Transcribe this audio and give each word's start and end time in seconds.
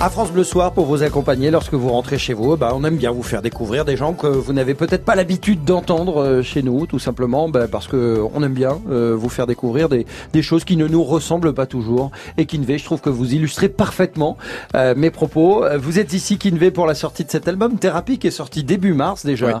À 0.00 0.10
France 0.10 0.32
Bleu 0.32 0.42
Soir 0.42 0.72
pour 0.72 0.86
vous 0.86 1.04
accompagner 1.04 1.52
lorsque 1.52 1.74
vous 1.74 1.88
rentrez 1.90 2.18
chez 2.18 2.34
vous. 2.34 2.56
Bah, 2.56 2.72
on 2.74 2.82
aime 2.82 2.96
bien 2.96 3.12
vous 3.12 3.22
faire 3.22 3.40
découvrir 3.40 3.84
des 3.84 3.96
gens 3.96 4.14
que 4.14 4.26
vous 4.26 4.52
n'avez 4.52 4.74
peut-être 4.74 5.04
pas 5.04 5.14
l'habitude 5.14 5.62
d'entendre 5.64 6.20
euh, 6.20 6.42
chez 6.42 6.64
nous, 6.64 6.86
tout 6.86 6.98
simplement 6.98 7.48
bah, 7.48 7.68
parce 7.70 7.86
que 7.86 8.20
on 8.34 8.42
aime 8.42 8.52
bien 8.52 8.80
euh, 8.90 9.14
vous 9.16 9.28
faire 9.28 9.46
découvrir 9.46 9.88
des, 9.88 10.04
des 10.32 10.42
choses 10.42 10.64
qui 10.64 10.76
ne 10.76 10.88
nous 10.88 11.04
ressemblent 11.04 11.54
pas 11.54 11.66
toujours. 11.66 12.10
Et 12.36 12.46
Kinvé, 12.46 12.78
je 12.78 12.84
trouve 12.84 13.00
que 13.00 13.10
vous 13.10 13.32
illustrez 13.32 13.68
parfaitement 13.68 14.36
euh, 14.74 14.94
mes 14.96 15.12
propos. 15.12 15.64
Euh, 15.64 15.78
Vous 15.78 16.00
êtes 16.00 16.12
ici 16.14 16.36
Kinvé 16.36 16.72
pour 16.72 16.86
la 16.86 16.94
sortie 16.96 17.24
de 17.24 17.30
cet 17.30 17.46
album 17.46 17.78
Thérapie 17.78 18.18
qui 18.18 18.26
est 18.26 18.32
sorti 18.32 18.64
début 18.64 18.94
mars 18.94 19.24
déjà. 19.24 19.60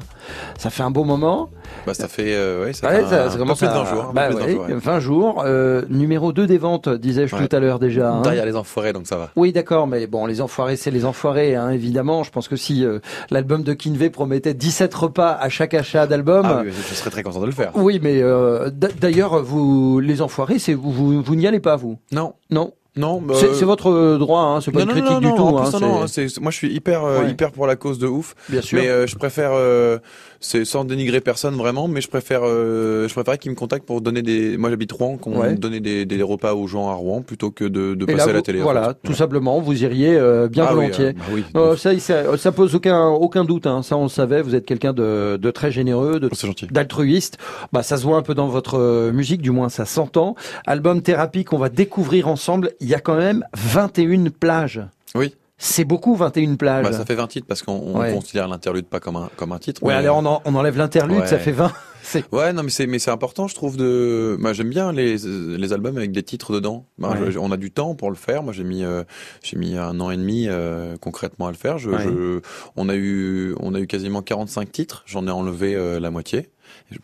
Ça 0.58 0.70
fait 0.70 0.82
un 0.82 0.90
beau 0.90 1.04
moment. 1.04 1.50
Bah, 1.86 1.94
ça 1.94 2.08
fait, 2.08 2.34
euh, 2.34 2.64
ouais, 2.64 2.72
ça 2.72 2.88
Ouais, 2.88 3.02
fait 3.04 3.06
ça, 3.10 3.24
un, 3.26 3.28
ça 3.30 3.36
un 3.36 3.38
commence 3.38 3.60
peu 3.60 3.66
plus 3.66 3.72
à 3.74 3.78
d'un 3.78 3.84
jour. 3.84 4.06
un 4.10 4.12
bah 4.12 4.26
peu 4.28 4.34
plus 4.34 4.40
d'un 4.42 4.46
ouais, 4.48 4.54
jour, 4.56 4.66
ouais. 4.66 4.74
20 4.74 5.00
jours. 5.00 5.42
Euh, 5.46 5.82
numéro 5.88 6.32
2 6.32 6.48
des 6.48 6.58
ventes, 6.58 6.88
disais-je 6.88 7.36
tout 7.36 7.48
à 7.56 7.60
l'heure 7.60 7.78
déjà. 7.78 8.10
hein. 8.10 8.22
Derrière 8.22 8.44
les 8.44 8.56
enfoirés, 8.56 8.92
donc 8.92 9.06
ça 9.06 9.16
va. 9.16 9.30
Oui, 9.36 9.52
d'accord, 9.52 9.86
mais 9.86 10.06
bon, 10.08 10.21
les 10.26 10.40
enfoirés, 10.40 10.76
c'est 10.76 10.90
les 10.90 11.04
enfoirés, 11.04 11.54
hein, 11.54 11.70
évidemment. 11.70 12.22
Je 12.22 12.30
pense 12.30 12.48
que 12.48 12.56
si 12.56 12.84
euh, 12.84 12.98
l'album 13.30 13.62
de 13.62 13.72
Kinvey 13.72 14.10
promettait 14.10 14.54
17 14.54 14.94
repas 14.94 15.32
à 15.32 15.48
chaque 15.48 15.74
achat 15.74 16.06
d'album. 16.06 16.42
Ah 16.44 16.62
oui, 16.64 16.70
je 16.72 16.94
serais 16.94 17.10
très 17.10 17.22
content 17.22 17.40
de 17.40 17.46
le 17.46 17.52
faire. 17.52 17.72
oui, 17.74 17.98
mais 18.02 18.20
euh, 18.22 18.70
d'ailleurs, 18.70 19.42
vous, 19.42 20.00
les 20.00 20.22
enfoirés, 20.22 20.58
c'est 20.58 20.74
vous, 20.74 20.90
vous, 20.92 21.22
vous 21.22 21.34
n'y 21.36 21.46
allez 21.46 21.60
pas, 21.60 21.76
vous? 21.76 21.98
Non, 22.12 22.34
Non, 22.50 22.72
non, 22.94 23.22
bah, 23.22 23.32
c'est 23.38 23.54
c'est 23.54 23.64
votre 23.64 24.18
droit, 24.18 24.42
hein, 24.42 24.60
c'est 24.60 24.70
pas 24.70 24.80
non, 24.84 24.94
une 24.94 25.02
critique 25.02 25.10
non, 25.22 25.30
du 25.30 25.34
tout. 25.34 25.42
en 25.42 25.58
hein, 25.58 25.70
plus, 25.70 25.80
non, 25.80 26.00
non, 26.00 26.06
c'est- 26.06 26.28
c'est- 26.28 26.40
moi 26.42 26.50
je 26.50 26.56
suis 26.58 26.70
hyper, 26.74 27.04
euh, 27.04 27.22
Ouais. 27.22 27.30
hyper 27.30 27.50
pour 27.50 27.66
la 27.66 27.74
cause 27.74 27.98
de 27.98 28.06
ouf. 28.06 28.34
bien 28.50 28.60
sûr. 28.60 28.78
Mais 28.78 28.88
euh, 28.88 29.06
je 29.06 29.16
préfère, 29.16 29.52
euh, 29.54 29.98
c'est 30.42 30.64
sans 30.66 30.84
dénigrer 30.84 31.20
personne 31.20 31.54
vraiment, 31.54 31.88
mais 31.88 32.00
je 32.02 32.08
préfère, 32.08 32.40
euh, 32.44 33.08
je 33.08 33.14
préfère 33.14 33.38
qu'ils 33.38 33.50
me 33.52 33.56
contactent 33.56 33.86
pour 33.86 34.00
donner 34.02 34.20
des. 34.20 34.56
Moi 34.58 34.68
j'habite 34.68 34.92
Rouen, 34.92 35.16
qu'on 35.16 35.38
Ouais. 35.40 35.52
me 35.52 35.56
donne 35.56 35.78
des, 35.78 36.04
des 36.04 36.22
repas 36.22 36.52
aux 36.54 36.66
gens 36.66 36.90
à 36.90 36.94
Rouen 36.94 37.22
plutôt 37.22 37.50
que 37.50 37.64
de, 37.64 37.94
de 37.94 38.04
passer 38.04 38.18
là, 38.18 38.24
à 38.24 38.32
la 38.32 38.42
télé. 38.42 38.60
en 38.60 38.64
voilà, 38.64 38.88
fait. 38.88 38.96
tout 39.08 39.14
simplement, 39.14 39.60
vous 39.60 39.82
iriez 39.82 40.14
euh, 40.16 40.48
bien 40.48 40.64
Ah 40.68 40.70
oui, 40.72 40.80
volontiers. 40.80 41.04
euh, 41.06 41.12
bah 41.12 41.24
oui. 41.32 41.44
Euh, 41.56 41.76
ça, 41.76 41.98
ça, 41.98 42.36
ça 42.36 42.52
pose 42.52 42.74
aucun 42.74 43.06
aucun 43.08 43.44
doute. 43.44 43.66
Hein. 43.66 43.82
Ça, 43.82 43.96
on 43.96 44.02
le 44.02 44.08
savait. 44.08 44.42
Vous 44.42 44.54
êtes 44.54 44.66
quelqu'un 44.66 44.92
de, 44.92 45.38
de 45.40 45.50
très 45.50 45.70
généreux, 45.72 46.20
gentil. 46.32 46.66
d'altruiste. 46.70 47.38
Bah, 47.72 47.82
ça 47.82 47.96
se 47.96 48.02
voit 48.02 48.16
un 48.18 48.22
peu 48.22 48.34
dans 48.34 48.48
votre 48.48 48.78
euh, 48.78 49.12
musique, 49.12 49.40
du 49.42 49.50
moins 49.52 49.68
ça 49.68 49.84
s'entend. 49.86 50.34
Album 50.66 51.02
thérapie 51.02 51.44
qu'on 51.44 51.58
va 51.58 51.68
découvrir 51.68 52.28
ensemble. 52.28 52.72
Il 52.80 52.88
y 52.88 52.94
a 52.94 53.00
quand 53.00 53.16
même 53.16 53.44
21 53.56 54.24
plages. 54.38 54.80
Oui. 55.14 55.34
C'est 55.64 55.84
beaucoup 55.84 56.16
21 56.16 56.56
plages. 56.56 56.84
Bah, 56.84 56.92
ça 56.92 57.04
fait 57.04 57.14
20 57.14 57.28
titres 57.28 57.46
parce 57.46 57.62
qu'on 57.62 57.72
on 57.72 58.00
Ouais. 58.00 58.12
considère 58.12 58.48
l'interlude 58.48 58.86
pas 58.86 58.98
comme 58.98 59.14
un, 59.14 59.30
comme 59.36 59.52
un 59.52 59.58
titre. 59.60 59.80
Ouais, 59.84 59.92
mais- 59.94 59.98
alors 60.00 60.16
on, 60.18 60.26
en- 60.26 60.42
on 60.44 60.54
enlève 60.56 60.76
l'interlude, 60.76 61.20
Ouais. 61.20 61.26
ça 61.28 61.38
fait 61.38 61.52
20. 61.52 61.72
C'est 62.04 62.24
Ouais, 62.32 62.52
non, 62.52 62.64
mais 62.64 62.70
c'est 62.70 62.88
mais 62.88 62.98
c'est 62.98 63.12
important, 63.12 63.46
je 63.46 63.54
trouve. 63.54 63.76
De, 63.76 64.36
moi, 64.40 64.52
j'aime 64.54 64.70
bien 64.70 64.90
les 64.90 65.18
les 65.18 65.72
albums 65.72 65.96
avec 65.96 66.10
des 66.10 66.24
titres 66.24 66.52
dedans. 66.52 66.84
Bah, 66.98 67.10
Ouais. 67.12 67.30
je- 67.30 67.38
on 67.38 67.52
a 67.52 67.56
du 67.56 67.70
temps 67.70 67.94
pour 67.94 68.10
le 68.10 68.16
faire. 68.16 68.42
Moi, 68.42 68.52
j'ai 68.52 68.64
mis 68.64 68.82
euh, 68.82 69.04
j'ai 69.44 69.56
mis 69.56 69.76
un 69.76 70.00
an 70.00 70.10
et 70.10 70.16
demi 70.16 70.46
euh, 70.48 70.96
concrètement 71.00 71.46
à 71.46 71.52
le 71.52 71.56
faire. 71.56 71.78
Je, 71.78 71.90
Ouais. 71.90 72.02
je- 72.02 72.40
on 72.74 72.88
a 72.88 72.96
eu 72.96 73.54
on 73.60 73.72
a 73.76 73.78
eu 73.78 73.86
quasiment 73.86 74.20
45 74.20 74.72
titres. 74.72 75.04
J'en 75.06 75.28
ai 75.28 75.30
enlevé 75.30 75.76
euh, 75.76 76.00
la 76.00 76.10
moitié 76.10 76.50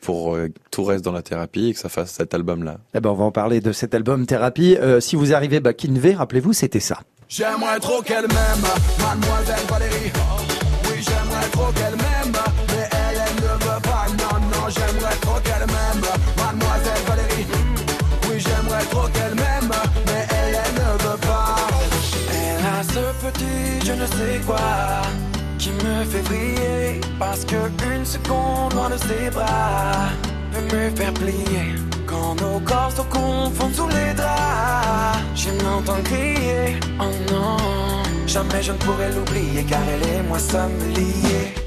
pour 0.01 0.35
euh, 0.35 0.49
que 0.49 0.59
tout 0.71 0.85
reste 0.85 1.05
dans 1.05 1.13
la 1.13 1.23
thérapie 1.23 1.69
et 1.69 1.75
que 1.75 1.79
ça 1.79 1.89
fasse 1.89 2.13
cet 2.13 2.35
album 2.35 2.65
là. 2.65 2.79
Eh 2.95 3.01
ben, 3.01 3.11
on 3.11 3.15
va 3.15 3.25
en 3.25 3.33
parler 3.33 3.61
de 3.61 3.73
cet 3.73 3.95
album 3.95 4.27
thérapie. 4.27 4.77
Euh, 4.81 5.01
si 5.01 5.17
vous 5.17 5.33
arrivez, 5.35 5.61
bah, 5.61 5.73
Kinvey, 5.73 6.15
rappelez-vous, 6.15 6.53
c'était 6.53 6.81
ça. 6.81 7.01
J'aimerais 7.29 7.79
trop 7.81 8.01
qu'elle 8.03 8.27
m'aime, 8.29 8.67
mademoiselle 8.99 9.67
Valérie. 9.69 10.13
Oui, 10.85 10.97
j'aimerais 10.97 11.49
trop 11.53 11.73
qu'elle 11.73 11.97
m'aime, 11.97 12.33
mais 12.69 12.89
elle, 12.91 13.23
elle 13.27 13.37
ne 13.37 13.53
veut 13.53 13.83
pas. 13.83 14.07
Non, 14.19 14.41
non, 14.41 14.69
j'aimerais 14.69 15.17
trop 15.21 15.41
qu'elle 15.45 15.67
m'aime, 15.67 16.05
mademoiselle 16.37 17.03
Valérie. 17.07 17.47
Oui, 18.29 18.37
j'aimerais 18.41 18.85
trop 18.91 19.09
qu'elle 19.09 19.35
m'aime, 19.35 19.73
mais 20.07 20.27
elle, 20.31 20.59
elle 20.65 20.75
ne 20.75 20.91
veut 21.03 21.19
pas. 21.21 21.57
Elle 22.33 22.67
a 22.67 22.83
ce 22.83 23.27
petit 23.27 23.69
je 23.89 23.93
ne 23.95 24.07
sais 24.07 24.41
quoi 24.47 24.59
qui 25.59 25.71
me 25.71 26.05
fait 26.05 26.23
briller 26.23 26.58
parce 27.19 27.45
que 27.45 27.57
une 27.97 28.05
seconde 28.05 28.75
loin 28.75 28.91
de 28.91 28.97
ses 28.97 29.31
bras 29.31 30.09
peut 30.53 30.77
me 30.77 30.91
faire 30.97 31.13
plier. 31.15 31.75
Quand 32.07 32.35
nos 32.41 32.61
corps 32.61 32.93
se 32.93 33.03
confondent 33.03 33.75
sous 33.75 33.89
les 33.89 34.15
draps, 34.15 35.19
je 35.35 35.51
m'entends 35.63 36.03
crier. 36.05 36.79
Oh 37.01 37.05
non, 37.31 37.57
jamais 38.27 38.63
je 38.63 38.73
ne 38.73 38.79
pourrai 38.79 39.11
l'oublier 39.13 39.65
car 39.65 39.81
elle 39.89 40.09
et 40.09 40.23
moi 40.23 40.39
sommes 40.39 40.79
liés. 40.95 41.58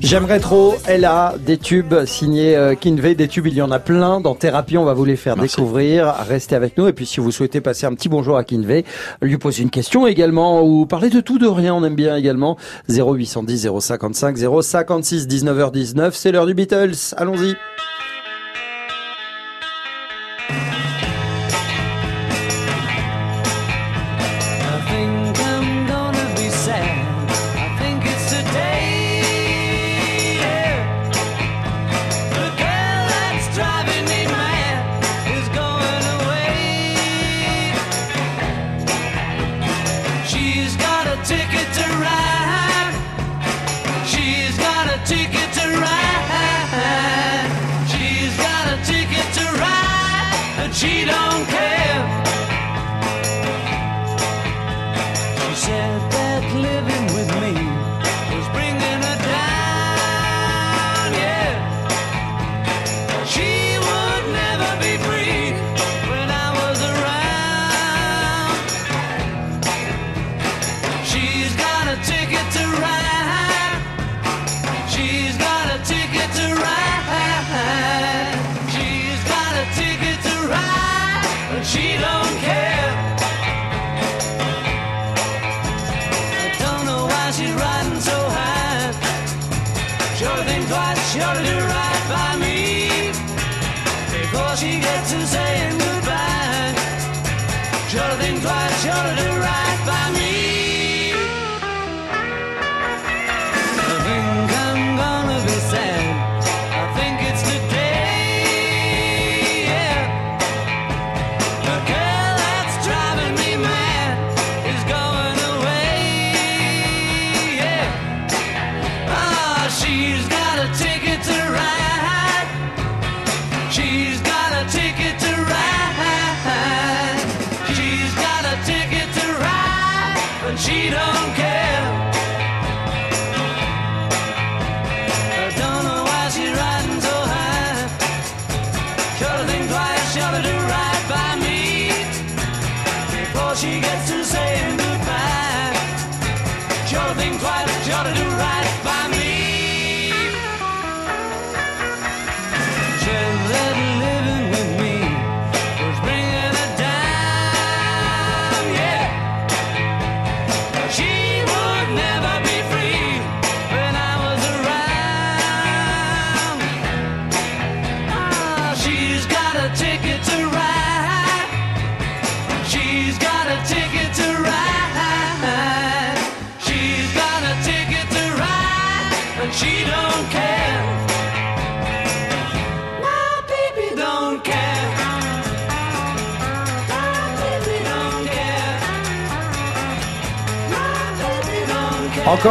J'aimerais 0.00 0.38
trop, 0.40 0.74
elle 0.86 1.04
a 1.04 1.34
des 1.38 1.58
tubes 1.58 2.04
signés 2.04 2.56
euh, 2.56 2.74
Kinvey, 2.74 3.14
des 3.14 3.28
tubes, 3.28 3.46
il 3.46 3.54
y 3.54 3.62
en 3.62 3.70
a 3.70 3.78
plein. 3.78 4.20
Dans 4.20 4.34
Thérapie, 4.34 4.78
on 4.78 4.84
va 4.84 4.94
vous 4.94 5.04
les 5.04 5.16
faire 5.16 5.36
Merci. 5.36 5.56
découvrir. 5.56 6.14
Restez 6.28 6.54
avec 6.54 6.78
nous. 6.78 6.86
Et 6.88 6.92
puis, 6.92 7.06
si 7.06 7.20
vous 7.20 7.30
souhaitez 7.30 7.60
passer 7.60 7.86
un 7.86 7.94
petit 7.94 8.08
bonjour 8.08 8.36
à 8.36 8.44
Kinvey, 8.44 8.84
lui 9.22 9.38
poser 9.38 9.62
une 9.62 9.70
question 9.70 10.06
également, 10.06 10.62
ou 10.62 10.86
parler 10.86 11.10
de 11.10 11.20
tout, 11.20 11.38
de 11.38 11.46
rien, 11.46 11.74
on 11.74 11.84
aime 11.84 11.96
bien 11.96 12.16
également. 12.16 12.56
0810 12.88 13.68
055 13.80 14.36
056 14.62 15.26
19h19, 15.26 16.10
c'est 16.12 16.32
l'heure 16.32 16.46
du 16.46 16.54
Beatles. 16.54 16.94
Allons-y. 17.16 17.54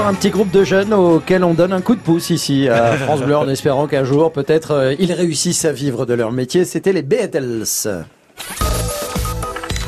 Un 0.08 0.14
petit 0.14 0.30
groupe 0.30 0.52
de 0.52 0.64
jeunes 0.64 0.94
auxquels 0.94 1.44
on 1.44 1.54
donne 1.54 1.74
un 1.74 1.82
coup 1.82 1.94
de 1.96 2.00
pouce 2.00 2.30
ici 2.30 2.70
à 2.70 2.94
France 2.98 3.22
Bleu 3.22 3.36
en 3.36 3.48
espérant 3.50 3.88
qu'un 3.88 4.04
jour 4.06 4.32
peut-être 4.32 4.72
euh, 4.72 4.96
ils 5.00 5.12
réussissent 5.12 5.66
à 5.66 5.74
vivre 5.74 6.06
de 6.06 6.14
leur 6.14 6.32
métier. 6.32 6.64
C'était 6.66 6.94
les 6.94 7.02
Beatles 7.02 7.66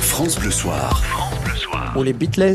France 0.02 0.38
Bleu 0.40 0.52
Soir. 0.52 1.02
ou 1.96 2.04
les 2.04 2.12
Beatles. 2.14 2.54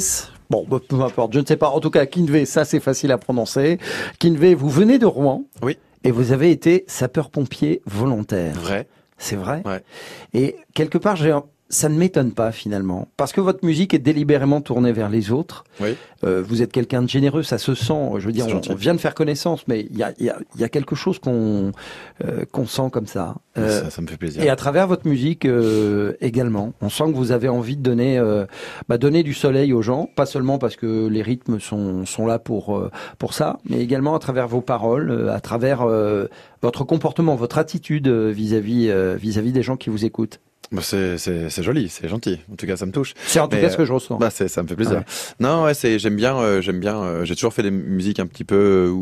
Bon, 0.50 0.66
bah, 0.68 0.78
peu 0.86 1.00
importe, 1.00 1.32
je 1.32 1.40
ne 1.40 1.46
sais 1.46 1.56
pas. 1.56 1.68
En 1.68 1.80
tout 1.80 1.90
cas, 1.90 2.04
Kinvey, 2.04 2.44
ça 2.44 2.66
c'est 2.66 2.80
facile 2.80 3.10
à 3.12 3.18
prononcer. 3.18 3.78
Kinvey, 4.18 4.54
vous 4.54 4.68
venez 4.68 4.98
de 4.98 5.06
Rouen 5.06 5.44
Oui, 5.62 5.78
et 6.04 6.10
vous 6.10 6.32
avez 6.32 6.50
été 6.50 6.84
sapeur-pompier 6.86 7.80
volontaire. 7.86 8.54
vrai. 8.56 8.86
C'est 9.16 9.36
vrai 9.36 9.62
Ouais. 9.64 9.80
Et 10.34 10.56
quelque 10.74 10.98
part, 10.98 11.16
j'ai 11.16 11.30
un- 11.30 11.44
ça 11.74 11.88
ne 11.88 11.96
m'étonne 11.96 12.32
pas 12.32 12.52
finalement, 12.52 13.08
parce 13.16 13.32
que 13.32 13.40
votre 13.40 13.64
musique 13.64 13.94
est 13.94 13.98
délibérément 13.98 14.60
tournée 14.60 14.92
vers 14.92 15.08
les 15.08 15.32
autres. 15.32 15.64
Oui. 15.80 15.96
Euh, 16.22 16.42
vous 16.46 16.62
êtes 16.62 16.72
quelqu'un 16.72 17.02
de 17.02 17.08
généreux, 17.08 17.42
ça 17.42 17.58
se 17.58 17.74
sent. 17.74 18.10
Je 18.18 18.26
veux 18.26 18.32
dire, 18.32 18.46
on, 18.46 18.74
vient 18.74 18.94
de 18.94 19.00
faire 19.00 19.14
connaissance, 19.14 19.66
mais 19.66 19.86
il 19.90 19.96
y 19.96 20.02
a, 20.02 20.12
il 20.18 20.26
y, 20.26 20.30
a, 20.30 20.38
il 20.54 20.60
y 20.60 20.64
a 20.64 20.68
quelque 20.68 20.94
chose 20.94 21.18
qu'on 21.18 21.72
euh, 22.24 22.44
qu'on 22.50 22.66
sent 22.66 22.90
comme 22.92 23.06
ça. 23.06 23.34
Euh, 23.58 23.82
ça, 23.82 23.90
ça 23.90 24.02
me 24.02 24.06
fait 24.06 24.16
plaisir. 24.16 24.42
et 24.42 24.48
à 24.48 24.56
travers 24.56 24.86
votre 24.86 25.06
musique 25.06 25.46
également, 26.20 26.72
on 26.80 26.88
sent 26.88 27.04
que 27.06 27.16
vous 27.16 27.32
avez 27.32 27.48
envie 27.48 27.76
de 27.76 27.82
donner, 27.82 28.22
bah, 28.88 28.96
donner 28.96 29.22
du 29.22 29.34
soleil 29.34 29.72
aux 29.72 29.82
gens, 29.82 30.08
pas 30.14 30.26
seulement 30.26 30.58
parce 30.58 30.76
que 30.76 31.08
les 31.08 31.22
rythmes 31.22 31.58
sont, 31.58 32.06
sont 32.06 32.26
là 32.26 32.38
pour, 32.38 32.88
pour 33.18 33.34
ça, 33.34 33.58
mais 33.68 33.80
également 33.80 34.14
à 34.14 34.18
travers 34.20 34.46
vos 34.48 34.60
paroles, 34.60 35.28
à 35.28 35.40
travers 35.40 35.86
votre 36.62 36.84
comportement, 36.84 37.34
votre 37.34 37.58
attitude 37.58 38.08
vis-à-vis 38.08 38.92
vis-à-vis 39.16 39.52
des 39.52 39.62
gens 39.62 39.76
qui 39.76 39.90
vous 39.90 40.04
écoutent. 40.04 40.40
Bah, 40.74 40.82
c'est, 40.82 41.62
joli, 41.62 41.88
c'est 41.88 42.08
gentil. 42.08 42.40
En 42.52 42.56
tout 42.56 42.66
cas, 42.66 42.76
ça 42.76 42.84
me 42.84 42.92
touche. 42.92 43.14
C'est 43.26 43.38
en 43.38 43.48
tout 43.48 43.56
Mais, 43.56 43.62
cas 43.62 43.70
ce 43.70 43.76
que 43.76 43.84
je 43.84 43.92
ressens. 43.92 44.18
Bah, 44.18 44.30
ça 44.30 44.62
me 44.62 44.68
fait 44.68 44.74
plaisir. 44.74 44.98
Ouais. 44.98 45.04
Non, 45.38 45.64
ouais, 45.64 45.74
c'est, 45.74 45.98
j'aime 45.98 46.16
bien, 46.16 46.36
euh, 46.36 46.60
j'aime 46.60 46.80
bien. 46.80 47.00
euh, 47.02 47.24
j'ai 47.24 47.34
toujours 47.34 47.54
fait 47.54 47.62
des 47.62 47.70
musiques 47.70 48.18
un 48.18 48.26
petit 48.26 48.44
peu 48.44 48.56
euh, 48.90 48.94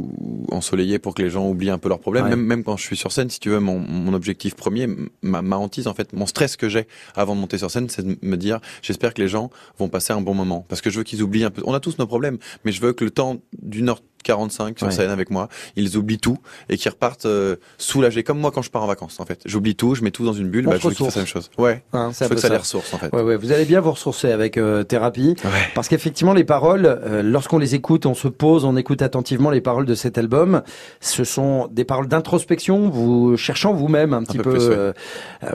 ensoleillées 0.55 0.99
pour 0.99 1.15
que 1.15 1.23
les 1.23 1.31
gens 1.31 1.49
oublient 1.49 1.71
un 1.71 1.79
peu 1.79 1.89
leurs 1.89 1.99
problèmes. 2.01 2.25
Ouais. 2.25 2.31
Même, 2.31 2.43
même 2.45 2.65
quand 2.65 2.77
je 2.77 2.83
suis 2.85 2.97
sur 2.97 3.11
scène, 3.11 3.31
si 3.31 3.41
tu 3.41 3.49
veux, 3.51 3.61
mon, 3.61 3.79
mon 3.79 4.13
objectif 4.13 4.55
premier, 4.55 4.87
ma, 5.23 5.41
ma 5.43 5.57
hantise 5.57 5.87
en 5.87 5.95
fait, 5.95 6.13
mon 6.13 6.27
stress 6.27 6.57
que 6.57 6.69
j'ai 6.69 6.87
avant 7.17 7.35
de 7.35 7.41
monter 7.41 7.59
sur 7.59 7.71
scène, 7.71 7.89
c'est 7.89 8.07
de 8.07 8.17
me 8.21 8.37
dire, 8.37 8.61
j'espère 8.83 9.15
que 9.15 9.23
les 9.23 9.29
gens 9.29 9.51
vont 9.79 9.89
passer 9.89 10.13
un 10.13 10.21
bon 10.21 10.35
moment, 10.35 10.65
parce 10.69 10.81
que 10.81 10.91
je 10.91 10.99
veux 10.99 11.05
qu'ils 11.05 11.23
oublient 11.23 11.45
un 11.45 11.51
peu. 11.51 11.63
On 11.65 11.75
a 11.75 11.81
tous 11.81 11.99
nos 11.99 12.07
problèmes, 12.07 12.39
mais 12.65 12.73
je 12.73 12.81
veux 12.81 12.93
que 12.93 13.05
le 13.05 13.11
temps 13.11 13.39
d'une 13.63 13.89
heure 13.89 14.03
45 14.23 14.79
sur 14.79 14.87
Ouais. 14.89 14.93
scène 14.93 15.11
avec 15.11 15.31
moi, 15.31 15.49
ils 15.77 15.97
oublient 15.97 16.19
tout 16.19 16.39
et 16.69 16.77
qu'ils 16.77 16.91
repartent 16.91 17.27
euh, 17.27 17.57
soulagés, 17.79 18.23
comme 18.23 18.39
moi 18.39 18.51
quand 18.51 18.63
je 18.63 18.71
pars 18.71 18.83
en 18.83 18.87
vacances 18.87 19.21
en 19.21 19.25
fait. 19.27 19.41
J'oublie 19.45 19.75
tout, 19.77 19.95
je 19.95 20.03
mets 20.03 20.11
tout 20.11 20.25
dans 20.25 20.33
une 20.33 20.49
bulle, 20.49 20.67
bah, 20.67 20.77
je 20.81 20.89
veux 20.89 20.95
qu'ils 20.95 21.05
fassent 21.07 21.17
la 21.17 21.23
même 21.23 21.27
chose. 21.29 21.51
Ouais. 21.59 21.83
Hein, 21.93 22.11
Je 22.19 22.25
veux 22.25 22.35
que 22.35 22.41
ça 22.41 22.49
ça. 22.49 22.55
les 22.55 22.59
ressource 22.61 22.93
en 22.95 22.99
fait. 22.99 23.13
Ouais, 23.15 23.23
ouais, 23.23 23.37
vous 23.37 23.53
allez 23.53 23.65
bien 23.65 23.81
vous 23.81 23.93
ressourcer 23.93 24.31
avec 24.33 24.57
euh, 24.59 24.83
thérapie. 24.85 25.35
Ouais. 25.45 25.51
Parce 25.75 25.89
qu'effectivement, 25.89 26.33
les 26.35 26.45
paroles, 26.45 26.87
euh, 26.87 27.23
lorsqu'on 27.23 27.59
les 27.59 27.75
écoute, 27.75 28.07
on 28.07 28.15
se 28.15 28.29
pose, 28.29 28.65
on 28.65 28.77
écoute 28.77 29.03
attentivement 29.03 29.51
les 29.51 29.61
paroles 29.61 29.87
de 29.87 29.95
cet 29.95 30.19
album. 30.19 30.63
Ce 31.01 31.25
sont 31.25 31.69
des 31.71 31.85
paroles 31.85 32.09
d'introspection, 32.09 32.89
vous 32.89 33.37
cherchant 33.37 33.73
vous-même 33.73 34.13
un 34.13 34.23
petit 34.25 34.39
peu 34.39 34.43
peu. 34.43 34.51
plus, 34.55 34.69
ouais. 34.69 34.93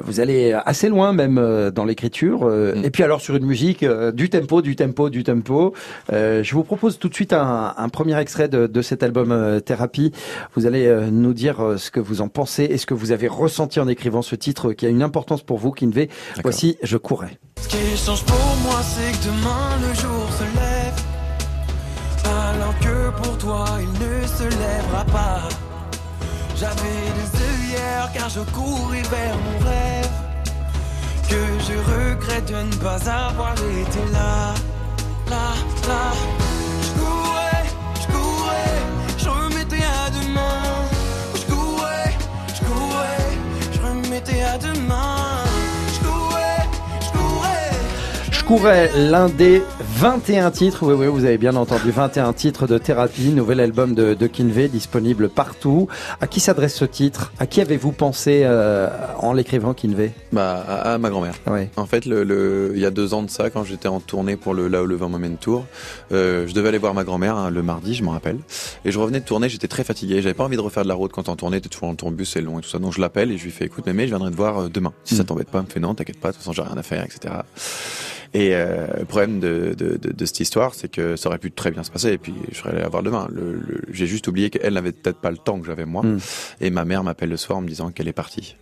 vous 0.04 0.20
allez 0.20 0.54
assez 0.66 0.90
loin 0.90 1.12
même 1.14 1.72
dans 1.74 1.86
l'écriture. 1.86 2.46
Mm. 2.46 2.84
Et 2.86 2.90
puis 2.90 3.04
alors 3.04 3.22
sur 3.22 3.36
une 3.36 3.46
musique, 3.46 3.86
du 4.14 4.30
tempo, 4.30 4.62
du 4.62 4.76
tempo, 4.76 5.10
du 5.10 5.24
tempo. 5.24 5.74
Je 6.12 6.54
vous 6.54 6.64
propose 6.64 6.98
tout 7.00 7.10
de 7.10 7.14
suite 7.14 7.34
un, 7.34 7.74
un 7.78 7.90
premier 7.90 8.18
extrait 8.20 8.48
de, 8.48 8.57
de 8.58 8.82
cet 8.82 9.04
album 9.04 9.32
euh, 9.32 9.60
Thérapie. 9.60 10.12
Vous 10.56 10.66
allez 10.66 10.88
euh, 10.88 11.10
nous 11.12 11.34
dire 11.34 11.64
euh, 11.64 11.78
ce 11.78 11.92
que 11.92 12.00
vous 12.00 12.22
en 12.22 12.28
pensez 12.30 12.64
et 12.64 12.78
ce 12.78 12.86
que 12.86 12.94
vous 12.94 13.12
avez 13.12 13.28
ressenti 13.28 13.80
en 13.80 13.88
écrivant 13.88 14.22
ce 14.22 14.36
titre 14.36 14.70
euh, 14.70 14.74
qui 14.74 14.86
a 14.86 14.90
une 14.90 15.04
importance 15.04 15.44
pour 15.44 15.58
vous, 15.58 15.72
Kinvey. 15.72 16.10
Voici 16.44 16.78
Je 16.84 16.98
courais. 16.98 17.38
Ce 17.62 17.68
qui 17.68 17.98
change 17.98 18.24
pour 18.26 18.56
moi, 18.64 18.82
c'est 18.84 19.12
que 19.12 19.26
demain 19.26 19.78
le 19.82 19.94
jour 19.94 20.28
se 20.38 20.44
lève. 20.60 20.94
Alors 22.26 22.78
que 22.80 23.22
pour 23.22 23.38
toi, 23.38 23.66
il 23.80 23.92
ne 23.94 24.28
se 24.28 24.44
lèvera 24.44 25.06
pas. 25.06 25.42
J'avais 26.56 26.74
des 27.18 27.30
œillères 27.44 28.10
car 28.14 28.30
je 28.30 28.40
courais 28.52 29.04
vers 29.04 29.36
mon 29.38 29.66
rêve. 29.66 30.10
Que 31.30 31.36
je 31.68 31.78
regrette 31.92 32.48
de 32.50 32.56
ne 32.56 32.76
pas 32.82 33.10
avoir 33.10 33.54
été 33.54 34.12
là. 34.12 34.54
Là, 35.30 35.54
là. 35.88 36.47
Demain. 44.58 45.44
Je 45.94 46.00
courais, 46.08 46.64
je 47.02 47.18
courais. 47.18 47.72
Je 48.32 48.44
courais 48.44 48.92
l'un 48.96 49.30
des 49.30 49.62
21 50.02 50.52
titres, 50.52 50.84
oui, 50.86 50.94
oui, 50.94 51.08
vous 51.08 51.26
avez 51.26 51.40
bien 51.40 51.56
entendu, 51.56 51.90
21 51.90 52.32
titres 52.34 52.68
de 52.68 52.78
thérapie, 52.78 53.30
nouvel 53.30 53.60
album 53.60 53.96
de, 53.96 54.14
de 54.14 54.28
Kinvey, 54.28 54.68
disponible 54.68 55.28
partout. 55.28 55.88
À 56.22 56.28
qui 56.28 56.40
s'adresse 56.40 56.76
ce 56.76 56.86
titre? 56.86 57.32
À 57.40 57.48
qui 57.48 57.62
avez-vous 57.62 57.94
pensé 57.94 58.42
euh, 58.44 58.90
en 59.18 59.34
l'écrivant, 59.34 59.74
Kinvey? 59.74 60.12
Bah, 60.32 60.64
à, 60.68 60.94
à 60.94 60.98
ma 61.00 61.10
grand-mère. 61.10 61.34
ouais. 61.48 61.72
En 61.78 61.88
fait, 61.88 62.06
le, 62.06 62.24
le- 62.24 62.74
il 62.76 62.80
y 62.80 62.86
a 62.86 62.92
deux 62.92 63.16
ans 63.16 63.24
de 63.24 63.30
ça, 63.32 63.50
quand 63.50 63.64
j'étais 63.64 63.88
en 63.88 64.00
tournée 64.00 64.36
pour 64.38 64.54
le 64.54 64.68
Là 64.68 64.84
où 64.84 64.86
le 64.86 64.96
vent 64.96 65.10
m'emmène 65.10 65.38
tour, 65.38 65.66
euh, 66.12 66.46
je 66.48 66.54
devais 66.54 66.68
aller 66.70 66.78
voir 66.78 66.94
ma 66.94 67.04
grand-mère 67.04 67.36
hein, 67.36 67.50
le 67.50 67.64
mardi, 67.64 67.96
je 67.96 68.04
m'en 68.04 68.12
rappelle. 68.12 68.38
Et 68.86 68.92
je 68.92 69.00
revenais 69.00 69.20
de 69.22 69.26
tourner, 69.26 69.50
j'étais 69.50 69.68
très 69.70 69.84
fatigué, 69.84 70.22
j'avais 70.22 70.36
pas 70.36 70.44
envie 70.44 70.58
de 70.58 70.62
refaire 70.62 70.84
de 70.84 70.90
la 70.90 70.94
route 70.94 71.12
quand 71.12 71.28
en 71.30 71.36
tournée, 71.36 71.60
t'es 71.60 71.70
toujours 71.70 71.88
dans 71.88 71.96
ton 71.96 72.12
bus, 72.12 72.30
c'est 72.34 72.42
long 72.42 72.60
et 72.60 72.62
tout 72.62 72.70
ça. 72.70 72.78
Donc 72.78 72.94
je 72.94 73.02
l'appelle 73.02 73.32
et 73.32 73.38
je 73.40 73.46
lui 73.46 73.52
fais, 73.52 73.66
écoute, 73.66 73.86
mémé, 73.88 74.04
je 74.04 74.10
viendrai 74.10 74.30
te 74.30 74.36
voir 74.36 74.64
euh, 74.64 74.70
demain. 74.70 74.94
Si 75.06 75.16
ça 75.16 75.24
Mm. 75.24 75.26
t'embête 75.26 75.50
pas, 75.50 75.62
me 75.64 75.68
fait 75.68 75.80
non, 75.80 75.96
t'inquiète 75.96 76.20
pas, 76.20 76.28
de 76.30 76.34
toute 76.34 76.44
façon 76.44 76.52
j'ai 76.54 76.62
rien 76.62 76.78
à 76.78 76.84
faire, 76.84 77.04
etc. 77.04 77.34
Et 78.34 78.50
euh, 78.54 78.88
le 79.00 79.06
problème 79.06 79.40
de, 79.40 79.74
de, 79.78 79.98
de, 79.98 80.12
de 80.12 80.26
cette 80.26 80.40
histoire, 80.40 80.74
c'est 80.74 80.90
que 80.90 81.16
ça 81.16 81.30
aurait 81.30 81.38
pu 81.40 81.52
très 81.52 81.72
bien 81.72 81.84
se 81.84 81.92
passer 81.92 82.10
et 82.12 82.18
puis 82.18 82.34
je 82.52 82.58
serais 82.58 82.72
allé 82.72 82.82
la 82.82 82.90
voir 82.90 83.04
demain. 83.04 83.28
Le, 83.32 83.54
le- 83.54 83.82
j'ai 83.92 84.06
juste 84.08 84.28
oublié 84.28 84.50
qu'elle 84.50 84.74
n'avait 84.74 84.92
peut-être 84.92 85.20
pas 85.20 85.32
le 85.32 85.38
temps 85.38 85.60
que 85.60 85.66
j'avais 85.66 85.86
moi. 85.86 86.04
Mm. 86.04 86.20
Et 86.62 86.70
ma 86.70 86.86
mère 86.86 87.04
m'appelle 87.04 87.30
le 87.30 87.38
soir 87.38 87.58
en 87.58 87.62
me 87.62 87.68
disant 87.68 87.92
qu'elle 87.92 88.08
est 88.08 88.14
partie. 88.14 88.56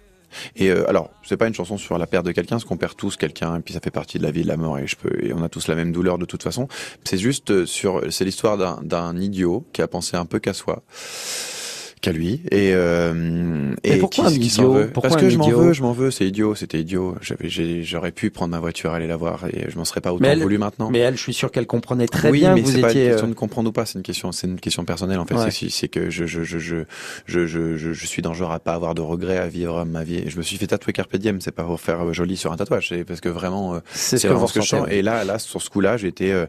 Et 0.57 0.69
euh, 0.69 0.87
alors, 0.89 1.11
c'est 1.23 1.37
pas 1.37 1.47
une 1.47 1.53
chanson 1.53 1.77
sur 1.77 1.97
la 1.97 2.07
perte 2.07 2.25
de 2.25 2.33
quelqu'un, 2.33 2.55
parce 2.55 2.65
qu'on 2.65 2.75
perd 2.75 2.97
tous 2.97 3.15
quelqu'un, 3.15 3.55
et 3.55 3.61
puis 3.61 3.73
ça 3.73 3.79
fait 3.79 3.89
partie 3.89 4.17
de 4.17 4.23
la 4.23 4.31
vie, 4.31 4.41
de 4.43 4.49
la 4.49 4.57
mort, 4.57 4.77
et 4.77 4.85
je 4.85 4.97
peux, 4.97 5.23
et 5.23 5.31
on 5.31 5.41
a 5.41 5.47
tous 5.47 5.69
la 5.69 5.75
même 5.75 5.93
douleur 5.93 6.17
de 6.17 6.25
toute 6.25 6.43
façon. 6.43 6.67
C'est 7.05 7.17
juste 7.17 7.51
euh, 7.51 7.65
sur, 7.65 8.01
c'est 8.11 8.25
l'histoire 8.25 8.57
d'un, 8.57 8.79
d'un 8.83 9.15
idiot 9.17 9.65
qui 9.71 9.81
a 9.81 9.87
pensé 9.87 10.17
un 10.17 10.25
peu 10.25 10.39
qu'à 10.39 10.53
soi, 10.53 10.83
qu'à 12.05 12.11
lui, 12.11 12.41
et 12.51 12.73
Mais 12.73 13.95
et 13.95 13.97
pourquoi 13.97 14.25
qui, 14.29 14.35
un 14.35 14.39
qui 14.39 14.45
idiot 14.47 14.73
veut. 14.73 14.87
Pourquoi 14.87 15.09
Parce 15.09 15.21
que 15.21 15.29
je 15.29 15.37
m'en 15.37 15.49
veux, 15.49 15.73
je 15.73 15.81
m'en 15.81 15.91
veux, 15.91 16.11
c'est 16.11 16.25
idiot, 16.27 16.55
c'était 16.55 16.79
idiot. 16.79 17.15
J'aurais 17.81 18.11
pu 18.11 18.29
prendre 18.29 18.51
ma 18.51 18.59
voiture, 18.59 18.91
aller 18.91 19.07
la 19.07 19.17
voir, 19.17 19.45
et 19.51 19.69
je 19.69 19.77
m'en 19.77 19.85
serais 19.85 20.01
pas 20.01 20.11
autant 20.13 20.21
Mais 20.21 20.29
elle- 20.29 20.41
voulu 20.41 20.57
maintenant. 20.57 20.89
Mais 20.91 20.99
elle, 20.99 21.15
je 21.17 21.21
suis 21.21 21.33
sûr 21.33 21.51
qu'elle 21.51 21.67
comprenait 21.67 22.07
très 22.07 22.29
oui, 22.29 22.39
bien 22.39 22.53
mais 22.55 22.61
que 22.61 22.67
vous 22.67 22.73
c'est 22.73 22.81
pas 22.81 22.89
étiez. 22.89 23.03
une 23.05 23.09
question 23.11 23.27
euh, 23.27 23.29
de 23.31 23.35
comprendre 23.35 23.69
ou 23.69 23.71
pas, 23.71 23.85
c'est 23.85 23.97
une 23.97 24.03
question, 24.03 24.31
c'est 24.31 24.47
une 24.47 24.59
question 24.59 24.85
personnelle 24.85 25.19
en 25.19 25.25
fait. 25.25 25.35
Ouais. 25.35 25.49
C'est, 25.51 25.87
que 25.87 26.09
je, 26.09 26.25
je, 26.25 26.43
je, 26.43 26.57
je, 26.59 26.75
je, 27.25 27.45
je, 27.47 27.75
je, 27.77 27.93
je 27.93 28.05
suis 28.05 28.21
dans 28.21 28.31
le 28.31 28.35
genre 28.37 28.51
à 28.51 28.59
pas 28.59 28.73
avoir 28.73 28.95
de 28.95 29.01
regrets 29.01 29.37
à 29.37 29.47
vivre 29.47 29.83
ma 29.85 30.03
vie. 30.03 30.17
Et 30.25 30.29
je 30.29 30.37
me 30.37 30.41
suis 30.43 30.57
fait 30.57 30.67
tatouer 30.67 30.93
Carpe 30.93 31.15
Diem, 31.17 31.41
c'est 31.41 31.51
pas 31.51 31.63
pour 31.63 31.79
faire 31.79 32.05
euh, 32.05 32.13
joli 32.13 32.37
sur 32.37 32.51
un 32.51 32.57
tatouage, 32.57 32.89
c'est 32.89 33.03
parce 33.03 33.21
que 33.21 33.29
vraiment, 33.29 33.75
euh, 33.75 33.79
c'est 33.91 34.17
ce 34.17 34.27
que 34.27 34.33
vraiment 34.33 34.47
je 34.47 34.61
sens. 34.61 34.87
Et 34.89 35.01
là, 35.01 35.23
là, 35.23 35.39
sur 35.39 35.61
ce 35.61 35.69
coup-là, 35.69 35.97
été, 36.03 36.31
euh, 36.33 36.45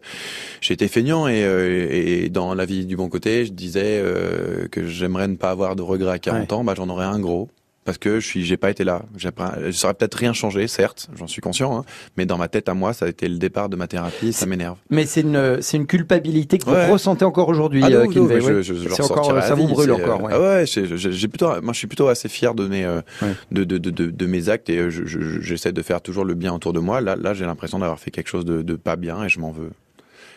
été 0.69 0.89
feignant 0.89 1.29
et, 1.29 1.45
euh, 1.45 1.89
et 1.91 2.29
dans 2.29 2.55
la 2.55 2.65
vie 2.67 2.85
du 2.87 2.97
bon 2.97 3.09
côté, 3.09 3.45
je 3.47 3.53
disais 3.53 4.01
euh, 4.03 4.69
que 4.71 4.87
j'aimerais 4.87 5.29
ne 5.29 5.37
pas 5.37 5.46
avoir 5.51 5.77
de 5.77 5.83
regrets 5.83 6.13
à 6.13 6.19
40 6.19 6.53
ans, 6.53 6.65
bah 6.65 6.75
j'en 6.77 6.89
aurais 6.89 7.07
un 7.07 7.19
gros. 7.21 7.49
Parce 7.85 7.99
que 7.99 8.19
je 8.19 8.27
suis, 8.27 8.45
j'ai 8.45 8.57
pas 8.57 8.69
été 8.71 8.83
là. 8.83 9.03
Ça 9.17 9.87
aurait 9.87 9.95
peut-être 9.95 10.17
rien 10.17 10.33
changé, 10.33 10.67
certes, 10.67 11.09
j'en 11.17 11.29
suis 11.29 11.41
conscient, 11.41 11.79
hein, 11.79 11.85
mais 12.17 12.27
dans 12.27 12.37
ma 12.37 12.49
tête 12.49 12.69
à 12.69 12.75
moi, 12.75 12.93
ça 12.93 13.05
a 13.05 13.09
été 13.09 13.29
le 13.29 13.37
départ 13.39 13.69
de 13.69 13.77
ma 13.77 13.87
thérapie, 13.87 14.33
ça 14.33 14.45
m'énerve. 14.45 14.77
Mais 14.91 15.07
c'est 15.07 15.21
une, 15.21 15.63
c'est 15.63 15.77
une 15.77 15.87
culpabilité 15.87 16.59
que 16.59 16.65
vous 16.65 16.93
ressentez 16.93 17.25
encore 17.25 17.49
aujourd'hui, 17.49 17.83
Ah, 17.85 17.91
euh, 17.91 18.09
Kinvey, 18.09 18.41
je, 18.41 18.61
je, 18.63 18.75
je 18.75 19.03
encore, 19.05 19.41
ça 19.41 19.55
vous 19.55 19.69
brûle 19.69 19.93
encore, 19.93 20.21
ouais. 20.25 20.33
Ah 20.35 20.41
ouais, 20.41 20.65
j'ai, 20.67 21.29
plutôt, 21.29 21.47
moi 21.63 21.73
je 21.73 21.79
suis 21.79 21.87
plutôt 21.87 22.09
assez 22.09 22.29
fier 22.29 22.57
de 22.57 22.67
mes, 22.67 22.85
euh, 22.85 23.03
Ouais. 23.23 23.35
de, 23.53 23.63
de, 23.63 23.79
de, 23.79 23.91
de, 24.11 24.27
mes 24.27 24.49
actes 24.49 24.69
et 24.69 24.79
euh, 24.79 24.91
je, 24.91 25.05
je- 25.07 25.41
j'essaie 25.41 25.71
de 25.71 25.83
faire 25.83 26.01
toujours 26.03 26.25
le 26.25 26.35
bien 26.35 26.53
autour 26.53 26.73
de 26.73 26.81
moi. 26.81 27.01
Là, 27.01 27.15
là, 27.15 27.35
j'ai 27.35 27.45
l'impression 27.47 27.79
d'avoir 27.79 28.01
fait 28.01 28.11
quelque 28.11 28.29
chose 28.29 28.45
de, 28.45 28.63
de 28.63 28.75
pas 28.75 28.97
bien 28.97 29.23
et 29.23 29.29
je 29.29 29.39
m'en 29.39 29.53
veux, 29.53 29.71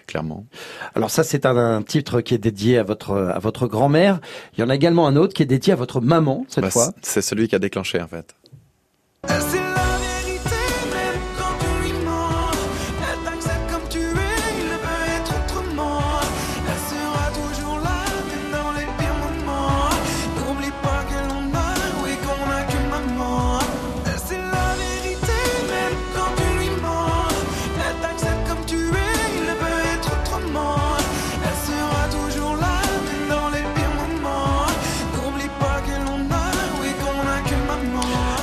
clairement. 0.10 0.46
Alors 0.96 1.10
ça, 1.12 1.24
c'est 1.24 1.46
un, 1.46 1.56
un 1.56 1.82
titre 1.84 2.22
qui 2.22 2.34
est 2.34 2.38
dédié 2.40 2.78
à 2.80 2.84
votre 2.84 3.16
à 3.16 3.40
votre 3.40 3.68
grand-mère. 3.68 4.20
Il 4.58 4.62
y 4.62 4.64
en 4.64 4.70
a 4.70 4.76
également 4.76 5.08
un 5.08 5.16
autre 5.16 5.34
qui 5.34 5.44
est 5.44 5.46
dédié 5.46 5.74
à 5.74 5.76
votre 5.76 6.02
maman 6.02 6.46
cette 6.50 6.64
Bah, 6.64 6.70
fois. 6.72 6.92
c'est 7.02 7.14
c'est 7.14 7.22
celui 7.22 7.48
qui 7.48 7.56
a 7.56 7.60
déclenché 7.60 8.02
en 8.02 8.08
fait. 8.08 8.34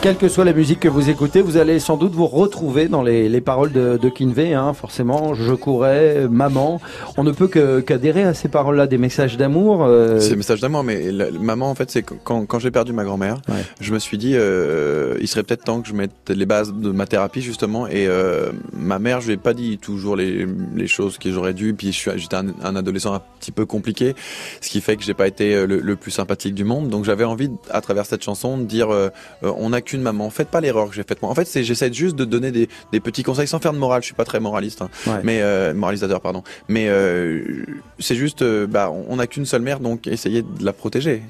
Quelle 0.06 0.16
que 0.18 0.28
soit 0.28 0.44
la 0.44 0.52
musique 0.52 0.78
que 0.78 0.86
vous 0.88 1.10
écoutez, 1.10 1.42
vous 1.42 1.56
allez 1.56 1.80
sans 1.80 1.96
doute 1.96 2.12
vous 2.12 2.28
retrouver 2.28 2.86
dans 2.86 3.02
les, 3.02 3.28
les 3.28 3.40
paroles 3.40 3.72
de, 3.72 3.96
de 3.96 4.08
Kinvey, 4.08 4.52
hein, 4.54 4.72
forcément. 4.72 5.34
Je 5.34 5.52
courais, 5.52 6.28
maman. 6.30 6.80
On 7.16 7.24
ne 7.24 7.32
peut 7.32 7.48
qu'adhérer 7.48 8.22
à 8.22 8.32
ces 8.32 8.46
paroles-là, 8.48 8.86
des 8.86 8.98
messages 8.98 9.36
d'amour. 9.36 9.82
euh, 9.84 10.20
C'est 10.20 10.34
un 10.34 10.36
message 10.36 10.60
d'amour, 10.60 10.84
mais 10.84 11.10
la- 11.10 11.32
maman, 11.32 11.68
en 11.70 11.74
fait, 11.74 11.90
c'est 11.90 12.02
quand, 12.04 12.46
quand 12.46 12.58
j'ai 12.60 12.70
perdu 12.70 12.92
ma 12.92 13.02
grand-mère, 13.02 13.38
Ouais. 13.48 13.64
je 13.80 13.92
me 13.92 13.98
suis 13.98 14.16
dit, 14.16 14.34
euh, 14.36 15.16
il 15.20 15.26
serait 15.26 15.42
peut-être 15.42 15.64
temps 15.64 15.80
que 15.80 15.88
je 15.88 15.92
mette 15.92 16.12
les 16.28 16.46
bases 16.46 16.72
de 16.72 16.92
ma 16.92 17.06
thérapie, 17.08 17.40
justement. 17.40 17.88
Et 17.88 18.06
euh, 18.06 18.50
ma 18.72 19.00
mère, 19.00 19.20
je 19.20 19.26
lui 19.26 19.34
ai 19.34 19.38
pas 19.38 19.54
dit 19.54 19.76
toujours 19.76 20.14
les, 20.14 20.46
les 20.76 20.86
choses 20.86 21.18
que 21.18 21.32
j'aurais 21.32 21.52
dû. 21.54 21.74
Puis 21.74 21.90
j'étais 21.90 22.36
un, 22.36 22.46
un 22.62 22.76
adolescent 22.76 23.12
un 23.12 23.22
petit 23.40 23.50
peu 23.50 23.66
compliqué, 23.66 24.14
ce 24.60 24.68
qui 24.70 24.80
fait 24.80 24.96
que 24.96 25.02
j'ai 25.02 25.14
pas 25.14 25.26
été 25.26 25.52
euh, 25.56 25.66
le, 25.66 25.80
le 25.80 25.96
plus 25.96 26.12
sympathique 26.12 26.54
du 26.54 26.62
monde. 26.62 26.90
Donc 26.90 27.04
j'avais 27.04 27.24
envie, 27.24 27.50
à 27.72 27.80
travers 27.80 28.06
cette 28.06 28.22
chanson, 28.22 28.56
de 28.56 28.62
dire, 28.64 28.88
on 29.42 29.72
qu'une 29.86 29.95
maman. 30.02 30.30
Faites 30.30 30.48
pas 30.48 30.60
l'erreur 30.60 30.88
que 30.88 30.94
j'ai 30.94 31.02
faite 31.02 31.20
moi. 31.22 31.30
En 31.30 31.34
fait, 31.34 31.44
c'est 31.46 31.64
j'essaie 31.64 31.92
juste 31.92 32.16
de 32.16 32.24
donner 32.24 32.50
des, 32.52 32.68
des 32.92 33.00
petits 33.00 33.22
conseils 33.22 33.48
sans 33.48 33.58
faire 33.58 33.72
de 33.72 33.78
morale. 33.78 34.02
Je 34.02 34.06
suis 34.06 34.14
pas 34.14 34.24
très 34.24 34.40
moraliste, 34.40 34.82
hein. 34.82 34.90
Ouais. 35.06 35.20
mais 35.22 35.40
euh, 35.42 35.74
moralisateur, 35.74 36.20
pardon. 36.20 36.42
Mais 36.68 36.86
euh, 36.88 37.42
c'est 37.98 38.14
juste, 38.16 38.42
euh, 38.42 38.66
bah, 38.66 38.90
on- 38.92 39.04
on 39.08 39.16
n'a 39.16 39.26
qu'une 39.26 39.46
seule 39.46 39.62
mère, 39.62 39.80
donc 39.80 40.06
essayez 40.06 40.42
de 40.42 40.64
la 40.64 40.72
protéger. 40.72 41.22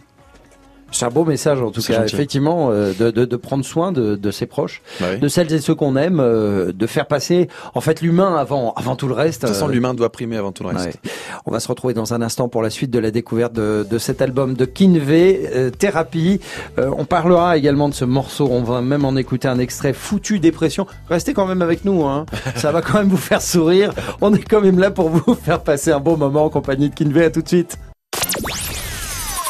C'est 0.97 1.05
un 1.05 1.11
beau 1.11 1.25
message 1.25 1.61
en 1.61 1.71
tout 1.71 1.83
cas, 1.83 2.01
gentil. 2.01 2.15
effectivement, 2.15 2.71
euh, 2.71 2.93
de, 2.99 3.11
de, 3.11 3.25
de 3.27 3.37
prendre 3.37 3.65
soin 3.65 3.93
de, 3.93 4.17
de 4.17 4.31
ses 4.31 4.47
proches, 4.47 4.81
Bah 5.01 5.07
oui. 5.13 5.19
de 5.19 5.29
celles 5.29 5.53
et 5.53 5.61
ceux 5.61 5.75
qu'on 5.75 5.95
aime, 5.97 6.21
euh, 6.21 6.73
de 6.73 6.87
faire 6.87 7.07
passer 7.07 7.49
en 7.75 7.81
fait 7.83 8.01
l'humain 8.01 8.35
avant, 8.37 8.73
avant 8.77 8.97
tout 8.97 9.07
le 9.07 9.13
reste. 9.15 9.43
De 9.43 9.47
toute 9.49 9.55
façon, 9.55 9.69
Euh, 9.69 9.73
l'humain 9.73 9.93
doit 9.93 10.11
primer 10.11 10.37
avant 10.39 10.53
tout 10.53 10.63
le 10.63 10.71
reste. 10.71 10.87
Ouais. 11.05 11.11
On 11.45 11.51
va 11.51 11.61
se 11.61 11.69
retrouver 11.69 11.93
dans 11.93 12.15
un 12.15 12.23
instant 12.23 12.49
pour 12.49 12.63
la 12.63 12.71
suite 12.71 12.91
de 12.91 12.99
la 12.99 13.11
découverte 13.11 13.53
de, 13.53 13.87
de 13.89 13.99
cet 13.99 14.23
album 14.23 14.55
de 14.55 14.65
Kinvey, 14.65 15.51
euh, 15.55 15.71
Thérapie. 15.71 16.41
Euh, 16.79 16.91
on 16.97 17.05
parlera 17.05 17.57
également 17.59 17.89
de 17.91 17.95
ce 17.95 18.05
morceau. 18.07 18.49
On 18.51 18.63
va 18.63 18.81
même 18.81 19.05
en 19.05 19.17
écouter 19.17 19.49
un 19.49 19.59
extrait, 19.59 19.93
Foutu 19.93 20.39
Dépression. 20.41 20.87
Restez 21.11 21.35
quand 21.35 21.47
même 21.47 21.61
avec 21.63 21.85
nous, 21.85 22.05
hein. 22.07 22.25
ça 22.57 22.73
va 22.73 22.81
quand 22.81 22.95
même 22.99 23.09
vous 23.09 23.17
faire 23.19 23.43
sourire. 23.43 23.93
On 24.23 24.33
est 24.35 24.43
quand 24.43 24.61
même 24.63 24.79
là 24.79 24.91
pour 24.91 25.11
vous 25.11 25.35
faire 25.35 25.61
passer 25.63 25.93
un 25.93 26.01
bon 26.01 26.17
moment 26.17 26.45
en 26.45 26.49
compagnie 26.49 26.89
de 26.89 26.95
Kinvey. 26.95 27.25
À 27.27 27.31
tout 27.31 27.43
de 27.43 27.49
suite. 27.49 27.77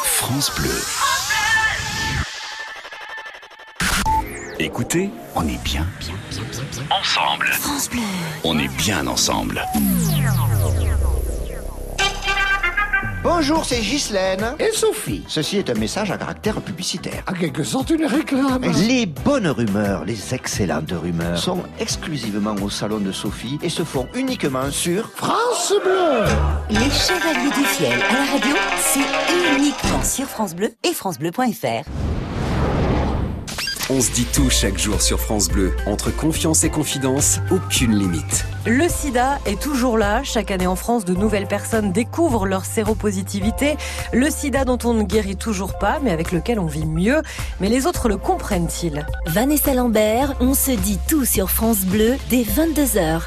France 0.03 0.51
Bleu. 0.57 0.96
Écoutez, 4.59 5.11
on 5.35 5.47
est 5.47 5.63
bien. 5.63 5.85
Ensemble. 6.89 7.47
On 8.43 8.57
est 8.57 8.75
bien 8.77 9.05
ensemble. 9.05 9.63
Bonjour, 13.23 13.65
c'est 13.65 13.81
Ghislaine. 13.81 14.55
Et 14.57 14.71
Sophie. 14.71 15.23
Ceci 15.27 15.57
est 15.57 15.69
un 15.69 15.75
message 15.75 16.09
à 16.09 16.17
caractère 16.17 16.59
publicitaire. 16.61 17.23
En 17.29 17.33
quelque 17.33 17.63
sorte, 17.63 17.91
une 17.91 18.05
réclame. 18.05 18.63
Les 18.87 19.05
bonnes 19.05 19.47
rumeurs, 19.47 20.05
les 20.05 20.33
excellentes 20.33 20.91
rumeurs, 20.91 21.37
sont 21.37 21.61
exclusivement 21.79 22.55
au 22.61 22.71
salon 22.71 22.99
de 22.99 23.11
Sophie 23.11 23.59
et 23.61 23.69
se 23.69 23.83
font 23.83 24.07
uniquement 24.15 24.71
sur 24.71 25.11
France 25.11 25.73
Bleu. 25.83 26.23
Les 26.71 26.89
Chevaliers 26.89 27.51
du 27.55 27.63
Fiel 27.63 28.01
à 28.01 28.13
la 28.13 28.31
radio, 28.31 28.55
c'est 28.79 29.55
uniquement 29.55 30.03
sur 30.03 30.25
France 30.25 30.55
Bleu 30.55 30.73
et 30.83 30.93
francebleu.fr. 30.93 32.16
On 33.89 34.01
se 34.01 34.11
dit 34.11 34.25
tout 34.25 34.49
chaque 34.49 34.77
jour 34.77 35.01
sur 35.01 35.17
France 35.17 35.47
Bleu. 35.47 35.73
Entre 35.85 36.11
confiance 36.11 36.65
et 36.65 36.69
confidence, 36.69 37.39
aucune 37.49 37.97
limite. 37.97 38.45
Le 38.65 38.89
sida 38.89 39.39
est 39.45 39.61
toujours 39.61 39.97
là. 39.97 40.23
Chaque 40.23 40.51
année 40.51 40.67
en 40.67 40.75
France, 40.75 41.05
de 41.05 41.13
nouvelles 41.13 41.47
personnes 41.47 41.93
découvrent 41.93 42.45
leur 42.45 42.65
séropositivité. 42.65 43.77
Le 44.11 44.29
sida 44.29 44.65
dont 44.65 44.77
on 44.83 44.93
ne 44.93 45.03
guérit 45.03 45.37
toujours 45.37 45.77
pas, 45.77 45.99
mais 46.03 46.11
avec 46.11 46.33
lequel 46.33 46.59
on 46.59 46.65
vit 46.65 46.85
mieux. 46.85 47.21
Mais 47.61 47.69
les 47.69 47.87
autres 47.87 48.09
le 48.09 48.17
comprennent-ils? 48.17 49.05
Vanessa 49.25 49.73
Lambert, 49.73 50.35
on 50.41 50.53
se 50.53 50.71
dit 50.71 50.99
tout 51.07 51.23
sur 51.23 51.49
France 51.49 51.85
Bleu 51.85 52.17
dès 52.29 52.43
22h. 52.43 53.21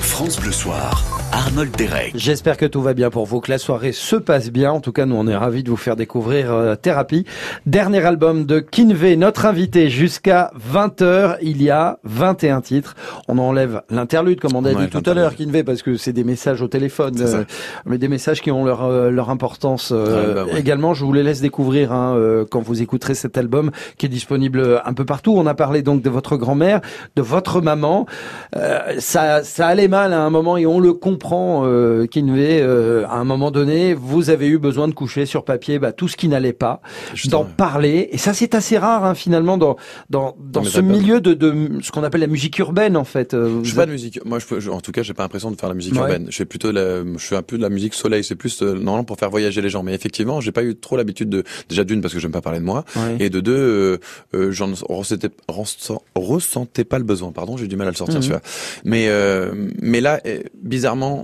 France 0.00 0.40
Bleu 0.40 0.52
Soir. 0.52 1.21
Arnold 1.44 1.74
Derek. 1.76 2.12
J'espère 2.14 2.56
que 2.56 2.66
tout 2.66 2.80
va 2.82 2.94
bien 2.94 3.10
pour 3.10 3.26
vous, 3.26 3.40
que 3.40 3.50
la 3.50 3.58
soirée 3.58 3.90
se 3.90 4.14
passe 4.14 4.52
bien. 4.52 4.70
En 4.70 4.80
tout 4.80 4.92
cas, 4.92 5.06
nous, 5.06 5.16
on 5.16 5.26
est 5.26 5.34
ravis 5.34 5.64
de 5.64 5.70
vous 5.70 5.76
faire 5.76 5.96
découvrir 5.96 6.52
euh, 6.52 6.76
Thérapie. 6.76 7.24
Dernier 7.66 8.06
album 8.06 8.46
de 8.46 8.60
Kinvey, 8.60 9.16
notre 9.16 9.44
invité 9.46 9.90
jusqu'à 9.90 10.52
20h. 10.72 11.38
Il 11.42 11.60
y 11.60 11.68
a 11.68 11.98
21 12.04 12.60
titres. 12.60 12.94
On 13.26 13.38
enlève 13.38 13.82
l'interlude, 13.90 14.38
comme 14.38 14.54
on 14.54 14.64
a 14.64 14.72
dit 14.72 14.88
tout 14.88 15.02
à 15.04 15.14
l'heure. 15.14 15.34
Kinvey, 15.34 15.64
parce 15.64 15.82
que 15.82 15.96
c'est 15.96 16.12
des 16.12 16.22
messages 16.22 16.62
au 16.62 16.68
téléphone, 16.68 17.16
euh, 17.18 17.42
mais 17.86 17.98
des 17.98 18.06
messages 18.06 18.40
qui 18.40 18.52
ont 18.52 18.64
leur, 18.64 18.84
euh, 18.84 19.10
leur 19.10 19.28
importance 19.28 19.90
euh, 19.92 20.34
bah 20.34 20.44
ouais. 20.44 20.60
également. 20.60 20.94
Je 20.94 21.04
vous 21.04 21.12
les 21.12 21.24
laisse 21.24 21.40
découvrir 21.40 21.90
hein, 21.90 22.16
quand 22.52 22.60
vous 22.60 22.82
écouterez 22.82 23.14
cet 23.14 23.36
album 23.36 23.72
qui 23.98 24.06
est 24.06 24.10
disponible 24.10 24.80
un 24.84 24.92
peu 24.92 25.04
partout. 25.04 25.34
On 25.36 25.46
a 25.46 25.54
parlé 25.54 25.82
donc 25.82 26.02
de 26.02 26.10
votre 26.10 26.36
grand-mère, 26.36 26.82
de 27.16 27.22
votre 27.22 27.60
maman. 27.60 28.06
Ça, 28.98 29.42
ça 29.42 29.66
allait 29.66 29.88
mal 29.88 30.12
à 30.12 30.20
un 30.20 30.30
moment 30.30 30.56
et 30.56 30.66
on 30.66 30.78
le 30.78 30.92
comprend, 30.92 31.31
euh, 31.36 32.06
Kinvey. 32.06 32.60
euh, 32.60 33.06
à 33.08 33.16
un 33.16 33.24
moment 33.24 33.50
donné, 33.50 33.94
vous 33.94 34.30
avez 34.30 34.46
eu 34.48 34.58
besoin 34.58 34.88
de 34.88 34.92
coucher 34.94 35.24
sur 35.26 35.44
papier 35.44 35.78
bah, 35.78 35.92
tout 35.92 36.08
ce 36.08 36.16
qui 36.16 36.28
n'allait 36.28 36.52
pas, 36.52 36.80
d'en 37.26 37.44
parler. 37.44 38.08
Et 38.12 38.18
ça, 38.18 38.34
c'est 38.34 38.54
assez 38.54 38.76
rare 38.78 39.04
hein, 39.04 39.14
finalement 39.14 39.56
dans 39.58 39.76
dans, 40.10 40.36
dans 40.38 40.64
ce 40.64 40.76
pas- 40.80 40.82
milieu 40.82 41.20
de, 41.20 41.34
de 41.34 41.54
ce 41.82 41.90
qu'on 41.90 42.02
appelle 42.04 42.20
la 42.20 42.26
musique 42.26 42.58
urbaine 42.58 42.96
en 42.96 43.04
fait. 43.04 43.34
Euh, 43.34 43.48
Je 43.48 43.50
vous 43.52 43.64
fais 43.64 43.76
pas 43.76 43.82
êtes- 43.82 43.88
de 43.88 43.92
musique. 43.92 44.24
Moi, 44.24 44.38
je, 44.38 44.60
je- 44.60 44.70
en 44.70 44.80
tout 44.80 44.92
cas, 44.92 45.02
j'ai 45.02 45.14
pas 45.14 45.22
l'impression 45.22 45.50
de 45.50 45.56
faire 45.58 45.68
la 45.68 45.74
musique 45.74 45.94
Ouais. 45.94 46.00
urbaine. 46.00 46.26
Je 46.30 46.36
fais 46.36 46.44
plutôt, 46.44 46.70
la, 46.72 47.02
je 47.02 47.18
fais 47.18 47.36
un 47.36 47.42
peu 47.42 47.56
de 47.56 47.62
la 47.62 47.68
musique 47.70 47.94
soleil. 47.94 48.22
C'est 48.24 48.34
plus 48.36 48.62
euh, 48.62 48.74
normalement 48.74 49.04
pour 49.04 49.16
faire 49.18 49.30
voyager 49.30 49.60
les 49.62 49.70
gens. 49.70 49.82
Mais 49.82 49.94
effectivement, 49.94 50.40
j'ai 50.40 50.52
pas 50.52 50.62
eu 50.64 50.76
trop 50.76 50.96
l'habitude 50.96 51.28
de 51.30 51.44
déjà 51.68 51.84
d'une 51.84 52.00
parce 52.00 52.12
que 52.14 52.20
j'aime 52.20 52.32
pas 52.32 52.40
parler 52.42 52.60
de 52.60 52.64
moi 52.64 52.84
Ouais. 52.96 53.16
et 53.20 53.30
de 53.30 53.40
deux, 53.40 53.52
euh, 53.56 53.98
euh, 54.34 54.50
j'en 54.52 54.70
ressentais, 54.88 55.30
ressent- 55.48 56.02
ressentais 56.14 56.84
pas 56.84 56.98
le 56.98 57.04
besoin. 57.04 57.32
Pardon, 57.32 57.56
j'ai 57.56 57.68
du 57.68 57.76
mal 57.76 57.88
à 57.88 57.90
le 57.90 57.96
sortir 57.96 58.16
Mhm. 58.16 58.22
celui-là. 58.22 58.40
Mais 58.84 59.08
mais 59.80 60.00
là, 60.00 60.20
euh, 60.26 60.40
bizarrement. 60.62 61.21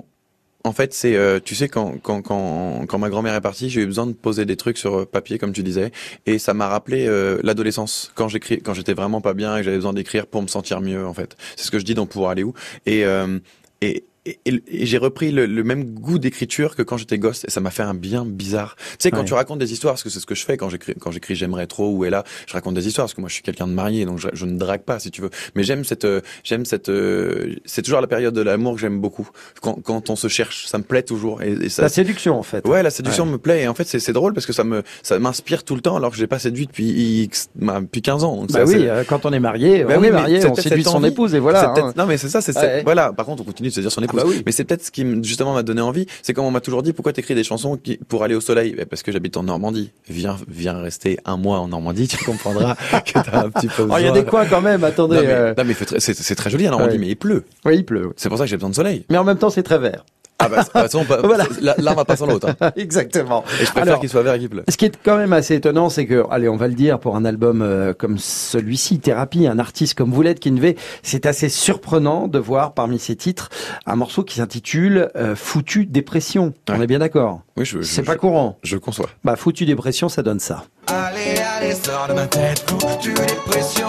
En 0.65 0.73
fait, 0.73 0.93
c'est, 0.93 1.15
euh, 1.15 1.39
tu 1.43 1.55
sais, 1.55 1.69
quand, 1.69 1.99
quand, 2.03 2.21
quand, 2.23 2.99
ma 2.99 3.09
grand-mère 3.09 3.35
est 3.35 3.41
partie, 3.41 3.71
j'ai 3.71 3.83
eu 3.83 3.87
besoin 3.87 4.07
de 4.07 4.13
poser 4.13 4.45
des 4.45 4.57
trucs 4.57 4.77
sur 4.77 5.01
euh, 5.01 5.07
papier, 5.07 5.39
comme 5.39 5.53
tu 5.53 5.63
disais, 5.63 5.93
et 6.27 6.39
ça 6.39 6.53
m'a 6.53 6.69
rappelé 6.69 7.07
euh, 7.07 7.39
l'adolescence, 7.45 8.11
quand 8.17 8.29
j'écris, 8.29 8.61
quand 8.61 8.75
j'étais 8.75 8.93
vraiment 8.93 9.21
pas 9.21 9.35
bien 9.35 9.57
et 9.57 9.61
que 9.61 9.65
j'avais 9.65 9.77
besoin 9.77 9.93
d'écrire 9.93 10.27
pour 10.27 10.43
me 10.43 10.49
sentir 10.49 10.81
mieux, 10.81 11.07
en 11.07 11.15
fait. 11.15 11.37
C'est 11.57 11.67
ce 11.67 11.71
que 11.71 11.79
je 11.79 11.85
dis 11.85 11.95
dans 11.95 12.07
Pouvoir 12.07 12.33
aller 12.33 12.43
où. 12.43 12.55
Et, 12.87 13.05
euh, 13.05 13.39
et, 13.83 14.05
et, 14.29 14.39
et- 14.47 14.63
et 14.83 14.87
j'ai 14.87 14.99
repris 14.99 15.31
le, 15.33 15.47
le 15.47 15.65
même 15.65 15.85
goût 15.85 16.19
d'écriture 16.19 16.75
que 16.77 16.83
quand 16.83 16.97
j'étais 16.97 17.19
gosse, 17.19 17.45
et 17.45 17.51
ça 17.51 17.61
m'a 17.61 17.71
fait 17.71 17.83
un 17.83 17.95
bien 17.95 18.25
bizarre. 18.25 18.77
Tu 18.77 18.97
sais, 19.01 19.11
quand 19.11 19.19
Ouais. 19.21 19.25
tu 19.25 19.35
racontes 19.35 19.59
des 19.59 19.73
histoires, 19.73 19.95
parce 19.95 20.03
que 20.03 20.11
c'est 20.11 20.21
ce 20.21 20.27
que 20.27 20.35
je 20.35 20.45
fais 20.45 20.57
quand 20.57 20.69
j'écris, 20.69 20.95
quand 21.01 21.11
j'écris 21.11 21.35
J'aimerais 21.35 21.67
trop 21.67 21.91
ou 21.91 22.05
est 22.05 22.11
là, 22.11 22.25
je 22.47 22.53
raconte 22.53 22.75
des 22.75 22.87
histoires, 22.89 23.07
parce 23.07 23.15
que 23.15 23.21
moi 23.21 23.29
je 23.29 23.35
suis 23.35 23.43
quelqu'un 23.43 23.67
de 23.67 23.73
marié, 23.73 24.05
donc 24.05 24.19
je, 24.19 24.29
je 24.33 24.45
ne 24.45 24.59
drague 24.59 24.83
pas, 24.83 24.99
si 24.99 25.11
tu 25.11 25.21
veux. 25.23 25.31
Mais 25.55 25.63
j'aime 25.63 25.85
cette, 25.85 26.05
euh, 26.05 26.21
j'aime 26.43 26.65
cette, 26.65 26.89
euh, 26.89 27.55
c'est 27.65 27.83
toujours 27.83 28.01
la 28.01 28.07
période 28.07 28.35
de 28.35 28.41
l'amour 28.41 28.75
que 28.75 28.81
j'aime 28.81 29.01
beaucoup. 29.01 29.29
Quand, 29.61 29.75
quand 29.83 30.11
on 30.11 30.17
se 30.17 30.29
cherche, 30.29 30.67
ça 30.67 30.79
me 30.79 30.83
plaît 30.85 31.03
toujours. 31.03 31.43
Et, 31.43 31.53
et 31.53 31.69
ça, 31.69 31.83
La 31.83 31.89
séduction 31.89 32.39
en 32.39 32.43
fait. 32.43 32.67
Ouais, 32.67 32.83
la 32.83 32.91
séduction 32.91 33.25
Ouais. 33.25 33.31
me 33.33 33.39
plaît 33.39 33.63
et 33.63 33.69
en 33.69 33.75
fait 33.75 33.85
c'est 33.85 33.99
c'est 34.01 34.13
drôle 34.13 34.33
parce 34.35 34.47
que 34.47 34.53
ça 34.53 34.65
me 34.65 34.83
ça 35.03 35.19
m'inspire 35.19 35.65
tout 35.65 35.75
le 35.75 35.81
temps 35.81 35.97
alors 35.97 36.11
que 36.11 36.17
j'ai 36.17 36.27
pas 36.27 36.39
séduit 36.39 36.67
depuis 36.67 37.23
X, 37.25 37.49
bah, 37.55 37.81
depuis 37.81 38.03
15 38.03 38.25
ans. 38.25 38.37
Donc 38.37 38.51
Bah 38.53 38.65
oui, 38.67 38.75
euh, 38.89 39.05
quand 39.07 39.27
on 39.27 39.33
est 39.33 39.41
marié, 39.41 39.85
Bah 39.85 39.95
on 39.97 40.01
oui, 40.01 40.09
est 40.09 40.13
marié, 40.13 40.45
on 40.47 40.55
séduit 40.55 40.83
son 40.85 40.97
envie. 40.97 41.09
épouse 41.09 41.35
et 41.35 41.39
voilà. 41.39 41.73
hein. 41.77 41.93
Non 41.97 42.07
mais 42.07 42.17
c'est 42.19 42.29
ça, 42.29 42.41
c'est 42.41 42.57
Ouais. 42.59 42.83
voilà. 42.85 43.13
Par 43.13 43.27
contre, 43.27 43.43
on 43.43 43.45
continue 43.45 43.69
de 43.69 43.75
se 43.75 43.81
dire 43.81 43.93
son 43.93 44.03
épouse. 44.03 44.18
Bah 44.23 44.25
oui. 44.27 44.43
Mais 44.47 44.53
c'est 44.53 44.65
peut-être 44.65 44.85
ce 44.85 44.91
qui 44.91 45.05
me- 45.05 45.23
justement 45.23 45.55
m'a 45.55 45.63
donné 45.63 45.81
envie. 45.81 46.07
C'est 46.23 46.33
comme 46.35 46.45
on 46.45 46.51
m'a 46.51 46.61
toujours 46.61 46.83
dit, 46.83 46.93
pourquoi 46.93 47.13
t'écris 47.13 47.35
des 47.35 47.45
chansons 47.45 47.77
qui, 47.77 47.97
pour 48.09 48.23
aller 48.25 48.35
au 48.35 48.41
soleil? 48.41 48.75
Bah, 48.77 48.85
Parce 48.89 49.03
que 49.03 49.13
j'habite 49.13 49.37
en 49.37 49.43
Normandie. 49.43 49.91
Viens, 50.09 50.37
viens 50.49 50.79
rester 50.81 51.19
un 51.25 51.37
mois 51.37 51.59
en 51.59 51.69
Normandie, 51.69 52.09
tu 52.09 52.23
comprendras 52.25 52.75
que 53.05 53.13
t'as 53.13 53.45
un 53.45 53.51
petit 53.51 53.69
peu. 53.69 53.87
Oh, 53.91 53.95
il 53.99 54.05
y 54.05 54.09
a 54.09 54.13
des 54.13 54.25
coins 54.25 54.47
quand 54.47 54.61
même, 54.61 54.85
attendez. 54.85 55.17
Non 55.17 55.23
mais, 55.23 55.29
euh, 55.31 55.55
mais 55.65 55.75
c'est 55.99 56.35
très 56.35 56.51
joli 56.51 56.67
en 56.69 56.73
Normandie, 56.73 56.93
Ouais. 56.95 56.99
mais 56.99 57.09
il 57.09 57.17
pleut. 57.17 57.45
Oui, 57.65 57.77
il 57.77 57.85
pleut. 57.85 58.13
C'est 58.17 58.29
pour 58.29 58.39
ça 58.39 58.45
que 58.45 58.51
j'ai 58.51 58.57
besoin 58.57 58.71
de 58.71 58.75
soleil. 58.75 59.05
Mais 59.11 59.19
en 59.19 59.25
même 59.25 59.39
temps, 59.39 59.51
c'est 59.51 59.63
très 59.63 59.79
vert. 59.79 60.05
Ah 60.41 60.49
bah, 60.49 60.65
bah, 60.73 60.89
ça, 60.89 60.99
on 60.99 61.05
peut- 61.05 61.21
Voilà. 61.25 61.47
là, 61.61 61.75
là, 61.79 61.93
on 61.93 61.95
va 61.97 62.05
pas 62.05 62.15
sans 62.17 62.27
l'autre. 62.27 62.49
hein. 62.61 62.71
Exactement. 62.77 63.45
Et 63.61 63.65
je 63.65 63.73
préfère 63.73 63.99
qu'il 63.99 64.09
soit 64.09 64.23
vert 64.23 64.35
et 64.35 64.39
qu'il 64.39 64.49
pleut. 64.49 64.63
Ce 64.69 64.77
qui 64.77 64.85
est 64.85 64.97
quand 65.03 65.17
même 65.17 65.33
assez 65.33 65.57
étonnant, 65.57 65.89
c'est 65.91 66.07
que, 66.07 66.25
allez, 66.31 66.49
on 66.49 66.57
va 66.57 66.69
le 66.69 66.75
dire, 66.75 67.01
pour 67.01 67.17
un 67.17 67.25
album 67.25 67.61
euh, 67.61 67.93
comme 67.93 68.19
celui-ci, 68.19 69.01
Thérapie, 69.01 69.47
un 69.49 69.59
artiste 69.59 69.95
comme 69.95 70.13
vous 70.13 70.23
l'êtes, 70.23 70.39
Kinvey, 70.39 70.77
c'est 71.03 71.27
assez 71.27 71.49
surprenant 71.49 72.29
de 72.29 72.39
voir 72.39 72.73
parmi 72.75 72.99
ses 73.01 73.17
titres 73.17 73.49
un 73.85 73.97
morceau 73.97 74.23
qui 74.23 74.37
s'intitule 74.37 75.11
euh, 75.17 75.35
Foutu 75.35 75.87
dépression. 75.87 76.55
On 76.71 76.81
est 76.81 76.87
bien 76.87 77.01
d'accord 77.01 77.41
Oui, 77.57 77.65
je, 77.65 77.79
je- 77.81 77.87
C'est 77.87 78.03
pas 78.05 78.13
je- 78.13 78.19
courant. 78.19 78.59
Je 78.63 78.77
conçois. 78.77 79.09
Bah, 79.25 79.35
Foutu 79.35 79.65
dépression, 79.67 80.09
ça 80.09 80.23
donne 80.23 80.39
ça. 80.41 80.63
Allez, 80.87 81.41
allez, 81.59 81.75
sors 81.75 82.07
de 82.09 82.15
ma 82.15 82.27
tête, 82.27 82.65
foutu 82.71 83.13
dépression, 83.13 83.89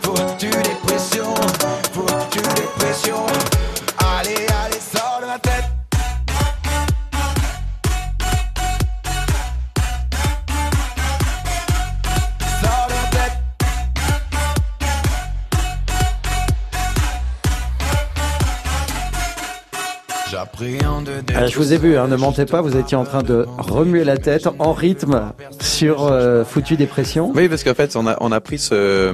foutu 0.00 0.22
J'appréhende 21.22 21.26
d'être 21.26 21.31
Ah, 21.31 21.31
je 21.48 21.56
vous 21.56 21.72
ai 21.72 21.78
vu, 21.78 21.96
hein, 21.96 22.08
ne 22.08 22.16
mentez 22.16 22.44
pas, 22.46 22.60
vous 22.60 22.76
étiez 22.76 22.96
en 22.96 23.04
train 23.04 23.22
de 23.22 23.46
remuer 23.58 24.04
la 24.04 24.16
tête 24.16 24.48
en 24.58 24.72
rythme 24.72 25.32
sur 25.60 26.04
euh, 26.06 26.44
Foutu 26.44 26.76
Dépression. 26.76 27.32
Oui, 27.34 27.48
parce 27.48 27.64
qu'en 27.64 27.74
fait, 27.74 27.96
on 27.96 28.06
a, 28.06 28.16
on 28.20 28.32
a 28.32 28.40
pris 28.40 28.58
ce, 28.58 29.12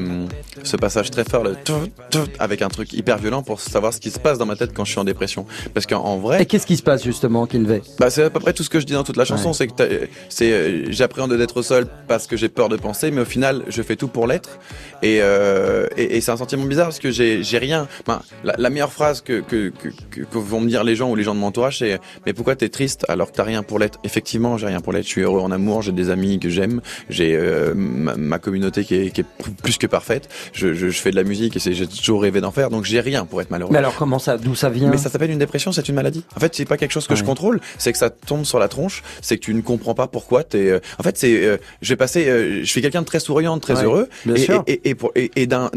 ce 0.62 0.76
passage 0.76 1.10
très 1.10 1.24
fort, 1.24 1.44
le 1.44 1.54
tout, 1.64 1.74
tout, 2.10 2.26
avec 2.38 2.62
un 2.62 2.68
truc 2.68 2.92
hyper 2.92 3.18
violent 3.18 3.42
pour 3.42 3.60
savoir 3.60 3.92
ce 3.92 4.00
qui 4.00 4.10
se 4.10 4.18
passe 4.18 4.38
dans 4.38 4.46
ma 4.46 4.56
tête 4.56 4.72
quand 4.74 4.84
je 4.84 4.90
suis 4.90 5.00
en 5.00 5.04
dépression. 5.04 5.46
Parce 5.74 5.86
qu'en 5.86 6.16
Et 6.16 6.20
vrai, 6.20 6.46
qu'est-ce 6.46 6.66
qui 6.66 6.76
se 6.76 6.82
passe 6.82 7.04
justement, 7.04 7.46
Kinvey? 7.46 7.82
Bah, 7.98 8.10
c'est 8.10 8.24
à 8.24 8.30
peu 8.30 8.40
près 8.40 8.52
tout 8.52 8.62
ce 8.62 8.70
que 8.70 8.80
je 8.80 8.86
dis 8.86 8.94
dans 8.94 9.04
toute 9.04 9.16
la 9.16 9.24
chanson, 9.24 9.48
Ouais. 9.48 9.54
c'est 9.54 9.66
que 9.68 10.08
c'est, 10.28 10.52
euh, 10.52 10.84
j'appréhende 10.90 11.32
d'être 11.34 11.62
seul 11.62 11.86
parce 12.08 12.26
que 12.26 12.36
j'ai 12.36 12.48
peur 12.48 12.68
de 12.68 12.76
penser, 12.76 13.10
mais 13.10 13.20
au 13.22 13.26
final, 13.26 13.62
je 13.68 13.82
fais 13.82 13.96
tout 13.96 14.08
pour 14.08 14.26
l'être. 14.26 14.58
Et, 15.02 15.18
euh, 15.22 15.86
et, 15.96 16.16
et 16.16 16.20
c'est 16.20 16.32
un 16.32 16.36
sentiment 16.36 16.64
bizarre 16.64 16.86
parce 16.86 16.98
que 16.98 17.10
j'ai, 17.10 17.42
j'ai 17.42 17.58
rien. 17.58 17.86
Enfin, 18.06 18.20
la, 18.44 18.54
la 18.58 18.70
meilleure 18.70 18.92
phrase 18.92 19.20
que, 19.20 19.40
que, 19.40 19.68
que, 19.70 19.88
que 20.20 20.38
vont 20.38 20.60
me 20.60 20.68
dire 20.68 20.82
les 20.84 20.96
gens 20.96 21.10
ou 21.10 21.14
les 21.16 21.22
gens 21.22 21.34
de 21.34 21.40
mon 21.40 21.46
entourage, 21.46 21.78
c'est 21.78 22.00
mais 22.26 22.32
pourquoi 22.32 22.56
t'es 22.56 22.68
triste 22.68 23.04
alors 23.08 23.30
que 23.30 23.36
t'as 23.36 23.44
rien 23.44 23.62
pour 23.62 23.78
l'être? 23.78 23.98
Effectivement, 24.04 24.56
j'ai 24.58 24.66
rien 24.66 24.80
pour 24.80 24.92
l'être. 24.92 25.04
Je 25.04 25.10
suis 25.10 25.22
heureux 25.22 25.40
en 25.40 25.50
amour, 25.50 25.82
j'ai 25.82 25.92
des 25.92 26.10
amis 26.10 26.38
que 26.38 26.48
j'aime, 26.48 26.80
j'ai 27.08 27.36
euh, 27.36 27.72
ma, 27.74 28.16
ma 28.16 28.38
communauté 28.38 28.84
qui 28.84 28.94
est, 28.94 29.10
qui 29.10 29.22
est 29.22 29.26
plus 29.62 29.78
que 29.78 29.86
parfaite. 29.86 30.28
Je, 30.52 30.74
je, 30.74 30.88
je 30.88 31.00
fais 31.00 31.10
de 31.10 31.16
la 31.16 31.24
musique 31.24 31.56
et 31.56 31.60
j'ai 31.60 31.86
toujours 31.86 32.22
rêvé 32.22 32.40
d'en 32.40 32.50
faire, 32.50 32.70
donc 32.70 32.84
j'ai 32.84 33.00
rien 33.00 33.24
pour 33.24 33.40
être 33.40 33.50
malheureux. 33.50 33.70
Mais 33.72 33.78
alors 33.78 33.96
comment 33.96 34.18
ça, 34.18 34.38
d'où 34.38 34.54
ça 34.54 34.70
vient? 34.70 34.90
Mais 34.90 34.98
ça 34.98 35.10
s'appelle 35.10 35.30
une 35.30 35.38
dépression, 35.38 35.72
c'est 35.72 35.88
une 35.88 35.94
maladie. 35.94 36.24
En 36.36 36.40
fait, 36.40 36.54
c'est 36.54 36.64
pas 36.64 36.76
quelque 36.76 36.92
chose 36.92 37.06
que 37.06 37.14
je 37.16 37.24
contrôle, 37.24 37.60
c'est 37.78 37.92
que 37.92 37.98
ça 37.98 38.10
tombe 38.10 38.44
sur 38.44 38.58
la 38.58 38.68
tronche, 38.68 39.02
c'est 39.20 39.36
que 39.38 39.44
tu 39.44 39.54
ne 39.54 39.60
comprends 39.60 39.94
pas 39.94 40.06
pourquoi 40.06 40.44
t'es. 40.44 40.70
euh, 40.70 40.80
En 40.98 41.02
fait, 41.02 41.16
c'est, 41.18 41.44
euh, 41.44 41.56
je 41.82 41.88
vais 41.90 41.96
passer, 41.96 42.28
euh, 42.28 42.60
je 42.60 42.64
suis 42.70 42.82
quelqu'un 42.82 43.00
de 43.02 43.06
très 43.06 43.20
souriant, 43.20 43.56
de 43.56 43.60
très 43.60 43.74
Ouais, 43.78 43.84
heureux, 43.84 44.08
bien 44.24 44.34
et, 44.34 44.38
sûr. 44.38 44.64
et, 44.66 44.88
et, 44.90 44.96
et 45.14 45.30
et- 45.36 45.42
et 45.42 45.46
d'un, 45.46 45.70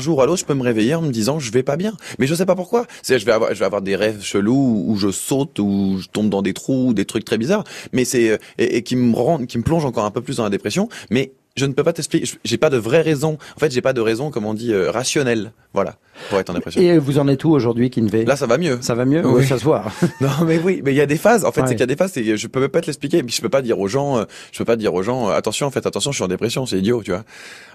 jour 0.00 0.22
à 0.22 0.26
l'autre, 0.26 0.40
je 0.40 0.44
peux 0.44 0.54
me 0.54 0.62
réveiller 0.62 0.94
en 0.94 1.02
me 1.02 1.10
disant 1.10 1.38
je 1.38 1.50
vais 1.52 1.62
pas 1.62 1.76
bien, 1.76 1.94
mais 2.18 2.26
je 2.26 2.34
sais 2.34 2.46
pas 2.46 2.54
pourquoi. 2.54 2.86
C'est, 3.02 3.18
je 3.18 3.24
vais 3.26 3.32
avoir, 3.32 3.52
je 3.54 3.58
vais 3.58 3.64
avoir 3.64 3.82
des 3.82 3.96
rêves 3.96 4.22
chelous 4.22 4.84
où 4.86 4.96
je 4.96 5.10
saute, 5.10 5.58
je 6.00 6.08
tombe 6.08 6.28
dans 6.28 6.42
des 6.42 6.54
trous, 6.54 6.94
des 6.94 7.04
trucs 7.04 7.24
très 7.24 7.38
bizarres, 7.38 7.64
mais 7.92 8.04
c'est 8.04 8.30
euh, 8.30 8.38
et, 8.58 8.82
qui 8.82 8.96
me 8.96 9.14
rend, 9.14 9.44
qui 9.46 9.58
me 9.58 9.62
plonge 9.62 9.84
encore 9.84 10.04
un 10.04 10.10
peu 10.10 10.20
plus 10.20 10.36
dans 10.36 10.44
la 10.44 10.50
dépression, 10.50 10.88
mais 11.10 11.32
je 11.56 11.66
ne 11.66 11.72
peux 11.72 11.84
pas 11.84 11.92
t'expliquer. 11.92 12.28
J'ai 12.44 12.58
pas 12.58 12.70
de 12.70 12.76
vraie 12.76 13.00
raison. 13.00 13.38
En 13.56 13.60
fait, 13.60 13.70
j'ai 13.70 13.80
pas 13.80 13.92
de 13.92 14.00
raison, 14.00 14.30
comme 14.30 14.44
on 14.44 14.54
dit, 14.54 14.72
euh, 14.72 14.90
rationnelle. 14.90 15.52
Voilà, 15.72 15.96
pour 16.30 16.38
être 16.38 16.50
en 16.50 16.54
dépression. 16.54 16.80
Et 16.80 16.98
vous 16.98 17.18
en 17.18 17.28
êtes 17.28 17.44
où 17.44 17.50
aujourd'hui, 17.50 17.90
Kinvey? 17.90 18.24
Là, 18.24 18.36
ça 18.36 18.46
va 18.46 18.58
mieux. 18.58 18.78
Ça 18.80 18.94
va 18.94 19.04
mieux? 19.04 19.24
Oui. 19.26 19.46
Ça 19.46 19.58
se 19.58 19.64
voit. 19.64 19.84
Non, 20.20 20.28
mais 20.46 20.58
oui, 20.58 20.80
mais 20.84 20.92
il 20.92 20.96
y 20.96 21.00
a 21.00 21.06
des 21.06 21.16
phases. 21.16 21.44
En 21.44 21.52
fait, 21.52 21.62
Ouais. 21.62 21.66
c'est 21.68 21.74
qu'il 21.74 21.80
y 21.80 21.84
a 21.84 21.86
des 21.86 21.96
phases. 21.96 22.12
c'est- 22.12 22.36
Je 22.36 22.46
peux 22.46 22.60
même 22.60 22.68
pas 22.68 22.80
te 22.80 22.86
l'expliquer. 22.86 23.22
Je 23.26 23.40
peux 23.40 23.48
pas 23.48 23.62
dire 23.62 23.78
aux 23.78 23.88
gens, 23.88 24.18
euh, 24.18 24.24
je 24.52 24.58
peux 24.58 24.64
pas 24.64 24.76
dire 24.76 24.94
aux 24.94 25.02
gens, 25.02 25.28
euh, 25.28 25.32
attention, 25.34 25.66
en 25.66 25.70
fait, 25.70 25.86
attention, 25.86 26.12
je 26.12 26.16
suis 26.16 26.24
en 26.24 26.28
dépression, 26.28 26.66
c'est 26.66 26.78
idiot, 26.78 27.02
tu 27.02 27.10
vois. 27.10 27.24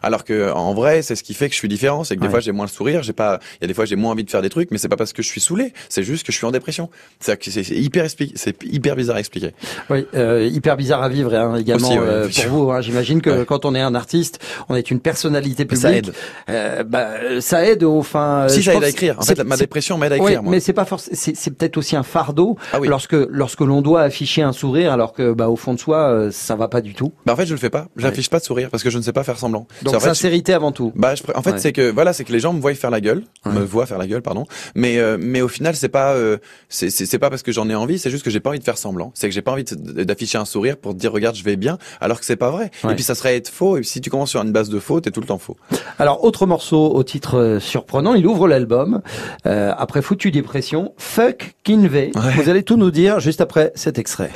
Alors 0.01 0.24
que 0.24 0.51
en 0.51 0.74
vrai, 0.74 1.01
c'est 1.01 1.15
ce 1.15 1.24
qui 1.24 1.34
fait 1.34 1.48
que 1.48 1.53
je 1.53 1.60
suis 1.60 1.67
différent. 1.67 2.03
C'est 2.03 2.15
que 2.15 2.22
des 2.22 2.27
Ouais. 2.27 2.31
fois, 2.31 2.39
j'ai 2.39 2.51
moins 2.51 2.65
le 2.65 2.72
sourire. 2.72 3.03
J'ai 3.03 3.13
pas. 3.13 3.39
Il 3.60 3.63
y 3.63 3.65
a 3.65 3.67
des 3.67 3.74
fois, 3.74 3.86
j'ai 3.86 3.96
moins 3.96 4.12
envie 4.12 4.24
de 4.24 4.29
faire 4.29 4.41
des 4.41 4.50
trucs, 4.50 4.72
mais 4.72 4.77
c'est 4.77 4.88
pas 4.89 4.96
parce 4.98 5.13
que 5.13 5.22
je 5.22 5.27
suis 5.27 5.41
saoulé. 5.41 5.74
C'est 5.89 6.03
juste 6.03 6.25
que 6.25 6.31
je 6.31 6.38
suis 6.38 6.46
en 6.46 6.51
dépression. 6.51 6.89
C'est 7.19 7.69
hyper 7.72 8.05
c'est 8.36 8.63
hyper 8.63 8.96
bizarre 8.96 9.17
à 9.17 9.19
expliquer. 9.19 9.51
Oui, 9.89 10.05
euh, 10.15 10.48
hyper 10.51 10.77
bizarre 10.77 11.03
à 11.03 11.10
vivre 11.10 11.34
hein, 11.34 11.55
également 11.58 11.88
Aussi, 11.89 12.00
ouais, 12.00 12.05
euh, 12.08 12.27
bien 12.27 12.46
pour 12.48 12.65
vous. 12.65 12.72
hein. 12.72 12.81
J'imagine 12.81 13.22
que 13.22 13.43
quand 13.43 13.65
on 13.65 13.75
est 13.75 13.81
un 13.81 13.96
artiste, 13.96 14.39
on 14.69 14.75
est 14.75 14.89
une 14.91 15.00
personnalité 15.00 15.65
publique. 15.65 15.81
Ça 15.81 15.91
aide. 15.96 16.13
Euh, 16.50 16.84
bah, 16.84 17.10
ça 17.41 17.65
aide 17.65 17.84
au 17.84 18.01
si 18.50 18.63
ça 18.63 18.74
aide 18.75 18.83
à 18.83 18.89
écrire. 18.89 19.15
En 19.19 19.21
fait, 19.24 19.39
ma 19.43 19.57
dépression 19.57 19.98
m'aide 19.98 20.13
à 20.13 20.15
Oui, 20.15 20.21
écrire. 20.21 20.43
moi. 20.43 20.51
mais 20.51 20.59
c'est 20.59 20.74
pas 20.74 20.86
forcément. 20.86 21.15
C'est 21.15 21.51
peut-être 21.51 21.77
aussi 21.77 21.95
un 21.95 22.03
fardeau 22.03 22.58
Ah 22.73 22.80
oui. 22.80 22.88
lorsque 22.88 23.13
lorsque 23.13 23.62
l'on 23.62 23.82
doit 23.82 24.01
afficher 24.01 24.41
un 24.41 24.51
sourire 24.53 24.91
alors 24.93 25.13
que 25.13 25.34
bah 25.34 25.49
au 25.49 25.56
fond 25.56 25.73
de 25.73 25.80
soi 25.80 25.97
euh, 26.10 26.32
ça 26.32 26.56
va 26.56 26.67
pas 26.67 26.82
du 26.82 26.93
tout. 26.93 27.12
Bah 27.25 27.34
en 27.34 27.36
fait, 27.36 27.45
je 27.45 27.53
le 27.53 27.60
fais 27.60 27.69
pas. 27.69 27.88
J'affiche 27.97 28.30
pas 28.30 28.39
de 28.39 28.43
sourire 28.43 28.69
parce 28.69 28.84
que 28.84 28.89
je 28.89 28.97
ne 28.97 29.03
sais 29.03 29.13
pas 29.13 29.23
faire 29.23 29.38
semblant. 29.38 29.67
Donc 29.84 29.95
en 29.95 29.99
je- 29.99 30.03
sincérité 30.06 30.53
avant 30.53 30.71
tout. 30.71 30.91
Bah, 30.95 31.15
je 31.15 31.23
en 31.36 31.41
fait, 31.41 31.51
Ouais. 31.51 31.58
c'est 31.60 31.71
que 31.73 31.91
voilà, 31.91 32.13
c'est 32.13 32.23
que 32.23 32.32
les 32.32 32.39
gens 32.39 32.53
me 32.53 32.60
voient 32.62 32.73
faire 32.75 32.91
la 32.91 33.01
gueule, 33.01 33.23
Ouais. 33.45 33.51
me 33.53 33.60
voient 33.63 33.86
faire 33.86 33.97
la 33.97 34.08
gueule, 34.08 34.21
pardon. 34.21 34.45
Mais 34.75 34.97
euh, 34.99 35.17
mais 35.19 35.41
au 35.41 35.47
final, 35.47 35.75
c'est 35.75 35.89
pas 35.89 36.13
euh, 36.13 36.38
c'est 36.69 37.17
pas 37.19 37.30
parce 37.30 37.43
que 37.43 37.51
j'en 37.51 37.69
ai 37.69 37.75
envie, 37.75 37.99
c'est 37.99 38.10
juste 38.12 38.23
que 38.23 38.30
j'ai 38.30 38.39
pas 38.39 38.49
envie 38.49 38.60
de 38.60 38.63
faire 38.63 38.77
semblant. 38.77 39.12
C'est 39.15 39.27
que 39.27 39.34
j'ai 39.34 39.41
pas 39.41 39.51
envie 39.51 39.63
d'afficher 39.63 40.38
un 40.38 40.45
sourire 40.45 40.77
pour 40.77 40.93
dire 40.93 41.12
regarde, 41.12 41.36
je 41.36 41.43
vais 41.43 41.56
bien, 41.56 41.77
alors 42.01 42.19
que 42.19 42.25
c'est 42.25 42.36
pas 42.36 42.51
vrai. 42.51 42.71
Ouais. 42.84 42.91
Et 42.91 42.95
puis 42.95 43.03
ça 43.03 43.15
serait 43.15 43.36
être 43.36 43.49
faux. 43.49 43.77
Et 43.77 43.84
si 43.84 44.01
tu 44.01 44.10
commences 44.10 44.30
sur 44.30 44.41
une 44.41 44.51
base 44.51 44.69
de 44.69 44.80
faux, 44.80 45.01
t'es 45.01 45.12
tout 45.12 45.21
le 45.21 45.27
temps 45.27 45.38
faux. 45.38 45.58
Alors 45.97 46.23
autre 46.23 46.45
morceau 46.45 46.91
au 46.93 47.03
titre 47.03 47.38
euh, 47.38 47.60
surprenant, 47.60 48.13
il 48.19 48.27
ouvre 48.27 48.47
l'album 48.47 49.01
euh, 49.45 49.71
après 49.77 50.01
Foutu 50.01 50.29
dépression, 50.29 50.93
Fuck 50.97 51.55
Kinvey. 51.63 52.12
Ouais. 52.15 52.34
Vous 52.36 52.49
allez 52.49 52.63
tout 52.63 52.77
nous 52.77 52.91
dire 52.91 53.19
juste 53.19 53.41
après 53.41 53.71
cet 53.75 53.97
extrait. 53.97 54.32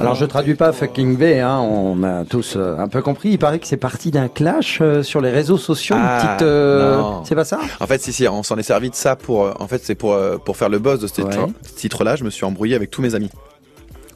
Alors 0.00 0.14
je 0.14 0.24
traduis 0.24 0.54
pas 0.54 0.72
fucking 0.72 1.16
V, 1.16 1.40
hein, 1.40 1.58
on 1.58 2.02
a 2.04 2.24
tous 2.24 2.54
euh, 2.56 2.76
un 2.78 2.88
peu 2.88 3.02
compris. 3.02 3.30
Il 3.30 3.38
paraît 3.38 3.58
que 3.58 3.66
c'est 3.66 3.76
parti 3.76 4.10
d'un 4.10 4.28
clash 4.28 4.78
euh, 4.80 5.02
sur 5.02 5.20
les 5.20 5.30
réseaux 5.30 5.58
sociaux. 5.58 5.96
une 5.96 6.02
Ah, 6.04 6.34
petite, 6.36 6.42
euh, 6.46 6.96
non. 6.98 7.24
c'est 7.24 7.34
pas 7.34 7.44
ça? 7.44 7.58
En 7.80 7.86
fait, 7.86 8.00
si 8.00 8.12
si, 8.12 8.28
on 8.28 8.42
s'en 8.42 8.56
est 8.58 8.62
servi 8.62 8.90
de 8.90 8.94
ça 8.94 9.16
pour. 9.16 9.44
euh, 9.44 9.52
en 9.58 9.66
fait, 9.66 9.82
c'est 9.82 9.94
pour 9.96 10.12
euh, 10.12 10.36
pour 10.38 10.56
faire 10.56 10.68
le 10.68 10.78
buzz 10.78 11.00
de 11.00 11.06
ce 11.06 11.20
Ouais. 11.22 11.30
titre- 11.30 11.48
ce 11.62 11.74
titre-là. 11.74 12.16
Je 12.16 12.24
me 12.24 12.30
suis 12.30 12.44
embrouillé 12.44 12.74
avec 12.76 12.90
tous 12.90 13.02
mes 13.02 13.14
amis, 13.14 13.30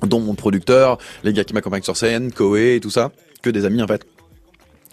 dont 0.02 0.20
mon 0.20 0.34
producteur, 0.34 0.98
les 1.24 1.32
gars 1.32 1.44
qui 1.44 1.52
m'accompagnent 1.54 1.82
sur 1.82 1.96
scène, 1.96 2.30
Koé 2.32 2.76
et 2.76 2.80
tout 2.80 2.90
ça, 2.90 3.10
que 3.42 3.50
des 3.50 3.64
amis 3.64 3.82
en 3.82 3.86
fait. 3.88 4.04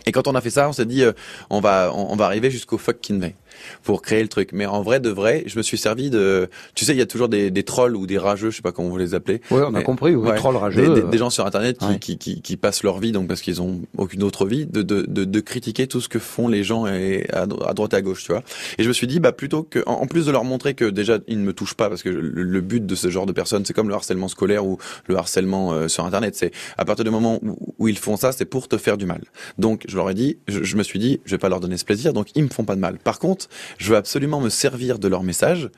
Et 0.05 0.11
quand 0.11 0.27
on 0.27 0.33
a 0.33 0.41
fait 0.41 0.49
ça, 0.49 0.67
on 0.69 0.73
s'est 0.73 0.85
dit, 0.85 1.03
euh, 1.03 1.11
on 1.51 1.59
va, 1.59 1.91
on, 1.93 2.13
on 2.13 2.15
va 2.15 2.25
arriver 2.25 2.49
jusqu'au 2.49 2.77
fuck 2.79 2.99
Kinvey 3.01 3.35
pour 3.83 4.01
créer 4.01 4.21
le 4.21 4.27
truc. 4.27 4.49
Mais 4.53 4.65
en 4.65 4.81
vrai, 4.81 4.99
de 4.99 5.09
vrai, 5.09 5.43
je 5.45 5.57
me 5.57 5.63
suis 5.63 5.77
servi 5.77 6.09
de, 6.09 6.49
tu 6.75 6.85
sais, 6.85 6.93
il 6.93 6.97
y 6.97 7.01
a 7.01 7.05
toujours 7.05 7.29
des, 7.29 7.51
des 7.51 7.63
trolls 7.63 7.95
ou 7.95 8.05
des 8.07 8.17
rageux, 8.17 8.49
je 8.51 8.57
sais 8.57 8.61
pas 8.61 8.71
comment 8.71 8.89
vous 8.89 8.97
les 8.97 9.13
appelez. 9.13 9.41
Ouais, 9.51 9.61
on 9.61 9.67
a 9.67 9.71
Mais- 9.71 9.83
compris. 9.83 10.15
Ouais. 10.15 10.35
troll 10.35 10.55
rageux. 10.57 10.81
Des, 10.87 11.01
des- 11.01 11.01
euh, 11.07 11.09
des 11.09 11.17
gens 11.17 11.29
sur 11.29 11.45
internet 11.45 11.77
qui, 11.77 11.85
Ouais. 11.85 11.99
qui, 11.99 12.17
qui, 12.17 12.41
qui 12.41 12.57
passent 12.57 12.83
leur 12.83 12.99
vie, 12.99 13.11
donc 13.11 13.27
parce 13.27 13.41
qu'ils 13.41 13.61
ont 13.61 13.81
aucune 13.97 14.23
autre 14.23 14.45
vie, 14.45 14.65
de, 14.65 14.81
de, 14.81 15.01
de, 15.07 15.23
de 15.25 15.39
critiquer 15.39 15.87
tout 15.87 16.01
ce 16.01 16.09
que 16.09 16.19
font 16.19 16.47
les 16.47 16.63
gens 16.63 16.85
et 16.87 17.25
à, 17.33 17.45
dro- 17.47 17.63
à 17.67 17.73
droite 17.73 17.93
et 17.93 17.97
à 17.97 18.01
gauche, 18.01 18.23
tu 18.23 18.31
vois. 18.31 18.43
Et 18.77 18.83
je 18.83 18.87
me 18.87 18.93
suis 18.93 19.07
dit, 19.07 19.19
bah 19.19 19.31
plutôt 19.31 19.63
que, 19.63 19.79
en, 19.85 19.93
en 19.93 20.07
plus 20.07 20.25
de 20.25 20.31
leur 20.31 20.43
montrer 20.43 20.73
que 20.73 20.85
déjà 20.85 21.17
ils 21.27 21.39
ne 21.39 21.43
me 21.45 21.53
touchent 21.53 21.73
pas, 21.75 21.89
parce 21.89 22.03
que 22.03 22.09
le, 22.09 22.21
le 22.43 22.61
but 22.61 22.85
de 22.85 22.95
ce 22.95 23.09
genre 23.09 23.25
de 23.25 23.31
personnes, 23.33 23.65
c'est 23.65 23.73
comme 23.73 23.89
le 23.89 23.95
harcèlement 23.95 24.27
scolaire 24.27 24.65
ou 24.65 24.77
le 25.07 25.17
harcèlement 25.17 25.73
euh, 25.73 25.87
sur 25.87 26.05
internet, 26.05 26.35
c'est 26.35 26.51
à 26.77 26.85
partir 26.85 27.03
du 27.05 27.11
moment 27.11 27.39
où, 27.43 27.57
où 27.77 27.87
ils 27.87 27.97
font 27.97 28.15
ça, 28.17 28.31
c'est 28.31 28.45
pour 28.45 28.67
te 28.67 28.77
faire 28.77 28.97
du 28.97 29.05
mal. 29.05 29.21
Donc 29.57 29.83
je 29.87 29.95
leur 29.95 30.09
ai 30.09 30.13
dit, 30.13 30.37
je, 30.47 30.63
je 30.63 30.75
me 30.77 30.83
suis 30.83 30.99
dit, 30.99 31.19
je 31.25 31.31
vais 31.31 31.37
pas 31.37 31.49
leur 31.49 31.59
donner 31.59 31.77
ce 31.77 31.85
plaisir, 31.85 32.13
donc 32.13 32.27
ils 32.35 32.43
me 32.43 32.49
font 32.49 32.63
pas 32.65 32.75
de 32.75 32.79
mal. 32.81 32.97
Par 33.03 33.19
contre, 33.19 33.47
je 33.77 33.89
veux 33.89 33.97
absolument 33.97 34.41
me 34.41 34.49
servir 34.49 34.99
de 34.99 35.07
leur 35.07 35.23
message 35.23 35.69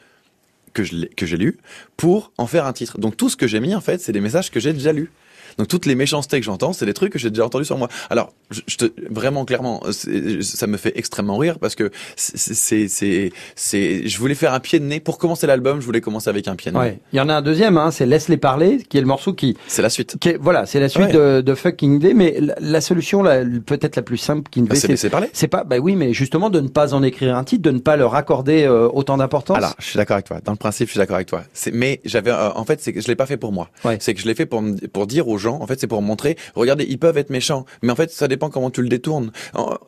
que 0.73 0.83
j'ai 0.83 1.37
lu 1.37 1.57
pour 1.97 2.31
en 2.37 2.47
faire 2.47 2.65
un 2.65 2.73
titre. 2.73 2.97
Donc 2.97 3.17
tout 3.17 3.29
ce 3.29 3.35
que 3.35 3.47
j'ai 3.47 3.59
mis 3.59 3.75
en 3.75 3.81
fait, 3.81 3.99
c'est 3.99 4.13
des 4.13 4.21
messages 4.21 4.51
que 4.51 4.59
j'ai 4.59 4.73
déjà 4.73 4.93
lus. 4.93 5.11
Donc 5.57 5.67
toutes 5.67 5.85
les 5.85 5.95
méchancetés 5.95 6.39
que 6.39 6.45
j'entends, 6.45 6.73
c'est 6.73 6.85
des 6.85 6.93
trucs 6.93 7.11
que 7.13 7.19
j'ai 7.19 7.29
déjà 7.29 7.45
entendus 7.45 7.65
sur 7.65 7.77
moi. 7.77 7.87
Alors, 8.09 8.33
je, 8.49 8.61
je 8.67 8.77
te, 8.77 8.85
vraiment 9.09 9.45
clairement, 9.45 9.81
ça 10.41 10.67
me 10.67 10.77
fait 10.77 10.93
extrêmement 10.95 11.37
rire 11.37 11.59
parce 11.59 11.75
que 11.75 11.91
c'est, 12.15 12.87
c'est, 12.87 13.31
c'est, 13.55 14.07
je 14.07 14.17
voulais 14.17 14.35
faire 14.35 14.53
un 14.53 14.59
pied 14.59 14.79
de 14.79 14.85
nez 14.85 14.99
pour 14.99 15.17
commencer 15.17 15.47
l'album. 15.47 15.79
Je 15.81 15.85
voulais 15.85 16.01
commencer 16.01 16.29
avec 16.29 16.47
un 16.47 16.55
pied 16.55 16.71
de 16.71 16.77
nez. 16.77 16.81
Ouais. 16.83 16.99
Il 17.13 17.17
y 17.17 17.19
en 17.21 17.29
a 17.29 17.35
un 17.35 17.41
deuxième, 17.41 17.77
hein, 17.77 17.91
c'est 17.91 18.05
Laisse-les 18.05 18.37
parler, 18.37 18.79
qui 18.89 18.97
est 18.97 19.01
le 19.01 19.07
morceau 19.07 19.33
qui, 19.33 19.55
C'est 19.67 19.81
la 19.81 19.89
suite. 19.89 20.17
qui 20.19 20.29
est- 20.29 20.37
voilà, 20.37 20.65
c'est 20.65 20.79
la 20.79 20.89
suite 20.89 21.01
Ouais. 21.07 21.13
de, 21.13 21.41
de 21.41 21.55
Fucking 21.55 21.99
V, 21.99 22.13
mais 22.13 22.37
la, 22.39 22.55
la 22.59 22.81
solution, 22.81 23.23
peut-être 23.65 23.95
la 23.95 24.01
plus 24.01 24.17
simple 24.17 24.49
Kinvey, 24.51 24.69
Bah, 24.69 24.75
c'est 24.75 24.81
c'est 24.81 24.87
laisser 24.89 25.09
parler. 25.09 25.29
c'est 25.33 25.47
pas, 25.47 25.63
bah 25.63 25.77
oui, 25.79 25.95
mais 25.95 26.13
justement 26.13 26.49
de 26.49 26.59
ne 26.59 26.67
pas 26.67 26.93
en 26.93 27.03
écrire 27.03 27.35
un 27.35 27.43
titre, 27.43 27.61
de 27.63 27.71
ne 27.71 27.79
pas 27.79 27.95
leur 27.95 28.15
accorder 28.15 28.63
euh, 28.63 28.87
autant 28.91 29.17
d'importance. 29.17 29.57
Alors, 29.57 29.75
je 29.79 29.85
suis 29.85 29.97
d'accord 29.97 30.15
avec 30.15 30.25
toi. 30.25 30.39
Dans 30.43 30.51
le 30.51 30.57
principe, 30.57 30.87
je 30.87 30.91
suis 30.91 30.97
d'accord 30.99 31.15
avec 31.15 31.27
toi. 31.27 31.43
Mais 31.73 32.01
j'avais, 32.05 32.31
euh, 32.31 32.51
en 32.53 32.65
fait, 32.65 32.81
c'est 32.81 32.93
que 32.93 33.01
je 33.01 33.07
l'ai 33.07 33.15
pas 33.15 33.25
fait 33.25 33.37
pour 33.37 33.51
moi. 33.51 33.69
Ouais. 33.85 33.97
C'est 33.99 34.13
que 34.13 34.19
je 34.21 34.27
l'ai 34.27 34.35
fait 34.35 34.45
pour 34.45 34.61
pour 34.93 35.07
dire 35.07 35.27
aux 35.27 35.37
gens. 35.41 35.59
En 35.61 35.67
fait, 35.67 35.79
c'est 35.79 35.87
pour 35.87 36.01
montrer. 36.01 36.37
Regardez, 36.55 36.85
ils 36.87 36.97
peuvent 36.99 37.17
être 37.17 37.29
méchants, 37.29 37.65
mais 37.81 37.91
en 37.91 37.95
fait, 37.95 38.11
ça 38.11 38.27
dépend 38.27 38.49
comment 38.49 38.69
tu 38.69 38.81
le 38.81 38.89
détournes. 38.89 39.31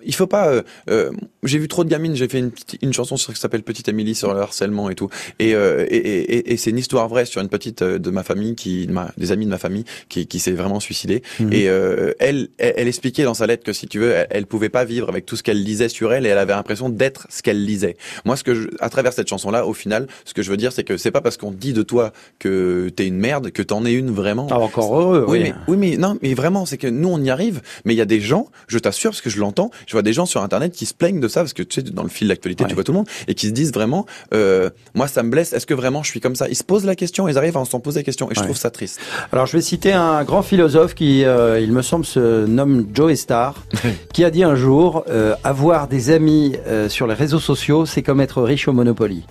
Il 0.06 0.13
faut 0.16 0.28
pas. 0.28 0.48
euh, 0.50 0.62
euh, 0.89 1.12
j'ai 1.44 1.60
vu 1.60 1.68
trop 1.68 1.84
de 1.84 1.89
gamines. 1.89 2.16
J'ai 2.16 2.28
fait 2.28 2.39
une, 2.39 2.52
petite- 2.52 2.82
une 2.82 2.94
chanson 2.94 3.18
sur 3.18 3.34
qui 3.34 3.39
s'appelle 3.39 3.63
Petite 3.63 3.88
Amélie 3.89 4.16
sur 4.16 4.34
le 4.34 4.39
harcèlement 4.42 4.89
et 4.89 4.96
tout. 4.96 5.10
Et 5.39 5.56
euh, 5.56 5.86
et, 5.89 5.98
et, 5.98 6.54
et- 6.54 6.58
c'est 6.58 6.70
une 6.72 6.78
histoire 6.78 7.08
vraie 7.08 7.26
sur 7.26 7.42
une 7.42 7.50
petite 7.50 7.82
euh, 7.82 8.00
de 8.00 8.10
ma 8.10 8.24
famille 8.24 8.56
qui, 8.56 8.88
ma- 8.89 9.12
des 9.18 9.32
amis 9.32 9.46
de 9.46 9.50
ma 9.52 9.58
famille 9.58 9.84
qui, 10.10 10.28
qui 10.28 10.39
s'est 10.39 10.52
vraiment 10.52 10.80
suicidée. 10.80 11.22
Mhm. 11.39 11.54
Et 11.54 11.70
euh, 11.70 12.12
elle, 12.20 12.50
elle, 12.58 12.74
elle 12.78 12.88
expliquait 12.88 13.24
dans 13.24 13.34
sa 13.34 13.48
lettre 13.48 13.63
que 13.63 13.74
si 13.74 13.88
tu 13.88 14.00
veux, 14.00 14.12
elle, 14.12 14.28
elle 14.30 14.46
pouvait 14.48 14.70
pas 14.70 14.86
vivre 14.86 15.10
avec 15.10 15.26
tout 15.26 15.36
ce 15.36 15.44
qu'elle 15.44 15.62
lisait 15.63 15.89
sur 15.89 16.13
elle 16.13 16.26
et 16.26 16.30
elle 16.30 16.38
avait 16.38 16.54
l'impression 16.54 16.89
d'être 16.89 17.28
ce 17.30 17.42
qu'elle 17.44 17.63
lisait. 17.66 17.98
Moi, 18.26 18.36
ce 18.38 18.44
que 18.44 18.56
je, 18.56 18.68
à 18.80 18.89
travers 18.89 19.13
cette 19.13 19.28
chanson-là, 19.30 19.66
au 19.66 19.74
final, 19.74 20.08
ce 20.26 20.34
que 20.34 20.42
je 20.42 20.50
veux 20.50 20.58
dire, 20.58 20.72
c'est 20.72 20.84
que 20.84 20.98
c'est 20.98 21.12
pas 21.12 21.22
parce 21.22 21.38
qu'on 21.38 21.52
dit 21.52 21.74
de 21.74 21.84
toi 21.84 22.12
que 22.39 22.89
t'es 22.96 23.08
une 23.08 23.18
merde 23.18 23.52
que 23.52 23.62
t'en 23.62 23.86
es 23.86 23.94
une 23.94 24.12
vraiment. 24.12 24.48
Ah, 24.52 24.60
encore 24.60 24.96
heureux. 25.00 25.26
Oui, 25.28 25.42
mais, 25.43 25.53
oui, 25.67 25.77
mais 25.77 25.97
non, 25.97 26.17
mais 26.21 26.34
vraiment, 26.34 26.65
c'est 26.65 26.77
que 26.77 26.88
nous, 26.88 27.10
on 27.10 27.19
y 27.19 27.29
arrive, 27.29 27.62
mais 27.86 27.93
il 27.93 27.97
y 27.97 28.01
a 28.01 28.06
des 28.06 28.21
gens, 28.21 28.47
je 28.67 28.79
t'assure, 28.79 29.12
parce 29.12 29.21
que 29.21 29.29
je 29.29 29.39
l'entends, 29.39 29.71
je 29.88 29.93
vois 29.93 30.01
des 30.01 30.13
gens 30.13 30.25
sur 30.25 30.41
Internet 30.41 30.73
qui 30.73 30.86
se 30.86 30.93
plaignent 30.93 31.19
de 31.19 31.27
ça, 31.27 31.41
parce 31.41 31.53
que 31.53 31.63
tu 31.63 31.82
sais, 31.82 31.91
dans 31.91 32.03
le 32.03 32.10
fil 32.10 32.27
d'actualité, 32.27 32.65
tu 32.67 32.75
vois 32.75 32.84
tout 32.84 32.91
le 32.91 32.97
monde, 32.97 33.10
et 33.27 33.36
qui 33.36 33.47
se 33.47 33.51
disent 33.51 33.73
vraiment, 33.73 34.06
euh, 34.34 34.69
moi, 34.93 35.08
ça 35.08 35.23
me 35.23 35.29
blesse, 35.29 35.53
est-ce 35.53 35.65
que 35.65 35.73
vraiment 35.73 36.03
je 36.03 36.10
suis 36.10 36.19
comme 36.19 36.36
ça? 36.36 36.47
Ils 36.49 36.56
se 36.56 36.63
posent 36.63 36.86
la 36.86 36.95
question, 36.95 37.27
ils 37.27 37.38
arrivent 37.38 37.58
à 37.58 37.65
s'en 37.65 37.79
poser 37.79 37.99
la 37.99 38.03
question, 38.03 38.29
et 38.32 38.36
je 38.36 38.41
trouve 38.41 38.58
ça 38.58 38.71
triste. 38.71 38.99
Alors 39.32 39.45
je 39.45 39.53
vais 39.53 39.62
citer 39.62 39.93
un 39.93 40.23
grand 40.23 40.41
philosophe 40.41 40.95
qui, 40.95 41.23
euh, 41.25 41.60
il 41.60 41.71
me 41.71 41.82
semble, 41.82 42.06
se 42.06 42.45
nomme 42.45 42.88
Joe 42.93 43.15
Star, 43.15 43.56
qui 44.13 44.23
a 44.23 44.29
dit 44.29 44.43
un 44.43 44.56
jour 44.56 45.03
euh, 45.10 45.36
avoir 45.43 45.88
des 45.88 46.12
amis 46.12 46.56
euh, 46.67 46.89
sur 46.89 47.08
les 47.08 47.13
réseaux 47.13 47.39
sociaux, 47.39 47.86
c'est 47.86 48.01
comme 48.01 48.21
être 48.21 48.41
riche 48.41 48.67
au 48.67 48.73
Monopoly. 48.73 49.25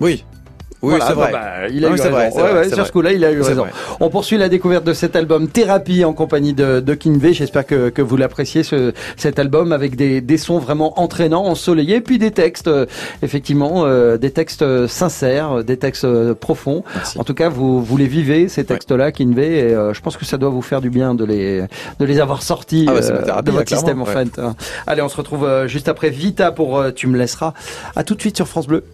Oui. 0.00 0.24
Oui, 0.80 0.90
Voilà, 0.90 1.06
c'est 1.08 1.12
vrai. 1.14 1.32
bah, 1.32 1.68
il 1.70 1.84
a 1.84 1.88
Non, 1.88 1.96
eu 1.96 1.98
raison. 2.00 2.10
vrai, 2.10 2.30
Ouais, 2.34 2.42
ouais, 2.52 2.68
sur 2.68 2.76
vrai. 2.76 2.86
ce 2.86 2.92
coup-là, 2.92 3.12
il 3.12 3.24
a 3.24 3.32
eu 3.32 3.40
raison. 3.40 3.62
vrai. 3.62 3.72
On 3.98 4.10
poursuit 4.10 4.38
la 4.38 4.48
découverte 4.48 4.84
de 4.84 4.92
cet 4.92 5.16
album 5.16 5.48
Thérapie 5.48 6.04
en 6.04 6.12
compagnie 6.12 6.52
de, 6.52 6.78
de 6.78 6.94
Kinvey. 6.94 7.32
J'espère 7.32 7.66
que, 7.66 7.88
que 7.88 8.00
vous 8.00 8.16
l'appréciez, 8.16 8.62
ce, 8.62 8.92
cet 9.16 9.40
album, 9.40 9.72
avec 9.72 9.96
des, 9.96 10.20
des 10.20 10.36
sons 10.36 10.58
vraiment 10.58 11.00
entraînants, 11.00 11.46
ensoleillés, 11.46 12.00
puis 12.00 12.18
des 12.18 12.30
textes, 12.30 12.68
euh, 12.68 12.86
effectivement, 13.22 13.86
euh, 13.86 14.18
des 14.18 14.30
textes 14.30 14.62
euh, 14.62 14.86
sincères, 14.86 15.64
des 15.64 15.76
textes 15.78 16.04
euh, 16.04 16.34
profonds. 16.34 16.84
En 17.16 17.24
tout 17.24 17.34
cas, 17.34 17.48
vous, 17.48 17.82
vous 17.82 17.96
les 17.96 18.06
vivez, 18.06 18.48
ces 18.48 18.64
textes-là, 18.64 19.10
Kinvey, 19.10 19.48
et 19.58 19.74
euh, 19.74 19.92
je 19.92 20.00
pense 20.00 20.16
que 20.16 20.24
ça 20.24 20.36
doit 20.36 20.50
vous 20.50 20.62
faire 20.62 20.80
du 20.80 20.90
bien 20.90 21.14
de 21.14 21.24
les, 21.24 21.62
de 21.98 22.04
les 22.04 22.20
avoir 22.20 22.42
sortis 22.42 22.86
Ah 22.88 22.94
ouais, 22.94 23.10
euh, 23.10 23.22
thérapie, 23.24 23.44
de 23.46 23.50
votre 23.50 23.68
système, 23.68 24.00
en 24.00 24.04
ouais. 24.04 24.12
fait. 24.12 24.38
hein. 24.38 24.54
Allez, 24.86 25.02
on 25.02 25.08
se 25.08 25.16
retrouve 25.16 25.44
euh, 25.44 25.66
juste 25.66 25.88
après 25.88 26.10
Vita 26.10 26.52
pour 26.52 26.78
euh, 26.78 26.92
Tu 26.92 27.08
me 27.08 27.18
laisseras. 27.18 27.52
À 27.96 28.04
tout 28.04 28.14
de 28.14 28.20
suite 28.20 28.36
sur 28.36 28.46
France 28.46 28.68
Bleu. 28.68 28.84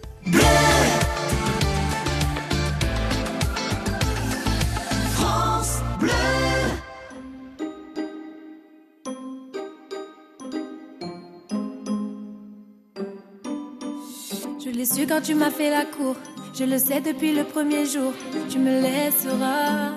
Tu 15.25 15.33
m'as 15.33 15.49
fait 15.49 15.71
la 15.71 15.85
cour. 15.85 16.15
Je 16.53 16.65
le 16.65 16.77
sais 16.77 17.01
depuis 17.01 17.33
le 17.33 17.43
premier 17.43 17.85
jour. 17.85 18.13
Tu 18.49 18.59
me 18.59 18.79
laisseras, 18.81 19.91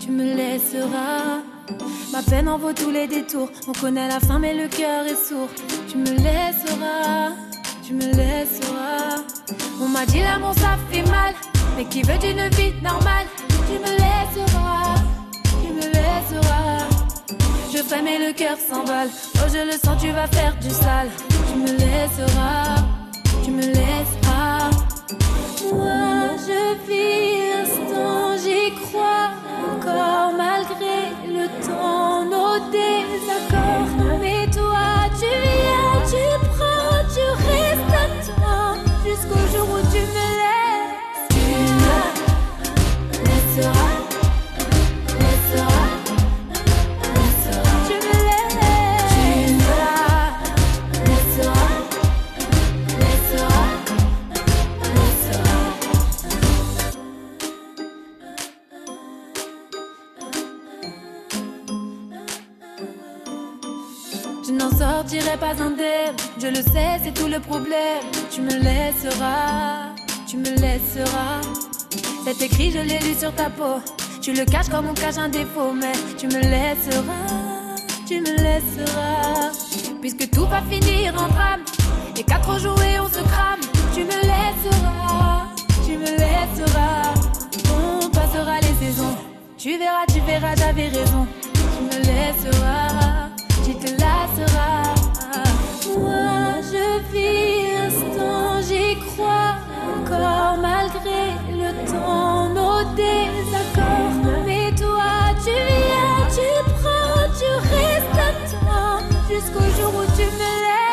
tu 0.00 0.10
me 0.10 0.24
laisseras. 0.24 1.42
Ma 2.12 2.22
peine 2.22 2.48
en 2.48 2.58
vaut 2.58 2.72
tous 2.72 2.90
les 2.90 3.06
détours. 3.06 3.48
On 3.68 3.72
connaît 3.72 4.08
la 4.08 4.18
fin, 4.18 4.40
mais 4.40 4.54
le 4.54 4.66
cœur 4.66 5.06
est 5.06 5.28
sourd. 5.28 5.48
Tu 5.88 5.98
me 5.98 6.10
laisseras, 6.10 7.30
tu 7.86 7.94
me 7.94 8.06
laisseras. 8.06 9.22
On 9.80 9.86
m'a 9.86 10.04
dit 10.06 10.20
l'amour 10.20 10.54
ça 10.54 10.76
fait 10.90 11.08
mal. 11.08 11.32
Mais 11.76 11.84
qui 11.84 12.02
veut 12.02 12.18
d'une 12.18 12.48
vie 12.56 12.74
normale? 12.82 13.26
Tu 13.68 13.78
me 13.78 13.92
laisseras, 14.02 14.96
tu 15.62 15.72
me 15.72 15.86
laisseras. 15.96 16.88
Je 17.72 17.78
fais 17.78 18.02
mais 18.02 18.18
le 18.18 18.32
cœur 18.32 18.56
s'emballe. 18.58 19.10
Oh, 19.36 19.48
je 19.48 19.64
le 19.64 19.72
sens, 19.72 20.02
tu 20.02 20.10
vas 20.10 20.26
faire 20.26 20.56
du 20.60 20.70
sale. 20.70 21.08
Tu 21.48 21.58
me 21.58 21.70
laisseras, 21.70 22.76
tu 23.44 23.50
me 23.52 23.62
laisseras. 23.62 24.21
Moi, 25.74 26.36
je 26.46 26.62
vis 26.86 27.48
l'instant, 27.50 28.36
j'y 28.42 28.74
crois 28.82 29.30
encore 29.70 30.32
malgré 30.36 30.98
le 31.26 31.46
temps, 31.66 32.24
nos 32.24 32.58
désaccords. 32.70 34.11
Sortirai 65.32 65.36
pas 65.38 65.62
indemne, 65.62 66.16
je 66.40 66.46
le 66.48 66.62
sais, 66.62 67.00
c'est 67.04 67.14
tout 67.14 67.28
le 67.28 67.40
problème. 67.40 68.02
Tu 68.30 68.40
me 68.40 68.50
laisseras, 68.50 69.94
tu 70.26 70.36
me 70.36 70.50
laisseras. 70.60 71.40
C'est 72.24 72.40
écrit, 72.42 72.70
je 72.70 72.78
l'ai 72.78 72.98
lu 72.98 73.14
sur 73.18 73.34
ta 73.34 73.50
peau. 73.50 73.80
Tu 74.20 74.32
le 74.32 74.44
caches 74.44 74.68
comme 74.68 74.88
on 74.88 74.94
cache 74.94 75.18
un 75.18 75.28
défaut, 75.28 75.72
mais 75.74 75.92
tu 76.18 76.26
me 76.26 76.40
laisseras, 76.40 77.76
tu 78.06 78.20
me 78.20 78.36
laisseras. 78.36 79.50
Puisque 80.00 80.30
tout 80.30 80.46
va 80.46 80.62
finir 80.62 81.14
en 81.14 81.28
drame, 81.28 81.64
et 82.16 82.22
qu'à 82.22 82.38
trop 82.38 82.58
jouer, 82.58 82.98
on 83.00 83.08
se 83.08 83.22
crame. 83.22 83.60
Tu 83.94 84.04
me 84.04 84.10
laisseras, 84.10 85.46
tu 85.84 85.96
me 85.98 86.10
laisseras. 86.10 87.14
On 87.74 88.08
passera 88.08 88.60
les 88.60 88.86
saisons. 88.86 89.16
Tu 89.58 89.78
verras, 89.78 90.06
tu 90.12 90.20
verras, 90.20 90.54
j'avais 90.56 90.88
raison. 90.88 91.26
Tu 91.52 91.84
me 91.84 92.04
laisseras, 92.04 93.28
tu 93.64 93.74
te 93.74 93.90
lasseras. 93.92 95.01
Moi, 95.98 96.60
je 96.72 96.86
vis 97.12 97.72
l'instant, 97.72 98.60
j'y 98.66 98.98
crois 99.00 99.56
encore 99.96 100.56
malgré 100.60 101.24
le 101.50 101.70
temps, 101.90 102.48
nos 102.48 102.82
désaccords. 102.94 104.16
Mais 104.46 104.70
toi, 104.74 105.34
tu 105.44 105.50
viens, 105.50 106.26
tu 106.36 106.48
prends, 106.80 107.28
tu 107.38 107.50
restes 107.74 108.18
à 108.18 108.32
toi 108.50 108.80
jusqu'au 109.28 109.66
jour 109.76 109.92
où 110.00 110.04
tu 110.16 110.24
me 110.24 110.52
laisses. 110.64 110.92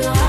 Tu 0.00 0.27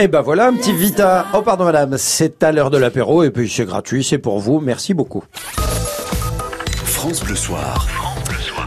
Et 0.00 0.08
ben 0.08 0.22
voilà, 0.22 0.46
un 0.46 0.54
petit 0.54 0.72
Vita. 0.72 1.26
Oh 1.34 1.42
pardon 1.42 1.64
madame, 1.64 1.98
c'est 1.98 2.42
à 2.42 2.52
l'heure 2.52 2.70
de 2.70 2.78
l'apéro 2.78 3.22
et 3.22 3.30
puis 3.30 3.50
c'est 3.50 3.66
gratuit, 3.66 4.02
c'est 4.02 4.16
pour 4.16 4.38
vous. 4.38 4.58
Merci 4.58 4.94
beaucoup. 4.94 5.22
France 6.86 7.22
Bleu 7.22 7.36
Soir. 7.36 8.09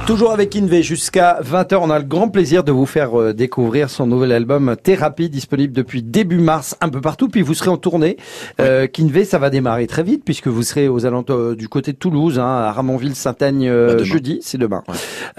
Toujours 0.05 0.33
avec 0.33 0.53
Inve 0.57 0.81
jusqu'à 0.81 1.39
20h, 1.41 1.77
on 1.81 1.89
a 1.89 1.97
le 1.97 2.03
grand 2.03 2.27
plaisir 2.27 2.65
de 2.65 2.73
vous 2.73 2.85
faire 2.85 3.17
euh, 3.19 3.33
découvrir 3.33 3.89
son 3.89 4.05
nouvel 4.05 4.33
album 4.33 4.75
Thérapie, 4.83 5.29
disponible 5.29 5.71
depuis 5.73 6.03
début 6.03 6.39
mars 6.39 6.75
un 6.81 6.89
peu 6.89 6.99
partout, 6.99 7.29
puis 7.29 7.41
vous 7.41 7.53
serez 7.53 7.69
en 7.69 7.77
tournée. 7.77 8.17
Euh, 8.59 8.85
Kinvey, 8.85 9.23
ça 9.23 9.39
va 9.39 9.49
démarrer 9.49 9.87
très 9.87 10.03
vite 10.03 10.23
puisque 10.25 10.47
vous 10.49 10.61
serez 10.61 10.89
aux 10.89 11.05
alentours 11.05 11.37
euh, 11.37 11.55
du 11.55 11.69
côté 11.69 11.93
de 11.93 11.97
Toulouse, 11.97 12.37
hein, 12.37 12.43
à 12.45 12.73
Ramonville, 12.73 13.15
Saint-Agne 13.15 13.69
euh, 13.69 13.95
Bah, 13.95 14.03
jeudi, 14.03 14.39
c'est 14.43 14.57
demain. 14.57 14.83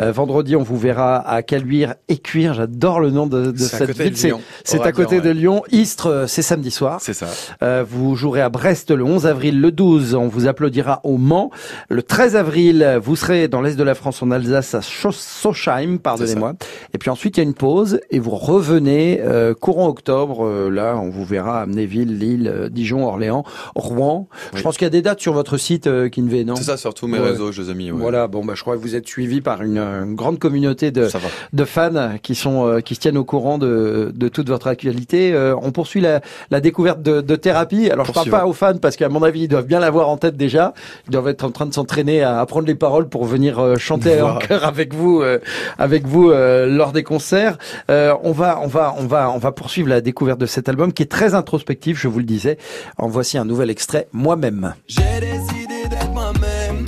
Euh, 0.01 0.13
vendredi, 0.13 0.57
on 0.57 0.63
vous 0.63 0.79
verra 0.79 1.19
à 1.19 1.43
Caluire 1.43 1.95
et 2.09 2.17
Cuire, 2.17 2.55
j'adore 2.55 3.01
le 3.01 3.11
nom 3.11 3.27
de, 3.27 3.51
de 3.51 3.59
cette 3.59 3.91
ville. 3.91 4.17
C'est- 4.65 4.81
à 4.81 4.93
côté 4.93 5.21
de 5.21 5.31
Lyon. 5.31 5.63
Istres, 5.73 6.07
euh, 6.07 6.27
c'est 6.27 6.43
samedi 6.43 6.71
soir. 6.71 7.01
C'est 7.03 7.13
ça. 7.15 7.27
Euh, 7.63 7.85
vous 7.87 8.17
jouerez 8.17 8.41
à 8.41 8.49
Brest 8.49 8.91
le 8.91 9.05
11 9.05 9.27
avril, 9.27 9.61
le 9.61 9.71
12, 9.73 10.15
on 10.15 10.27
vous 10.27 10.47
applaudira 10.47 11.01
au 11.05 11.19
Mans. 11.19 11.51
Le 11.91 12.03
13 12.03 12.35
avril, 12.35 12.99
vous 13.03 13.15
serez 13.15 13.47
dans 13.47 13.61
l'est 13.61 13.77
de 13.77 13.83
la 13.85 13.95
France, 13.95 14.23
en 14.23 14.31
Alsace, 14.31 14.54
Elsa 14.55 14.81
Sosheim, 14.83 15.99
pardonnez-moi. 15.99 16.55
Et 16.95 16.99
puis 16.99 17.11
ensuite, 17.11 17.37
il 17.37 17.41
y 17.41 17.43
a 17.43 17.47
une 17.49 17.55
pause 17.55 18.01
et 18.13 18.21
vous 18.21 18.31
revenez 18.31 19.21
euh, 19.21 19.53
courant 19.53 19.89
octobre. 19.89 20.47
euh, 20.47 20.71
là, 20.71 20.97
on 20.97 21.11
vous 21.11 21.25
verra 21.25 21.59
à 21.59 21.63
Amnéville, 21.63 22.19
Lille, 22.19 22.49
euh, 22.53 22.69
Dijon, 22.69 23.05
Orléans, 23.07 23.43
Rouen. 23.75 24.29
Je 24.55 24.63
pense 24.63 24.77
qu'il 24.77 24.85
y 24.85 24.87
a 24.87 24.91
des 24.91 25.03
dates 25.03 25.19
sur 25.21 25.33
votre 25.33 25.57
site, 25.57 25.89
euh, 25.89 26.09
Kinvé, 26.09 26.45
non? 26.45 26.55
C'est 26.55 26.63
ça, 26.65 26.77
sur 26.77 26.95
tous 26.95 27.09
mes 27.09 27.19
Ouais. 27.19 27.31
réseaux, 27.31 27.51
je 27.51 27.63
les 27.63 27.71
ai 27.71 27.75
mis. 27.75 27.91
ouais. 27.91 27.99
Voilà, 28.01 28.29
bon, 28.29 28.45
bah, 28.45 28.53
je 28.55 28.63
crois 28.63 28.77
que 28.77 28.81
vous 28.81 28.95
êtes 28.95 29.09
suivi 29.09 29.41
par 29.41 29.63
une, 29.63 29.79
euh, 29.79 30.05
grande 30.07 30.39
communauté 30.39 30.93
de, 30.93 31.09
de 31.53 31.65
fans 31.65 32.13
qui 32.23 32.37
sont 32.37 32.65
euh, 32.69 32.81
qui 32.81 32.95
se 32.95 33.01
tiennent 33.01 33.19
au 33.19 33.25
courant 33.25 33.59
de, 33.59 34.13
de 34.15 34.29
toute 34.29 34.49
votre 34.49 34.69
actualité. 34.69 35.33
Euh, 35.33 35.57
on 35.61 35.73
poursuit 35.73 36.01
la, 36.01 36.21
la 36.53 36.61
découverte 36.61 37.03
de, 37.03 37.21
de 37.21 37.35
thérapie. 37.37 37.91
Alors 37.91 38.07
je 38.07 38.13
parle 38.13 38.31
pas 38.31 38.47
aux 38.47 38.53
fans 38.53 38.77
parce 38.81 38.95
qu'à 38.97 39.09
mon 39.09 39.23
avis 39.25 39.43
ils 39.43 39.49
doivent 39.49 39.67
bien 39.67 39.81
l'avoir 39.81 40.09
en 40.09 40.17
tête 40.17 40.37
déjà. 40.37 40.75
Ils 41.09 41.11
doivent 41.11 41.27
être 41.29 41.43
en 41.45 41.51
train 41.51 41.67
de 41.67 41.75
s'entraîner 41.75 42.23
à 42.23 42.39
apprendre 42.41 42.69
les 42.69 42.75
paroles 42.77 43.09
pour 43.09 43.25
venir 43.25 43.79
chanter 43.79 44.23
en 44.23 44.37
chœur 44.39 44.65
avec 44.65 44.95
vous 44.95 45.23
euh, 45.23 45.39
avec 45.79 46.07
vous 46.07 46.31
euh, 46.31 46.67
lors 46.85 46.93
des 46.93 47.03
concerts. 47.03 47.57
Euh, 47.91 48.15
on 48.23 48.33
va 48.33 48.61
on 48.61 48.67
va 48.67 48.95
on 48.99 49.07
va 49.07 49.31
on 49.31 49.39
va 49.39 49.53
poursuivre 49.53 49.89
la 49.89 50.03
découverte 50.03 50.39
de 50.39 50.45
cet 50.45 50.69
album 50.69 50.93
qui 50.93 51.03
est 51.03 51.11
très 51.11 51.35
introspectif, 51.35 51.99
je 51.99 52.09
vous 52.09 52.19
le 52.19 52.27
disais. 52.27 52.59
En 52.99 53.09
voici 53.09 53.39
un 53.39 53.47
nouvel 53.47 53.71
extrait 53.71 54.07
moi-même. 54.13 54.75
J'ai 54.87 55.19
décidé 55.21 55.89
d'être 55.89 56.11
moi-même. 56.11 56.85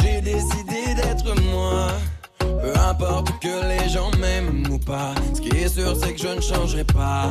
J'ai 0.00 0.20
décidé 0.20 0.94
d'être 0.94 1.28
moi. 1.52 1.88
Peu 2.38 2.72
importe 2.88 3.30
que 3.40 3.54
les 3.72 3.88
gens 3.88 4.12
m'aiment 4.20 4.62
ou 4.70 4.78
pas. 4.78 5.12
Ce 5.34 5.40
qui 5.40 5.48
est 5.56 5.68
sûr, 5.68 5.96
c'est 6.00 6.14
que 6.14 6.20
je 6.20 6.32
ne 6.36 6.40
changerai 6.40 6.84
pas. 6.84 7.28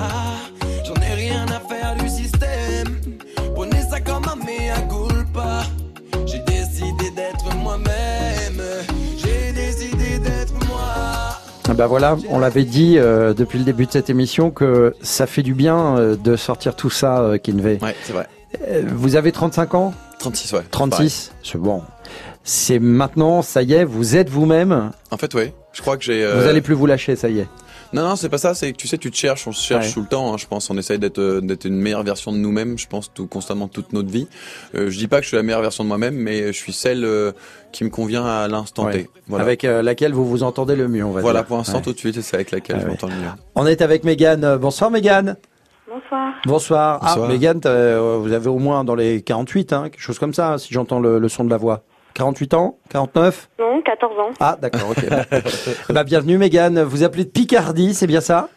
J'en 0.85 1.01
ai 1.01 1.13
rien 1.13 1.45
à 1.45 1.61
faire 1.61 1.95
du 1.95 2.09
système. 2.09 2.38
Bah 11.75 11.87
voilà, 11.87 12.17
on 12.29 12.39
l'avait 12.39 12.65
dit 12.65 12.95
euh, 12.97 13.33
depuis 13.33 13.57
le 13.59 13.63
début 13.63 13.85
de 13.85 13.91
cette 13.91 14.09
émission 14.09 14.51
que 14.51 14.93
ça 15.01 15.27
fait 15.27 15.43
du 15.43 15.53
bien 15.53 15.97
euh, 15.97 16.15
de 16.17 16.35
sortir 16.35 16.75
tout 16.75 16.89
ça, 16.89 17.19
euh, 17.21 17.37
Kinvey. 17.37 17.77
Ouais, 17.81 17.95
c'est 18.03 18.11
vrai. 18.13 18.27
Euh, 18.67 18.83
vous 18.93 19.15
avez 19.15 19.31
35 19.31 19.75
ans? 19.75 19.93
36, 20.19 20.53
ouais. 20.53 20.61
36 20.71 21.31
C'est 21.43 21.57
bon. 21.57 21.81
C'est 22.43 22.79
maintenant, 22.79 23.41
ça 23.41 23.61
y 23.61 23.73
est, 23.73 23.85
vous 23.85 24.15
êtes 24.17 24.29
vous-même? 24.29 24.91
En 25.11 25.17
fait, 25.17 25.33
ouais. 25.35 25.53
Je 25.71 25.81
crois 25.81 25.95
que 25.97 26.03
j'ai. 26.03 26.23
euh, 26.25 26.41
Vous 26.41 26.47
allez 26.47 26.61
plus 26.61 26.73
vous 26.73 26.85
lâcher, 26.85 27.15
ça 27.15 27.29
y 27.29 27.39
est. 27.39 27.47
Non, 27.91 28.03
non, 28.03 28.15
c'est 28.15 28.29
pas 28.29 28.37
ça. 28.37 28.53
C'est 28.53 28.71
que 28.71 28.77
tu 28.77 28.87
sais, 28.87 28.97
tu 28.99 29.09
te 29.09 29.15
cherches, 29.17 29.47
on 29.47 29.51
se 29.51 29.63
cherche 29.65 29.87
Ouais. 29.87 29.93
tout 29.93 30.01
le 30.01 30.07
temps. 30.07 30.31
hein, 30.33 30.37
je 30.37 30.45
pense, 30.45 30.69
on 30.69 30.77
essaye 30.77 30.99
d'être 30.99 31.17
euh, 31.19 31.41
d'être 31.41 31.65
une 31.65 31.75
meilleure 31.75 32.03
version 32.03 32.31
de 32.31 32.37
nous-mêmes. 32.37 32.77
Je 32.77 32.87
pense 32.87 33.11
tout 33.13 33.25
constamment 33.25 33.67
toute 33.67 33.93
notre 33.93 34.09
vie. 34.09 34.27
Euh, 34.75 34.89
je 34.91 34.97
dis 34.99 35.07
pas 35.07 35.17
que 35.17 35.23
je 35.23 35.29
suis 35.29 35.37
la 35.37 35.43
meilleure 35.43 35.61
version 35.61 35.83
de 35.83 35.87
moi-même, 35.89 36.15
mais 36.15 36.47
je 36.47 36.57
suis 36.57 36.71
celle 36.73 37.03
euh, 37.03 37.31
qui 37.71 37.83
me 37.83 37.89
convient 37.89 38.25
à 38.25 38.47
l'instant 38.47 38.85
Ouais. 38.85 38.93
T. 39.05 39.09
Voilà. 39.27 39.43
Avec 39.43 39.63
euh, 39.65 39.81
laquelle 39.81 40.13
vous 40.13 40.25
vous 40.27 40.43
entendez 40.43 40.75
le 40.75 40.87
mieux, 40.87 41.03
on 41.03 41.11
va 41.11 41.21
voilà, 41.21 41.39
dire. 41.39 41.47
pour 41.47 41.57
l'instant, 41.57 41.77
Ouais. 41.77 41.83
tout 41.83 41.93
de 41.93 41.97
suite, 41.97 42.21
c'est 42.21 42.35
avec 42.35 42.51
laquelle 42.51 42.75
Ah 42.77 42.81
je 42.81 42.85
ouais. 42.85 42.91
m'entends 42.91 43.07
le 43.07 43.15
mieux. 43.15 43.29
On 43.55 43.65
est 43.65 43.81
avec 43.81 44.03
Mégane. 44.03 44.57
Bonsoir 44.57 44.91
Mégane. 44.91 45.35
Bonsoir. 45.91 46.33
Bonsoir. 46.45 46.99
Bonsoir. 46.99 47.25
Ah, 47.25 47.27
Mégane, 47.27 47.61
euh, 47.65 48.17
vous 48.21 48.31
avez 48.33 48.49
au 48.49 48.59
moins 48.59 48.83
dans 48.83 48.93
les 48.93 49.23
48, 49.23 49.73
hein, 49.73 49.83
quelque 49.89 49.99
chose 50.01 50.19
comme 50.19 50.35
ça, 50.35 50.59
si 50.59 50.71
j'entends 50.73 50.99
le, 50.99 51.17
le 51.17 51.29
son 51.29 51.43
de 51.43 51.49
la 51.49 51.57
voix. 51.57 51.81
48 52.19 52.53
ans 52.53 52.77
49 52.89 53.49
Non, 53.59 53.81
14 53.81 54.19
ans. 54.19 54.29
Ah, 54.41 54.57
d'accord, 54.61 54.89
ok. 54.91 55.05
Ben, 55.89 56.03
bienvenue 56.03 56.37
Mégane. 56.37 56.81
Vous 56.83 57.03
appelez 57.03 57.23
de 57.23 57.29
Picardie, 57.29 57.93
c'est 57.93 58.07
bien 58.07 58.19
ça? 58.19 58.49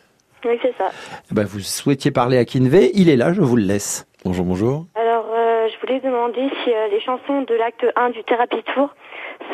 Oui, 0.44 0.58
c'est 0.62 0.74
ça. 0.76 0.90
Ben, 1.30 1.44
Vous 1.44 1.60
souhaitiez 1.60 2.10
parler 2.10 2.38
à 2.38 2.44
Kinvey. 2.44 2.90
Il 2.94 3.08
est 3.08 3.14
là, 3.16 3.32
je 3.32 3.40
vous 3.40 3.54
le 3.54 3.62
laisse. 3.62 4.04
Bonjour, 4.24 4.44
bonjour. 4.44 4.86
Alors, 4.96 5.26
euh, 5.32 5.68
je 5.72 5.80
voulais 5.80 6.00
demander 6.00 6.48
si 6.64 6.70
euh, 6.72 6.88
les 6.90 7.00
chansons 7.00 7.42
de 7.42 7.54
l'acte 7.54 7.86
1 7.94 8.10
du 8.10 8.24
Thérapie 8.24 8.64
Tour 8.74 8.88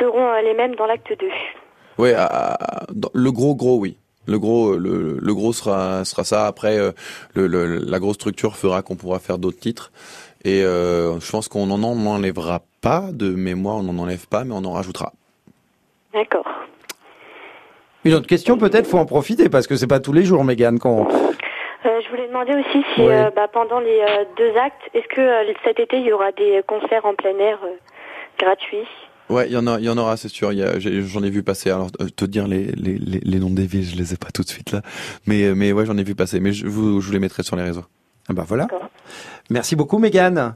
seront 0.01 0.27
euh, 0.27 0.40
les 0.40 0.55
mêmes 0.55 0.75
dans 0.77 0.87
l'acte 0.87 1.12
2. 1.21 1.27
Ouais, 1.99 2.14
à- 2.14 2.25
à- 2.25 2.87
dans- 2.94 3.11
le 3.12 3.31
gros, 3.31 3.55
gros, 3.55 3.77
oui. 3.79 3.99
Le 4.27 4.38
gros, 4.38 4.75
le, 4.77 5.18
le 5.21 5.35
gros 5.35 5.53
sera 5.53 6.05
sera 6.07 6.25
ça. 6.25 6.47
Après, 6.47 6.79
euh, 6.79 6.92
le, 7.35 7.47
le- 7.47 7.79
la 7.79 7.99
grosse 7.99 8.14
structure 8.16 8.57
fera 8.57 8.81
qu'on 8.81 8.97
pourra 8.97 9.18
faire 9.18 9.37
d'autres 9.37 9.59
titres. 9.61 9.92
Et 10.44 10.62
euh, 10.64 11.18
je 11.21 11.31
pense 11.31 11.49
qu'on 11.49 11.71
en 11.71 11.83
enlèvera 11.83 12.61
pas 12.81 13.05
de 13.12 13.31
mémoire, 13.31 13.77
on 13.77 13.83
n'en 13.85 13.99
enlève 14.03 14.27
pas, 14.29 14.45
mais 14.45 14.53
on 14.55 14.64
en 14.64 14.73
rajoutera. 14.73 15.12
D'accord. 16.14 16.47
Une 18.05 18.14
autre 18.14 18.27
question, 18.27 18.57
peut-être, 18.57 18.87
faut 18.87 18.99
en 18.99 19.07
profiter 19.07 19.49
parce 19.49 19.67
que 19.67 19.77
c'est 19.77 19.87
pas 19.87 20.01
tous 20.01 20.12
les 20.12 20.25
jours, 20.25 20.45
Mégane, 20.45 20.79
qu'on. 20.79 21.07
Euh, 21.09 22.01
je 22.05 22.11
voulais 22.11 22.27
demander 22.29 22.53
aussi 22.55 22.85
si 22.95 23.01
Oui. 23.03 23.09
euh, 23.09 23.31
bah, 23.35 23.49
pendant 23.53 23.81
les 23.81 24.01
euh, 24.01 24.25
deux 24.37 24.57
actes, 24.57 24.81
est-ce 24.95 25.07
que 25.14 25.21
euh, 25.21 25.53
cet 25.64 25.79
été 25.79 25.99
il 25.99 26.07
y 26.07 26.12
aura 26.12 26.33
des 26.33 26.62
concerts 26.67 27.05
en 27.05 27.14
plein 27.14 27.37
air 27.38 27.59
euh, 27.64 27.77
gratuits? 28.38 28.87
Ouais, 29.29 29.47
il 29.49 29.53
y 29.53 29.57
en 29.57 29.67
a, 29.67 29.79
il 29.79 29.85
y 29.85 29.91
en 29.91 29.99
aura, 29.99 30.17
c'est 30.17 30.29
sûr. 30.29 30.51
J'en 30.79 31.23
ai, 31.23 31.31
vu 31.31 31.43
passer. 31.43 31.71
Alors, 31.71 31.91
te 31.93 32.25
dire 32.25 32.49
les, 32.49 32.67
les, 32.73 32.97
les, 32.99 33.21
les 33.23 33.38
noms 33.38 33.51
des 33.51 33.67
villes, 33.67 33.85
je 33.85 33.97
les 33.97 34.14
ai 34.14 34.17
pas 34.17 34.29
tout 34.33 34.43
de 34.43 34.49
suite 34.49 34.73
là, 34.73 34.81
mais 35.27 35.55
mais 35.55 35.73
ouais, 35.73 35.85
j'en 35.85 35.99
ai 35.99 36.03
vu 36.03 36.14
passer. 36.14 36.41
Mais 36.41 36.53
je 36.55 36.67
vous, 36.67 37.03
je 37.03 37.07
vous 37.09 37.12
les 37.12 37.19
mettrai 37.19 37.43
sur 37.43 37.55
les 37.55 37.62
réseaux. 37.62 37.85
Ah 38.31 38.33
bah 38.33 38.45
voilà. 38.49 38.67
Merci 39.51 39.77
beaucoup, 39.77 39.99
Mégane. 39.99 40.55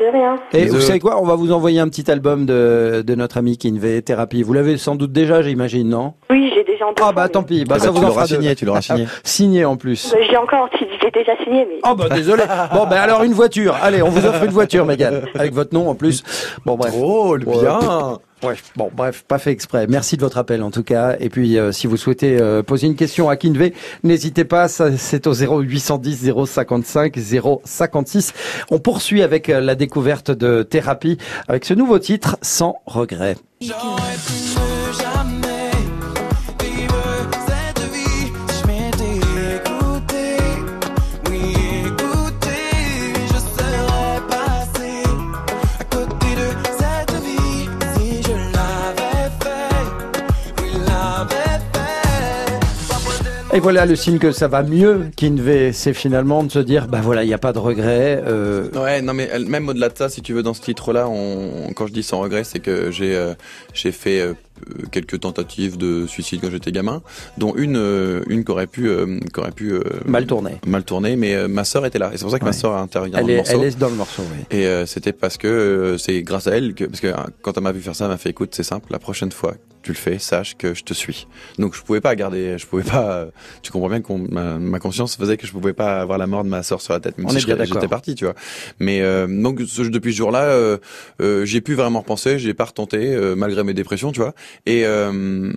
De 0.00 0.06
rien. 0.06 0.36
Et 0.54 0.64
vous 0.66 0.80
savez 0.80 0.98
quoi 0.98 1.20
On 1.20 1.26
va 1.26 1.34
vous 1.34 1.52
envoyer 1.52 1.78
un 1.78 1.88
petit 1.88 2.10
album 2.10 2.46
de, 2.46 3.04
de 3.06 3.14
notre 3.14 3.36
ami 3.36 3.58
Kinvey 3.58 4.00
Thérapie. 4.00 4.42
Vous 4.42 4.54
l'avez 4.54 4.78
sans 4.78 4.94
doute 4.94 5.12
déjà, 5.12 5.42
j'imagine, 5.42 5.90
non? 5.90 6.14
Oui, 6.30 6.50
j'ai 6.54 6.64
Ah 7.00 7.12
bah 7.12 7.28
tant 7.28 7.42
pis, 7.42 7.64
bah, 7.64 7.76
Ah 7.78 7.80
ça 7.80 7.92
bah, 7.92 8.00
vous 8.00 8.06
en 8.06 8.10
fera 8.10 8.26
signé, 8.26 8.54
tu 8.54 8.64
l'auras 8.64 8.82
signé. 8.82 9.06
signé 9.24 9.64
en 9.64 9.76
plus. 9.76 10.14
J'ai 10.28 10.36
encore, 10.36 10.68
j'ai 10.78 11.10
déjà 11.10 11.32
signé, 11.44 11.66
mais. 11.68 11.78
Oh 11.88 11.94
bah 11.94 12.08
désolé. 12.08 12.42
Bon 12.72 12.86
bah 12.86 13.00
alors 13.00 13.22
une 13.22 13.32
voiture. 13.32 13.76
Allez, 13.82 14.02
on 14.02 14.08
vous 14.08 14.24
offre 14.26 14.44
une 14.44 14.50
voiture, 14.50 14.86
Mégane, 14.86 15.22
avec 15.34 15.52
votre 15.52 15.74
nom 15.74 15.88
en 15.88 15.94
plus. 15.94 16.22
Bon 16.64 16.76
bref. 16.76 16.92
Drôle, 16.92 17.44
bien. 17.44 18.18
Ouais, 18.42 18.54
bon, 18.74 18.90
bref, 18.94 19.24
pas 19.28 19.38
fait 19.38 19.50
exprès. 19.50 19.86
Merci 19.86 20.16
de 20.16 20.22
votre 20.22 20.38
appel 20.38 20.62
en 20.62 20.70
tout 20.70 20.82
cas. 20.82 21.16
Et 21.20 21.28
puis, 21.28 21.58
euh, 21.58 21.72
si 21.72 21.86
vous 21.86 21.98
souhaitez 21.98 22.40
euh, 22.40 22.62
poser 22.62 22.86
une 22.86 22.96
question 22.96 23.28
à 23.28 23.36
Kinvey, 23.36 23.74
n'hésitez 24.02 24.44
pas. 24.44 24.66
ça, 24.68 24.96
C'est 24.96 25.26
au 25.26 25.34
0810 25.34 26.32
055 26.46 27.18
056. 27.64 28.32
On 28.70 28.78
poursuit 28.78 29.22
avec 29.22 29.50
euh, 29.50 29.60
la 29.60 29.74
découverte 29.74 30.30
de 30.30 30.62
thérapie 30.62 31.18
avec 31.48 31.66
ce 31.66 31.74
nouveau 31.74 31.98
titre, 31.98 32.38
Sans 32.40 32.80
regret. 32.86 33.36
J'aurais 33.60 34.16
Et 53.52 53.58
voilà 53.58 53.84
le 53.84 53.96
signe 53.96 54.18
que 54.18 54.30
ça 54.30 54.46
va 54.46 54.62
mieux, 54.62 55.06
Kinvey. 55.16 55.72
C'est 55.72 55.92
finalement 55.92 56.44
de 56.44 56.52
se 56.52 56.60
dire, 56.60 56.86
bah 56.86 57.00
voilà, 57.02 57.24
il 57.24 57.26
n'y 57.26 57.34
a 57.34 57.38
pas 57.38 57.52
de 57.52 57.58
regret. 57.58 58.22
euh, 58.24 58.68
Ouais, 58.76 59.02
non 59.02 59.12
mais 59.12 59.28
même 59.40 59.68
au-delà 59.68 59.88
de 59.88 59.98
ça, 59.98 60.08
si 60.08 60.22
tu 60.22 60.32
veux, 60.32 60.44
dans 60.44 60.54
ce 60.54 60.60
titre-là, 60.60 61.08
on, 61.08 61.72
quand 61.74 61.88
je 61.88 61.92
dis 61.92 62.04
sans 62.04 62.20
regret, 62.20 62.44
c'est 62.44 62.60
que 62.60 62.92
j'ai 62.92 63.16
euh, 63.16 63.34
j'ai 63.74 63.90
fait 63.90 64.20
euh, 64.20 64.34
quelques 64.92 65.18
tentatives 65.18 65.76
de 65.76 66.06
suicide 66.06 66.38
quand 66.40 66.50
j'étais 66.52 66.70
gamin, 66.70 67.02
dont 67.38 67.52
une 67.56 67.76
euh, 67.76 68.22
une 68.28 68.44
qui 68.44 68.52
aurait 68.52 68.68
pu 68.68 68.88
euh, 68.88 69.18
qui 69.34 69.40
aurait 69.40 69.50
pu 69.50 69.72
euh, 69.72 69.82
Mal 70.06 70.26
tourner. 70.26 70.52
mal 70.64 70.84
tourner, 70.84 71.16
mais 71.16 71.34
euh, 71.34 71.48
ma 71.48 71.64
sœur 71.64 71.84
était 71.86 71.98
là, 71.98 72.10
et 72.14 72.18
c'est 72.18 72.22
pour 72.22 72.30
ça 72.30 72.38
que 72.38 72.44
ma 72.44 72.52
sœur 72.52 72.86
dans 72.86 73.02
elle, 73.18 73.26
le 73.26 73.32
est, 73.32 73.36
morceau. 73.38 73.52
elle 73.52 73.64
est 73.64 73.76
dans 73.78 73.88
le 73.88 73.96
morceau, 73.96 74.22
oui. 74.30 74.44
Et 74.56 74.66
euh, 74.66 74.86
c'était 74.86 75.12
parce 75.12 75.36
que 75.38 75.48
euh, 75.48 75.98
c'est 75.98 76.22
grâce 76.22 76.46
à 76.46 76.52
elle 76.56 76.72
que 76.74 76.84
parce 76.84 77.00
que 77.00 77.08
euh, 77.08 77.14
quand 77.42 77.56
elle 77.56 77.64
m'a 77.64 77.72
vu 77.72 77.80
faire 77.80 77.96
ça, 77.96 78.04
elle 78.04 78.12
m'a 78.12 78.16
fait 78.16 78.30
écoute, 78.30 78.50
c'est 78.54 78.62
simple, 78.62 78.86
la 78.92 79.00
prochaine 79.00 79.32
fois 79.32 79.54
tu 79.82 79.92
le 79.92 79.96
fais, 79.96 80.18
sache 80.18 80.56
que 80.56 80.74
je 80.74 80.82
te 80.84 80.92
suis. 80.94 81.26
Donc 81.58 81.74
je 81.74 81.82
pouvais 81.82 82.00
pas 82.00 82.14
garder, 82.14 82.58
je 82.58 82.66
pouvais 82.66 82.82
pas. 82.82 83.26
tu 83.62 83.70
comprends 83.70 83.88
bien 83.88 84.00
que 84.02 84.12
ma, 84.12 84.58
ma 84.58 84.78
conscience 84.78 85.16
faisait 85.16 85.36
que 85.36 85.46
je 85.46 85.52
pouvais 85.52 85.72
pas 85.72 86.00
avoir 86.00 86.18
la 86.18 86.26
mort 86.26 86.44
de 86.44 86.48
ma 86.48 86.62
sœur 86.62 86.80
sur 86.80 86.92
la 86.92 87.00
tête, 87.00 87.16
même 87.18 87.26
On 87.26 87.30
si 87.30 87.36
j'étais 87.80 87.88
parti, 87.88 88.14
tu 88.14 88.24
vois. 88.24 88.34
Mais 88.78 89.00
euh, 89.00 89.26
donc 89.26 89.60
ce- 89.66 89.82
depuis 89.82 90.12
ce 90.12 90.18
jour-là, 90.18 90.44
euh, 90.44 90.78
euh, 91.22 91.44
j'ai 91.44 91.60
pu 91.60 91.74
vraiment 91.74 92.00
repenser, 92.00 92.38
j'ai 92.38 92.54
pas 92.54 92.64
retenté 92.66 92.98
euh, 93.14 93.34
malgré 93.34 93.64
mes 93.64 93.74
dépressions, 93.74 94.12
tu 94.12 94.20
vois. 94.20 94.34
Et 94.66 94.84
euh, 94.86 95.50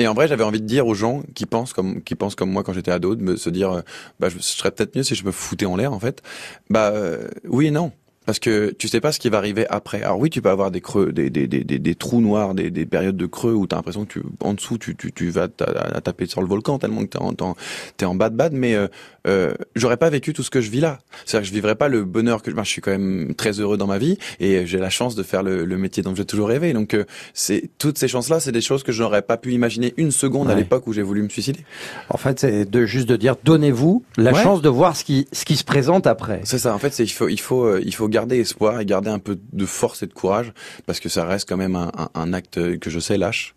et 0.00 0.06
en 0.06 0.14
vrai, 0.14 0.28
j'avais 0.28 0.44
envie 0.44 0.60
de 0.60 0.66
dire 0.66 0.86
aux 0.86 0.94
gens 0.94 1.22
qui 1.34 1.44
pensent 1.44 1.72
comme 1.72 2.02
qui 2.02 2.14
pensent 2.14 2.36
comme 2.36 2.50
moi 2.50 2.62
quand 2.62 2.72
j'étais 2.72 2.92
ado, 2.92 3.16
de 3.16 3.22
me 3.22 3.36
se 3.36 3.50
dire, 3.50 3.82
bah, 4.20 4.28
je, 4.28 4.36
je 4.38 4.42
serais 4.42 4.70
peut-être 4.70 4.94
mieux 4.96 5.02
si 5.02 5.14
je 5.16 5.24
me 5.24 5.32
foutais 5.32 5.66
en 5.66 5.74
l'air, 5.76 5.92
en 5.92 5.98
fait. 5.98 6.22
Bah 6.70 6.90
euh, 6.94 7.26
oui 7.48 7.66
et 7.66 7.70
non. 7.72 7.90
Parce 8.28 8.40
que 8.40 8.74
tu 8.78 8.88
sais 8.88 9.00
pas 9.00 9.10
ce 9.10 9.18
qui 9.18 9.30
va 9.30 9.38
arriver 9.38 9.66
après. 9.70 10.02
Alors 10.02 10.18
oui, 10.18 10.28
tu 10.28 10.42
peux 10.42 10.50
avoir 10.50 10.70
des 10.70 10.82
creux, 10.82 11.12
des, 11.12 11.30
des, 11.30 11.46
des, 11.46 11.64
des, 11.64 11.94
trous 11.94 12.20
noirs, 12.20 12.52
des, 12.54 12.70
des 12.70 12.84
périodes 12.84 13.16
de 13.16 13.24
creux 13.24 13.54
où 13.54 13.66
tu 13.66 13.74
as 13.74 13.78
l'impression 13.78 14.04
que 14.04 14.12
tu, 14.12 14.22
en 14.40 14.52
dessous, 14.52 14.76
tu, 14.76 14.94
tu, 14.94 15.12
tu 15.12 15.30
vas 15.30 15.48
à 15.64 16.00
taper 16.02 16.26
sur 16.26 16.42
le 16.42 16.46
volcan 16.46 16.78
tellement 16.78 17.00
que 17.00 17.06
t'es 17.06 17.22
en, 17.22 17.32
t'en- 17.32 17.56
t'es 17.96 18.04
en 18.04 18.14
bas 18.14 18.28
bad. 18.28 18.52
Mais 18.52 18.74
euh, 18.74 18.88
euh, 19.28 19.54
j'aurais 19.76 19.96
pas 19.98 20.10
vécu 20.10 20.32
tout 20.32 20.42
ce 20.42 20.50
que 20.50 20.60
je 20.60 20.70
vis 20.70 20.80
là. 20.80 20.98
C'est-à-dire 21.24 21.44
que 21.44 21.48
je 21.48 21.54
vivrais 21.54 21.74
pas 21.76 21.88
le 21.88 22.04
bonheur 22.04 22.42
que 22.42 22.50
moi, 22.50 22.64
je 22.64 22.70
suis 22.70 22.80
quand 22.80 22.90
même 22.90 23.34
très 23.36 23.60
heureux 23.60 23.76
dans 23.76 23.86
ma 23.86 23.98
vie 23.98 24.18
et 24.40 24.66
j'ai 24.66 24.78
la 24.78 24.90
chance 24.90 25.14
de 25.14 25.22
faire 25.22 25.42
le, 25.42 25.64
le 25.64 25.78
métier 25.78 26.02
dont 26.02 26.14
j'ai 26.14 26.24
toujours 26.24 26.48
rêvé. 26.48 26.72
Donc 26.72 26.94
euh, 26.94 27.04
c'est 27.34 27.70
toutes 27.78 27.98
ces 27.98 28.08
chances-là, 28.08 28.40
c'est 28.40 28.52
des 28.52 28.60
choses 28.60 28.82
que 28.82 28.90
je 28.92 29.02
n'aurais 29.02 29.22
pas 29.22 29.36
pu 29.36 29.52
imaginer 29.52 29.94
une 29.98 30.10
seconde 30.10 30.50
à 30.50 30.54
l'époque 30.54 30.86
où 30.86 30.92
j'ai 30.92 31.02
voulu 31.02 31.22
me 31.22 31.28
suicider. 31.28 31.60
En 32.08 32.16
fait, 32.16 32.40
c'est 32.40 32.64
de 32.70 32.86
juste 32.86 33.08
de 33.08 33.16
dire, 33.16 33.36
donnez-vous 33.44 34.02
la 34.16 34.32
Ouais. 34.32 34.42
chance 34.42 34.62
de 34.62 34.68
voir 34.68 34.96
ce 34.96 35.04
qui, 35.04 35.28
ce 35.32 35.44
qui 35.44 35.56
se 35.56 35.64
présente 35.64 36.06
après. 36.06 36.40
C'est 36.44 36.58
ça. 36.58 36.74
En 36.74 36.78
fait, 36.78 36.92
c'est 36.92 37.04
il 37.04 37.08
faut 37.08 37.28
il 37.28 37.40
faut 37.40 37.64
euh, 37.64 37.80
il 37.84 37.94
faut 37.94 38.08
garder 38.08 38.38
espoir 38.38 38.80
et 38.80 38.84
garder 38.86 39.10
un 39.10 39.18
peu 39.18 39.38
de 39.52 39.66
force 39.66 40.02
et 40.02 40.06
de 40.06 40.12
courage 40.14 40.52
parce 40.86 41.00
que 41.00 41.08
ça 41.08 41.24
reste 41.24 41.48
quand 41.48 41.56
même 41.56 41.76
un, 41.76 41.90
un, 41.96 42.08
un 42.14 42.32
acte 42.32 42.78
que 42.78 42.90
je 42.90 42.98
sais 43.00 43.18
lâche. 43.18 43.54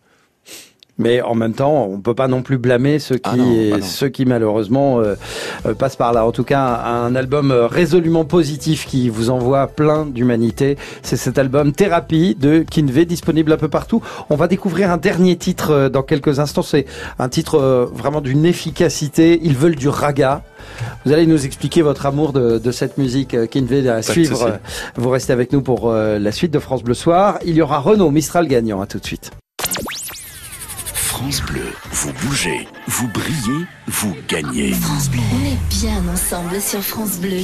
Mais 0.97 1.21
en 1.21 1.33
même 1.33 1.53
temps, 1.53 1.87
on 1.89 1.99
peut 1.99 2.13
pas 2.13 2.27
non 2.27 2.43
plus 2.43 2.57
blâmer 2.57 2.99
ceux 2.99 3.15
qui, 3.15 3.29
Ah 3.31 3.35
non, 3.35 3.69
bah 3.71 3.81
ceux 3.81 4.09
qui 4.09 4.25
malheureusement 4.25 4.99
euh, 4.99 5.15
euh, 5.65 5.73
passent 5.73 5.95
par 5.95 6.13
là. 6.13 6.25
En 6.25 6.31
tout 6.31 6.43
cas, 6.43 6.83
un 6.85 7.15
album 7.15 7.51
euh, 7.51 7.65
résolument 7.65 8.25
positif 8.25 8.85
qui 8.85 9.09
vous 9.09 9.29
envoie 9.29 9.67
plein 9.67 10.05
d'humanité. 10.05 10.77
C'est 11.01 11.17
cet 11.17 11.39
album 11.39 11.71
Thérapie 11.71 12.35
de 12.39 12.59
Kinvey, 12.59 13.05
disponible 13.05 13.51
un 13.51 13.57
peu 13.57 13.67
partout. 13.67 14.03
On 14.29 14.35
va 14.35 14.47
découvrir 14.47 14.91
un 14.91 14.97
dernier 14.97 15.37
titre 15.37 15.71
euh, 15.71 15.89
dans 15.89 16.03
quelques 16.03 16.39
instants. 16.39 16.61
C'est 16.61 16.85
un 17.17 17.29
titre 17.29 17.89
vraiment 17.93 18.21
d'une 18.21 18.45
efficacité. 18.45 19.39
Ils 19.43 19.55
veulent 19.55 19.75
du 19.75 19.89
raga. 19.89 20.43
Vous 21.05 21.13
allez 21.13 21.25
nous 21.25 21.45
expliquer 21.45 21.81
votre 21.81 22.05
amour 22.05 22.33
de, 22.33 22.59
de 22.59 22.71
cette 22.71 22.97
musique, 22.97 23.49
Kinvey, 23.49 23.87
à 23.87 24.01
suivre. 24.03 24.59
Vous 24.95 25.09
restez 25.09 25.33
avec 25.33 25.51
nous 25.51 25.61
pour 25.61 25.91
la 25.91 26.31
suite 26.31 26.51
de 26.51 26.59
France 26.59 26.83
Bleu 26.83 26.93
Soir. 26.93 27.39
Il 27.45 27.55
y 27.55 27.61
aura 27.61 27.79
Renault 27.79 28.11
Mistral 28.11 28.47
gagnant. 28.47 28.81
À 28.81 28.85
tout 28.85 28.99
de 28.99 29.05
suite. 29.05 29.31
France 31.11 31.41
Bleu, 31.41 31.73
vous 31.91 32.13
bougez, 32.23 32.65
vous 32.87 33.07
brillez, 33.09 33.65
vous 33.87 34.15
gagnez. 34.29 34.71
France 34.71 35.09
Bleu. 35.09 35.19
On 35.33 35.45
est 35.45 35.69
bien 35.69 36.01
ensemble 36.09 36.61
sur 36.61 36.79
France 36.81 37.17
Bleu. 37.19 37.41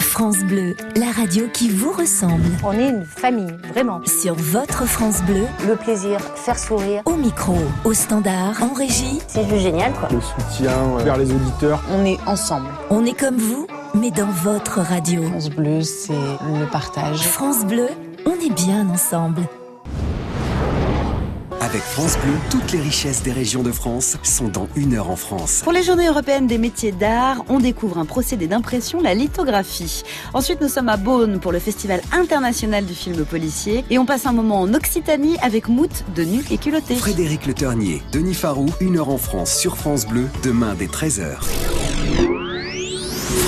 France 0.00 0.38
Bleu, 0.38 0.76
la 0.96 1.12
radio 1.12 1.44
qui 1.52 1.70
vous 1.70 1.92
ressemble. 1.92 2.42
On 2.64 2.72
est 2.72 2.88
une 2.88 3.04
famille, 3.04 3.54
vraiment. 3.72 4.00
Sur 4.04 4.34
votre 4.34 4.84
France 4.84 5.22
Bleu, 5.22 5.46
Le 5.64 5.76
plaisir, 5.76 6.18
faire 6.34 6.58
sourire. 6.58 7.02
au 7.04 7.14
micro, 7.14 7.56
au 7.84 7.94
standard, 7.94 8.60
en 8.60 8.74
régie. 8.74 9.20
C'est 9.28 9.48
juste 9.48 9.62
génial, 9.62 9.92
quoi. 9.92 10.08
Le 10.10 10.20
soutien 10.20 10.72
vers 11.04 11.16
les 11.18 11.30
auditeurs. 11.30 11.80
On 11.92 12.04
est 12.04 12.18
ensemble. 12.26 12.66
On 12.90 13.04
est 13.06 13.16
comme 13.16 13.36
vous, 13.38 13.68
mais 13.94 14.10
dans 14.10 14.26
votre 14.26 14.80
radio. 14.80 15.22
France 15.30 15.50
Bleu, 15.50 15.82
c'est 15.82 16.12
le 16.12 16.66
partage. 16.66 17.20
France 17.22 17.64
Bleu, 17.64 17.86
on 18.26 18.32
est 18.44 18.52
bien 18.52 18.88
ensemble. 18.90 19.42
Avec 21.60 21.82
France 21.82 22.16
Bleu, 22.22 22.32
toutes 22.50 22.72
les 22.72 22.80
richesses 22.80 23.22
des 23.22 23.32
régions 23.32 23.62
de 23.62 23.72
France 23.72 24.16
sont 24.22 24.48
dans 24.48 24.68
une 24.76 24.94
heure 24.94 25.10
en 25.10 25.16
France. 25.16 25.62
Pour 25.62 25.72
les 25.72 25.82
Journées 25.82 26.06
européennes 26.06 26.46
des 26.46 26.58
métiers 26.58 26.92
d'art, 26.92 27.44
on 27.48 27.60
découvre 27.60 27.98
un 27.98 28.04
procédé 28.04 28.46
d'impression, 28.46 29.00
la 29.00 29.14
lithographie. 29.14 30.02
Ensuite, 30.34 30.60
nous 30.60 30.68
sommes 30.68 30.88
à 30.88 30.96
Beaune 30.96 31.40
pour 31.40 31.52
le 31.52 31.58
Festival 31.58 32.02
international 32.12 32.84
du 32.84 32.94
film 32.94 33.24
policier 33.24 33.84
et 33.90 33.98
on 33.98 34.06
passe 34.06 34.26
un 34.26 34.32
moment 34.32 34.60
en 34.60 34.74
Occitanie 34.74 35.36
avec 35.40 35.68
Mout 35.68 36.04
de 36.14 36.24
Nuque 36.24 36.52
et 36.52 36.58
Culotté. 36.58 36.94
Frédéric 36.96 37.46
Le 37.46 37.54
Ternier, 37.54 38.02
Denis 38.12 38.34
Farou, 38.34 38.66
une 38.80 38.98
heure 38.98 39.08
en 39.08 39.18
France 39.18 39.54
sur 39.54 39.76
France 39.76 40.06
Bleu, 40.06 40.26
demain 40.42 40.74
dès 40.78 40.86
13h. 40.86 41.36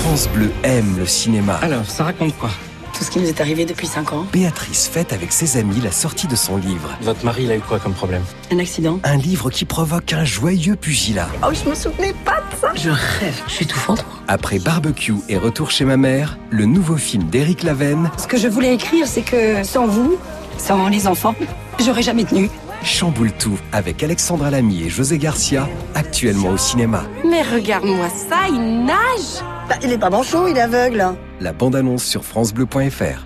France 0.01 0.27
Bleu 0.33 0.49
aime 0.63 0.97
le 0.97 1.05
cinéma. 1.05 1.55
Alors, 1.55 1.89
ça 1.89 2.05
raconte 2.05 2.35
quoi? 2.37 2.49
Tout 2.99 3.05
ce 3.05 3.11
qui 3.11 3.19
nous 3.19 3.29
est 3.29 3.39
arrivé 3.39 3.63
depuis 3.63 3.87
5 3.87 4.11
ans. 4.11 4.25
Béatrice 4.33 4.89
fête 4.89 5.13
avec 5.13 5.31
ses 5.31 5.55
amis 5.55 5.79
la 5.81 5.89
sortie 5.93 6.27
de 6.27 6.35
son 6.35 6.57
livre. 6.57 6.97
Votre 6.99 7.23
mari, 7.23 7.43
il 7.45 7.51
a 7.51 7.55
eu 7.55 7.61
quoi 7.61 7.79
comme 7.79 7.93
problème? 7.93 8.23
Un 8.51 8.59
accident. 8.59 8.99
Un 9.05 9.15
livre 9.15 9.49
qui 9.49 9.63
provoque 9.63 10.11
un 10.11 10.25
joyeux 10.25 10.75
pugilat. 10.75 11.29
Oh, 11.41 11.53
je 11.53 11.69
me 11.69 11.75
souvenais 11.75 12.13
pas 12.25 12.41
de 12.51 12.59
ça. 12.59 12.73
Je 12.75 12.89
rêve. 12.89 13.41
Je 13.47 13.53
suis 13.53 13.65
tout 13.65 13.79
fendre. 13.79 14.03
Après 14.27 14.59
Barbecue 14.59 15.15
et 15.29 15.37
Retour 15.37 15.71
chez 15.71 15.85
ma 15.85 15.95
mère, 15.95 16.37
le 16.49 16.65
nouveau 16.65 16.97
film 16.97 17.23
d'Éric 17.29 17.63
Lavenne, 17.63 18.11
Ce 18.17 18.27
que 18.27 18.35
je 18.35 18.49
voulais 18.49 18.73
écrire, 18.73 19.07
c'est 19.07 19.21
que 19.21 19.63
sans 19.63 19.87
vous, 19.87 20.17
sans 20.57 20.89
les 20.89 21.07
enfants, 21.07 21.35
j'aurais 21.79 22.03
jamais 22.03 22.25
tenu. 22.25 22.49
Chamboule 22.83 23.31
tout 23.31 23.57
avec 23.71 24.03
Alexandra 24.03 24.51
Lamy 24.51 24.83
et 24.83 24.89
José 24.89 25.17
Garcia, 25.17 25.67
actuellement 25.95 26.49
au 26.49 26.57
cinéma. 26.57 27.03
Mais 27.29 27.41
regarde-moi 27.41 28.07
ça, 28.09 28.47
il 28.49 28.85
nage 28.85 29.43
Bah, 29.67 29.75
il 29.83 29.91
est 29.91 29.97
pas 29.97 30.09
manchot, 30.09 30.47
il 30.47 30.57
est 30.57 30.61
aveugle. 30.61 31.05
La 31.39 31.53
bande-annonce 31.53 32.03
sur 32.03 32.23
francebleu.fr. 32.25 33.25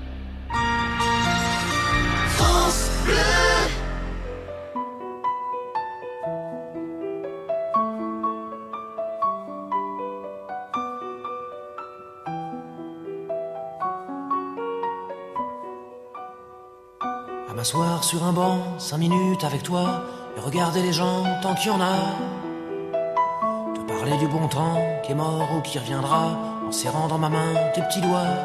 m'asseoir 17.64 18.04
sur 18.04 18.22
un 18.26 18.34
banc, 18.34 18.58
cinq 18.78 18.98
minutes 18.98 19.46
avec 19.46 19.64
toi, 19.64 20.04
et 20.36 20.40
regarder 20.42 20.82
les 20.82 20.92
gens 20.92 21.24
tant 21.42 21.56
qu'il 21.56 21.72
y 21.72 21.74
en 21.74 21.80
a. 21.80 21.96
Te 23.74 23.80
parler 23.88 24.18
du 24.18 24.28
bon 24.28 24.50
temps 24.50 24.76
qui 25.02 25.14
est 25.14 25.16
mort 25.16 25.48
ou 25.56 25.62
qui 25.62 25.80
reviendra, 25.80 26.38
en 26.68 26.74
serrant 26.74 27.08
dans 27.08 27.18
ma 27.18 27.30
main 27.30 27.54
tes 27.74 27.82
petits 27.84 28.02
doigts. 28.02 28.36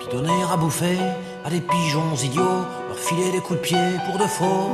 Puis 0.00 0.08
donner 0.10 0.42
à 0.52 0.56
bouffer 0.56 0.98
à 1.44 1.48
des 1.48 1.60
pigeons 1.60 2.16
idiots, 2.24 2.64
leur 2.88 2.98
filer 2.98 3.30
des 3.30 3.38
coups 3.38 3.60
de 3.60 3.64
pied 3.64 3.86
pour 4.04 4.18
de 4.18 4.26
faux. 4.26 4.70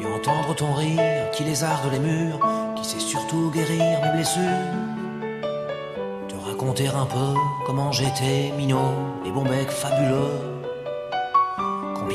Et 0.00 0.06
entendre 0.12 0.56
ton 0.56 0.74
rire 0.74 1.30
qui 1.30 1.44
lézarde 1.44 1.88
les 1.92 2.00
murs, 2.00 2.40
qui 2.74 2.84
sait 2.84 2.98
surtout 2.98 3.48
guérir 3.54 4.00
mes 4.02 4.10
blessures. 4.10 4.66
Te 6.26 6.34
raconter 6.48 6.88
un 6.88 7.06
peu 7.06 7.38
comment 7.64 7.92
j'étais 7.92 8.52
minot, 8.58 8.90
les 9.24 9.30
bons 9.30 9.44
becs 9.44 9.70
fabuleux. 9.70 10.51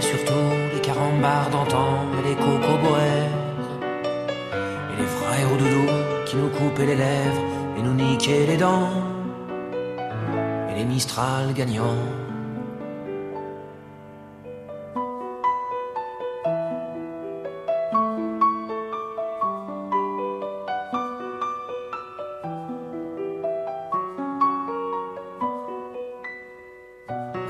surtout 0.00 0.48
les 0.74 0.80
carambars 0.80 1.50
d'antan 1.50 1.92
et 2.18 2.28
les 2.28 2.34
cocoboères 2.34 3.36
et 4.90 4.96
les 5.00 5.08
vrais 5.16 5.44
au 5.52 5.56
doudou 5.56 5.86
qui 6.26 6.36
nous 6.36 6.48
coupaient 6.48 6.86
les 6.86 6.96
lèvres 6.96 7.42
et 7.76 7.82
nous 7.82 7.94
niquaient 7.94 8.46
les 8.46 8.56
dents 8.56 8.88
et 10.70 10.74
les 10.78 10.84
Mistral 10.84 11.52
gagnants. 11.54 12.21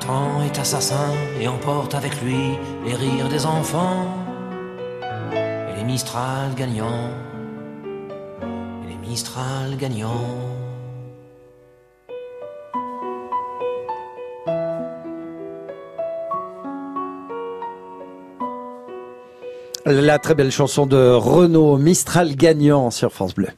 Le 0.00 0.06
temps 0.06 0.42
est 0.42 0.58
assassin 0.58 1.10
et 1.38 1.46
emporte 1.46 1.94
avec 1.94 2.22
lui 2.22 2.56
les 2.86 2.94
rires 2.94 3.28
des 3.28 3.44
enfants 3.44 4.06
et 5.32 5.76
les 5.76 5.84
Mistral 5.84 6.54
gagnants. 6.56 7.10
Et 8.42 8.88
les 8.88 9.08
Mistral 9.08 9.76
gagnants. 9.76 10.08
La 19.84 20.18
très 20.18 20.34
belle 20.34 20.52
chanson 20.52 20.86
de 20.86 21.10
Renaud 21.12 21.76
Mistral 21.76 22.36
gagnant 22.36 22.90
sur 22.90 23.12
France 23.12 23.34
Bleu. 23.34 23.48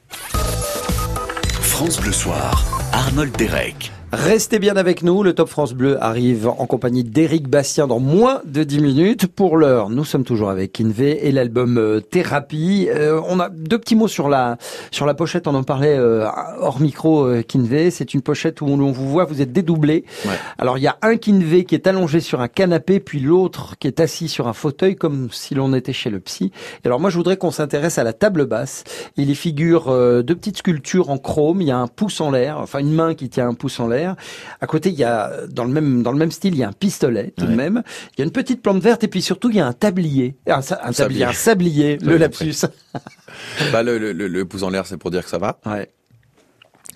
France 1.61 2.01
Bleu 2.01 2.11
Soir, 2.11 2.65
Arnold 2.91 3.35
Derek. 3.37 3.91
Restez 4.13 4.59
bien 4.59 4.75
avec 4.75 5.01
nous, 5.01 5.23
le 5.23 5.33
Top 5.33 5.49
France 5.49 5.73
Bleu 5.73 5.97
arrive 6.01 6.47
en 6.47 6.67
compagnie 6.67 7.03
d'Éric 7.03 7.47
Bastien 7.47 7.87
dans 7.87 7.99
moins 7.99 8.41
de 8.45 8.63
10 8.63 8.79
minutes. 8.79 9.27
Pour 9.27 9.57
l'heure, 9.57 9.89
nous 9.89 10.05
sommes 10.05 10.23
toujours 10.23 10.51
avec 10.51 10.71
Kinvé 10.71 11.27
et 11.27 11.31
l'album 11.31 11.79
euh, 11.79 11.99
Thérapie. 11.99 12.89
Euh, 12.91 13.19
on 13.27 13.39
a 13.39 13.49
deux 13.49 13.79
petits 13.79 13.95
mots 13.95 14.07
sur 14.07 14.29
la 14.29 14.57
sur 14.91 15.07
la 15.07 15.15
pochette, 15.15 15.47
on 15.47 15.55
en 15.55 15.63
parlait 15.63 15.97
euh, 15.97 16.27
hors 16.59 16.79
micro 16.79 17.25
euh, 17.25 17.41
Kinvé. 17.41 17.89
C'est 17.89 18.13
une 18.13 18.21
pochette 18.21 18.61
où 18.61 18.67
on, 18.67 18.79
on 18.79 18.91
vous 18.91 19.09
voit, 19.09 19.25
vous 19.25 19.41
êtes 19.41 19.51
dédoublé. 19.51 20.05
Ouais. 20.25 20.35
Alors 20.59 20.77
il 20.77 20.81
y 20.83 20.87
a 20.87 20.97
un 21.01 21.17
Kinvé 21.17 21.65
qui 21.65 21.73
est 21.73 21.87
allongé 21.87 22.19
sur 22.19 22.39
un 22.39 22.47
canapé, 22.47 22.99
puis 22.99 23.19
l'autre 23.19 23.75
qui 23.79 23.87
est 23.87 23.99
assis 23.99 24.27
sur 24.27 24.47
un 24.47 24.53
fauteuil 24.53 24.95
comme 24.95 25.29
si 25.31 25.55
l'on 25.55 25.73
était 25.73 25.91
chez 25.91 26.11
le 26.11 26.19
psy. 26.19 26.51
Et 26.83 26.87
alors 26.87 26.99
moi 26.99 27.09
je 27.09 27.17
voudrais 27.17 27.37
qu'on 27.37 27.51
s'intéresse 27.51 27.97
à 27.97 28.03
la 28.03 28.13
table 28.13 28.45
basse. 28.45 28.83
Il 29.17 29.29
y 29.29 29.35
figure 29.35 29.89
euh, 29.89 30.21
deux 30.21 30.35
petites 30.35 30.57
sculptures 30.57 31.09
en 31.09 31.17
chrome, 31.17 31.61
il 31.61 31.67
y 31.67 31.71
a 31.71 31.77
un 31.77 31.87
pouce 31.87 32.21
en 32.21 32.29
l'air, 32.29 32.59
enfin 32.59 32.79
une 32.79 32.93
main 32.93 33.15
qui 33.15 33.29
tient 33.29 33.47
un 33.47 33.53
pouce 33.55 33.79
en 33.79 33.87
l'air. 33.87 34.02
À 34.05 34.67
côté, 34.67 34.89
il 34.89 34.95
y 34.95 35.03
a 35.03 35.31
dans 35.49 35.63
le 35.65 35.71
même 35.71 36.03
dans 36.03 36.11
le 36.11 36.17
même 36.17 36.31
style, 36.31 36.53
il 36.53 36.59
y 36.59 36.63
a 36.63 36.69
un 36.69 36.73
pistolet 36.73 37.33
tout 37.37 37.45
de 37.45 37.55
même. 37.55 37.83
Il 38.15 38.19
y 38.19 38.21
a 38.21 38.25
une 38.25 38.31
petite 38.31 38.61
plante 38.61 38.81
verte 38.81 39.03
et 39.03 39.07
puis 39.07 39.21
surtout 39.21 39.49
il 39.49 39.55
y 39.55 39.59
a 39.59 39.65
un 39.67 39.73
tablier, 39.73 40.35
un, 40.47 40.61
sa- 40.61 40.75
un 40.83 40.91
tablier, 40.91 40.93
Sablier. 40.93 41.23
un 41.25 41.33
sablier, 41.33 41.97
le 41.97 42.17
lapsus. 42.17 42.65
Bah, 43.71 43.81
le, 43.83 43.97
le, 43.97 44.11
le, 44.13 44.27
le 44.27 44.45
pouce 44.45 44.61
en 44.63 44.69
l'air, 44.69 44.85
c'est 44.85 44.97
pour 44.97 45.09
dire 45.11 45.23
que 45.23 45.29
ça 45.29 45.39
va. 45.39 45.59
Ouais. 45.65 45.89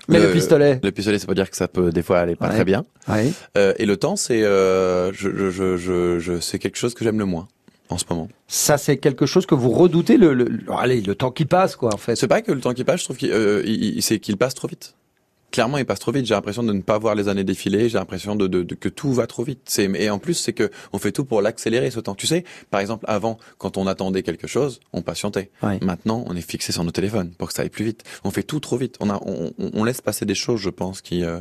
Mais 0.08 0.20
le 0.20 0.32
pistolet 0.32 0.80
Le 0.84 0.92
pistolet, 0.92 1.20
c'est 1.20 1.26
pour 1.26 1.36
dire 1.36 1.50
que 1.50 1.58
ça 1.58 1.68
peut 1.68 1.92
des 1.92 2.02
fois 2.04 2.20
aller 2.20 2.36
pas 2.36 2.48
Ouais. 2.48 2.54
très 2.56 2.64
bien. 2.66 2.86
Ouais. 3.10 3.32
Euh, 3.58 3.74
et 3.78 3.86
le 3.86 3.98
temps, 3.98 4.16
c'est 4.16 4.44
euh, 4.44 5.12
je, 5.14 5.30
je, 5.50 5.76
je, 5.78 6.20
je, 6.20 6.40
c'est 6.40 6.60
quelque 6.60 6.78
chose 6.78 6.94
que 6.94 7.04
j'aime 7.04 7.20
le 7.20 7.26
moins 7.26 7.48
en 7.90 7.98
ce 7.98 8.06
moment. 8.10 8.30
Ça 8.48 8.78
c'est 8.78 8.98
quelque 8.98 9.26
chose 9.26 9.46
que 9.46 9.56
vous 9.56 9.70
redoutez 9.72 10.18
le, 10.18 10.34
le, 10.34 10.46
le- 10.46 10.64
allez 10.78 11.02
le 11.02 11.16
temps 11.16 11.32
qui 11.32 11.46
passe 11.46 11.76
quoi 11.76 11.94
en 11.94 11.98
fait. 11.98 12.16
C'est 12.16 12.28
pas 12.28 12.42
que 12.42 12.52
le 12.52 12.62
temps 12.62 12.74
qui 12.74 12.84
passe, 12.84 13.00
je 13.02 13.06
trouve 13.06 13.18
qu'il 13.18 13.32
euh, 13.32 13.64
c'est 14.02 14.20
qu'il 14.20 14.38
passe 14.38 14.54
trop 14.54 14.68
vite. 14.68 14.94
Clairement, 15.52 15.78
il 15.78 15.86
passe 15.86 16.00
trop 16.00 16.12
vite. 16.12 16.26
J'ai 16.26 16.34
l'impression 16.34 16.62
de 16.62 16.74
ne 16.74 16.82
pas 16.82 16.98
voir 16.98 17.16
les 17.16 17.30
années 17.30 17.44
défiler. 17.46 17.88
J'ai 17.90 17.98
l'impression 17.98 18.36
de, 18.36 18.48
de, 18.48 18.64
de- 18.64 18.76
que 18.76 18.90
tout 18.90 19.14
va 19.14 19.28
trop 19.28 19.44
vite. 19.44 19.62
C'est 19.66 19.86
et 19.96 20.10
en 20.10 20.20
plus, 20.20 20.34
c'est 20.34 20.52
que 20.54 20.70
on 20.94 20.98
fait 21.00 21.12
tout 21.14 21.24
pour 21.26 21.42
l'accélérer 21.42 21.90
ce 21.90 22.00
temps. 22.02 22.16
Tu 22.16 22.28
sais, 22.28 22.44
par 22.70 22.82
exemple, 22.82 23.06
avant, 23.08 23.38
quand 23.58 23.78
on 23.78 23.88
attendait 23.88 24.24
quelque 24.24 24.46
chose, 24.48 24.82
on 24.94 25.02
patientait. 25.02 25.50
Maintenant, 25.82 26.24
on 26.28 26.36
est 26.36 26.42
fixé 26.48 26.74
sur 26.74 26.84
nos 26.84 26.92
téléphones 26.92 27.32
pour 27.38 27.48
que 27.48 27.54
ça 27.54 27.62
aille 27.62 27.70
plus 27.70 27.86
vite. 27.86 28.04
On 28.26 28.32
fait 28.32 28.44
tout 28.44 28.60
trop 28.60 28.78
vite. 28.78 28.98
On 29.00 29.10
a, 29.10 29.20
on, 29.26 29.54
on- 29.58 29.72
on 29.74 29.84
laisse 29.86 30.02
passer 30.02 30.26
des 30.26 30.36
choses, 30.36 30.60
je 30.60 30.70
pense, 30.70 31.02
qui. 31.02 31.24
euh, 31.24 31.40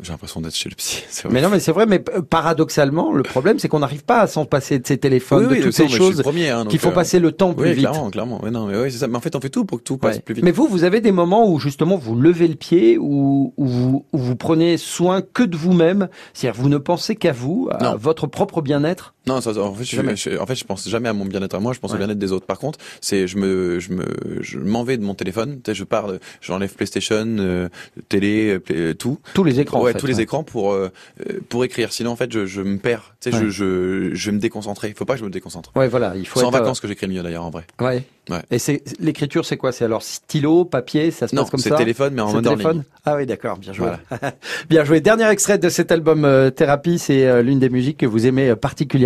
J'ai 0.00 0.12
l'impression 0.12 0.40
d'être 0.40 0.54
chez 0.54 0.68
le 0.68 0.74
psy. 0.74 1.02
Mais 1.30 1.40
non, 1.42 1.48
mais 1.50 1.60
c'est 1.60 1.72
vrai, 1.72 1.86
mais 1.86 2.02
euh, 2.14 2.22
paradoxalement, 2.22 3.12
le 3.12 3.22
problème, 3.22 3.58
c'est 3.58 3.68
qu'on 3.68 3.78
n'arrive 3.80 4.04
pas 4.04 4.20
à 4.20 4.26
s'en 4.26 4.44
passer 4.44 4.78
de 4.78 4.86
ces 4.86 4.98
téléphones, 4.98 5.46
Oui, 5.46 5.52
oui, 5.52 5.58
de 5.58 5.64
toutes 5.64 5.72
ces 5.74 5.84
mais 5.84 5.88
choses 5.90 6.20
premier, 6.22 6.50
hein, 6.50 6.64
qui 6.66 6.76
donc, 6.76 6.80
font 6.80 6.90
euh, 6.90 6.92
passer 6.92 7.18
le 7.18 7.32
temps 7.32 7.52
plus 7.54 7.68
oui, 7.68 7.74
vite. 7.74 7.88
clairement, 7.88 8.10
clairement. 8.10 8.42
Ouais, 8.42 8.50
non, 8.50 8.66
mais 8.66 8.76
ouais, 8.78 8.90
c'est 8.90 8.98
ça. 8.98 9.08
Mais 9.08 9.16
en 9.16 9.20
fait, 9.20 9.34
on 9.36 9.40
fait 9.40 9.50
tout 9.50 9.64
pour 9.64 9.78
que 9.78 9.82
tout 9.84 9.96
passe 9.98 10.16
Ouais. 10.16 10.22
plus 10.22 10.34
vite. 10.34 10.44
Mais 10.44 10.50
vous, 10.52 10.66
vous 10.68 10.84
avez 10.84 11.00
des 11.00 11.12
moments 11.12 11.48
où 11.50 11.58
justement 11.58 11.96
vous 11.96 12.14
levez 12.14 12.48
le 12.48 12.54
pied, 12.56 12.98
où, 12.98 13.52
où 13.56 13.66
vous, 13.66 14.06
où 14.12 14.18
vous 14.18 14.36
prenez 14.36 14.76
soin 14.78 15.22
que 15.22 15.42
de 15.42 15.56
vous-même, 15.56 16.08
c'est-à-dire 16.32 16.60
vous 16.60 16.68
ne 16.68 16.78
pensez 16.78 17.16
qu'à 17.16 17.32
vous, 17.32 17.68
à 17.70 17.82
Non. 17.82 17.96
votre 17.96 18.26
propre 18.26 18.62
bien-être. 18.62 19.13
Non, 19.26 19.40
ça, 19.40 19.50
en 19.58 19.72
fait, 19.74 19.84
je, 19.84 19.96
Jamais. 19.96 20.16
je- 20.16 20.38
en 20.38 20.44
fait, 20.46 20.54
je 20.54 20.64
pense 20.64 20.88
jamais 20.88 21.08
à 21.08 21.12
mon 21.12 21.24
bien-être 21.24 21.54
à 21.54 21.60
moi, 21.60 21.72
je 21.72 21.80
pense 21.80 21.90
Ouais. 21.92 21.96
au 21.96 21.98
bien-être 21.98 22.18
des 22.18 22.32
autres. 22.32 22.46
Par 22.46 22.58
contre, 22.58 22.78
c'est, 23.00 23.26
je 23.26 23.38
me, 23.38 23.80
je 23.80 23.92
me, 23.92 24.04
je 24.40 24.58
m'en 24.58 24.84
vais 24.84 24.96
de 24.98 25.02
mon 25.02 25.14
téléphone. 25.14 25.60
Tu 25.64 25.70
sais, 25.70 25.74
je 25.74 25.84
pars, 25.84 26.08
j'enlève 26.42 26.72
PlayStation, 26.74 27.24
euh, 27.38 27.68
télé, 28.08 28.54
euh, 28.54 28.58
play- 28.60 28.76
euh, 28.76 28.94
tout. 28.94 29.18
Tous 29.32 29.44
les 29.44 29.60
écrans. 29.60 29.80
en 29.80 29.84
ouais, 29.84 29.92
fait, 29.92 29.98
tous 29.98 30.06
les 30.06 30.20
écrans 30.20 30.42
pour 30.44 30.72
euh, 30.72 30.90
euh, 31.30 31.40
pour 31.48 31.64
écrire. 31.64 31.92
Sinon, 31.92 32.10
en 32.10 32.16
fait, 32.16 32.30
je, 32.32 32.44
je 32.46 32.60
me 32.60 32.78
perds. 32.78 33.14
Tu 33.20 33.30
sais, 33.30 33.36
Ouais. 33.36 33.44
je, 33.44 33.48
je, 33.50 34.10
je 34.14 34.30
vais 34.30 34.36
me 34.36 34.40
déconcentrer. 34.40 34.88
Il 34.88 34.94
faut 34.94 35.04
pas 35.06 35.14
que 35.14 35.20
je 35.20 35.24
me 35.24 35.30
déconcentre. 35.30 35.72
Ouais, 35.74 35.88
voilà, 35.88 36.14
il 36.16 36.26
faut 36.26 36.40
C'est 36.40 36.44
en 36.46 36.50
être. 36.50 36.56
euh, 36.56 36.58
vacances 36.60 36.80
que 36.80 36.88
j'écris 36.88 37.06
le 37.06 37.14
mieux 37.14 37.22
d'ailleurs, 37.22 37.44
en 37.44 37.50
vrai. 37.50 37.64
Ouais. 37.80 38.04
Ouais. 38.30 38.40
Et 38.50 38.58
c'est 38.58 38.82
l'écriture, 39.00 39.44
c'est 39.44 39.58
quoi? 39.58 39.70
C'est 39.72 39.84
alors 39.84 40.02
stylo, 40.02 40.64
papier, 40.64 41.10
ça 41.10 41.28
se 41.28 41.34
Non, 41.36 41.42
passe 41.42 41.50
comme 41.50 41.60
c'est 41.60 41.68
ça? 41.68 41.76
téléphone, 41.76 42.14
mais 42.14 42.22
en 42.22 42.28
C'est 42.28 42.34
mode 42.36 42.46
en 42.46 42.50
téléphone? 42.52 42.72
Ligne. 42.76 42.84
Ah 43.04 43.16
oui, 43.16 43.26
d'accord, 43.26 43.58
bien 43.58 43.72
joué. 43.74 43.88
bien 44.70 44.84
joué. 44.84 45.00
Dernier 45.02 45.28
extrait 45.30 45.58
de 45.58 45.68
cet 45.68 45.92
album 45.92 46.26
Thérapie, 46.56 46.98
c'est 46.98 47.42
l'une 47.42 47.58
des 47.58 47.68
musiques 47.68 47.98
que 47.98 48.06
vous 48.06 48.26
aimez 48.26 48.48
euh, 48.48 48.56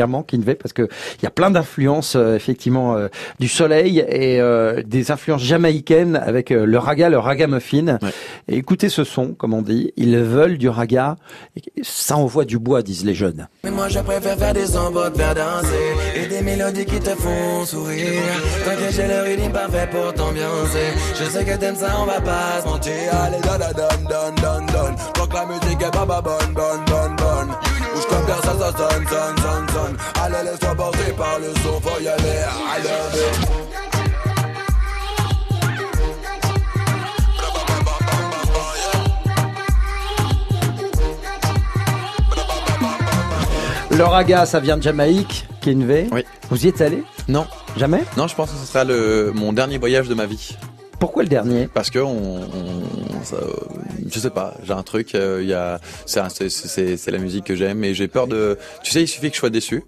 particulièrement, 0.09 0.23
Kinvey, 0.23 0.55
parce 0.55 0.73
que 0.73 0.89
il 1.21 1.25
y 1.25 1.27
a 1.27 1.31
plein 1.31 1.51
d'influences 1.51 2.17
euh, 2.17 2.35
effectivement 2.35 2.97
euh, 2.97 3.09
du 3.39 3.49
soleil 3.49 3.99
et 4.09 4.41
euh, 4.41 4.83
des 4.85 5.11
influences 5.11 5.43
jamaïcaines 5.43 6.17
avec 6.17 6.51
euh, 6.51 6.65
le 6.65 6.79
raga, 6.79 7.09
le 7.09 7.19
ragamuffin. 7.19 7.99
Et 8.49 8.57
écoutez 8.57 8.89
ce 8.89 9.05
son, 9.05 9.35
comme 9.35 9.55
on 9.55 9.63
dit, 9.63 9.93
ils 9.97 10.17
veulent 10.19 10.59
du 10.59 10.69
raga, 10.69 11.17
et 11.57 11.63
ça 11.83 12.17
envoie 12.17 12.45
du 12.45 12.59
bois, 12.59 12.83
disent 12.83 13.05
les 13.05 13.15
jeunes. 13.15 13.49
Mais 13.65 13.71
moi 13.71 13.89
je 13.89 14.01
préfère 14.01 14.39
faire 14.39 14.55
des 14.55 14.67
te 14.67 15.19
faire 15.19 15.35
danser. 15.35 15.89
Et 16.17 16.27
des 16.27 16.43
mélodies 16.43 16.85
qui 16.85 16.99
te 16.99 17.11
font 17.11 17.65
sourire. 17.65 18.23
T'inquiète 18.65 18.95
j'ai 18.95 19.07
le 19.07 19.23
rythme 19.23 19.53
parfait 19.53 19.89
pour 19.91 20.13
t'ambiancer. 20.15 20.89
Je 21.19 21.25
sais 21.25 21.45
que 21.45 21.57
t'aimes 21.59 21.77
ça 21.77 21.89
on 22.01 22.07
va 22.07 22.21
pas 22.21 22.63
se 22.63 22.67
mentir. 22.69 22.93
Allez 23.13 23.41
donne 23.41 23.59
donne 23.75 24.09
donne 24.09 24.35
donne 24.37 24.67
donne. 24.67 24.97
Tant 25.15 25.27
que 25.27 25.35
la 25.35 25.47
musique 25.47 25.83
est 25.83 25.93
pas 25.93 26.07
pas 26.07 26.23
bonne 26.23 26.55
bonne 26.55 26.85
bonne 26.87 27.17
bonne. 27.17 27.57
Bouge 27.63 27.68
comme 28.09 28.27
personne 28.27 28.59
ça 28.59 28.73
sonne 28.77 29.07
sonne 29.07 29.37
sonne 29.39 29.69
sonne 29.69 29.97
Allez 30.23 30.51
laisse-toi 30.51 30.75
porter 30.75 31.13
par 31.17 31.39
le 31.39 31.53
son 31.63 31.81
faut 31.81 32.01
y 32.01 32.09
aller 32.09 32.23
I 32.23 32.83
love 32.83 33.15
it 33.15 33.69
Le 43.99 44.05
raga, 44.05 44.47
ça 44.47 44.61
vient 44.61 44.77
de 44.77 44.83
Jamaïque, 44.83 45.49
Kinvey. 45.61 46.07
Oui. 46.13 46.25
Vous 46.51 46.65
y 46.65 46.69
êtes 46.69 46.81
allé? 46.81 47.03
Non. 47.27 47.49
Jamais? 47.77 48.05
Non, 48.17 48.29
je 48.29 48.35
pense 48.37 48.53
que 48.53 48.57
ce 48.57 48.65
sera 48.65 48.85
le, 48.85 49.33
mon 49.35 49.53
dernier 49.53 49.77
voyage 49.77 50.07
de 50.07 50.15
ma 50.15 50.27
vie. 50.27 50.57
Pourquoi 50.99 51.23
le 51.23 51.29
dernier 51.29 51.69
Parce 51.73 51.91
que 51.91 51.99
on, 52.01 52.43
on- 52.43 53.23
ça, 53.23 53.37
euh, 53.37 53.53
je 54.13 54.19
sais 54.19 54.31
pas, 54.31 54.55
j'ai 54.65 54.73
un 54.73 54.83
truc, 54.83 55.15
euh, 55.15 55.39
il 55.43 55.49
y 55.49 55.55
a, 55.55 55.81
c'est, 56.07 57.11
la 57.11 57.19
musique 57.19 57.45
que 57.45 57.55
j'aime 57.55 57.85
et 57.85 57.95
j'ai 57.95 58.09
peur 58.09 58.27
de, 58.27 58.59
tu 58.83 58.91
sais, 58.91 59.03
il 59.03 59.09
suffit 59.09 59.29
que 59.29 59.35
je 59.35 59.41
sois 59.41 59.51
déçu 59.51 59.85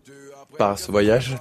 par 0.59 0.79
ce 0.79 0.91
voyage 0.91 1.37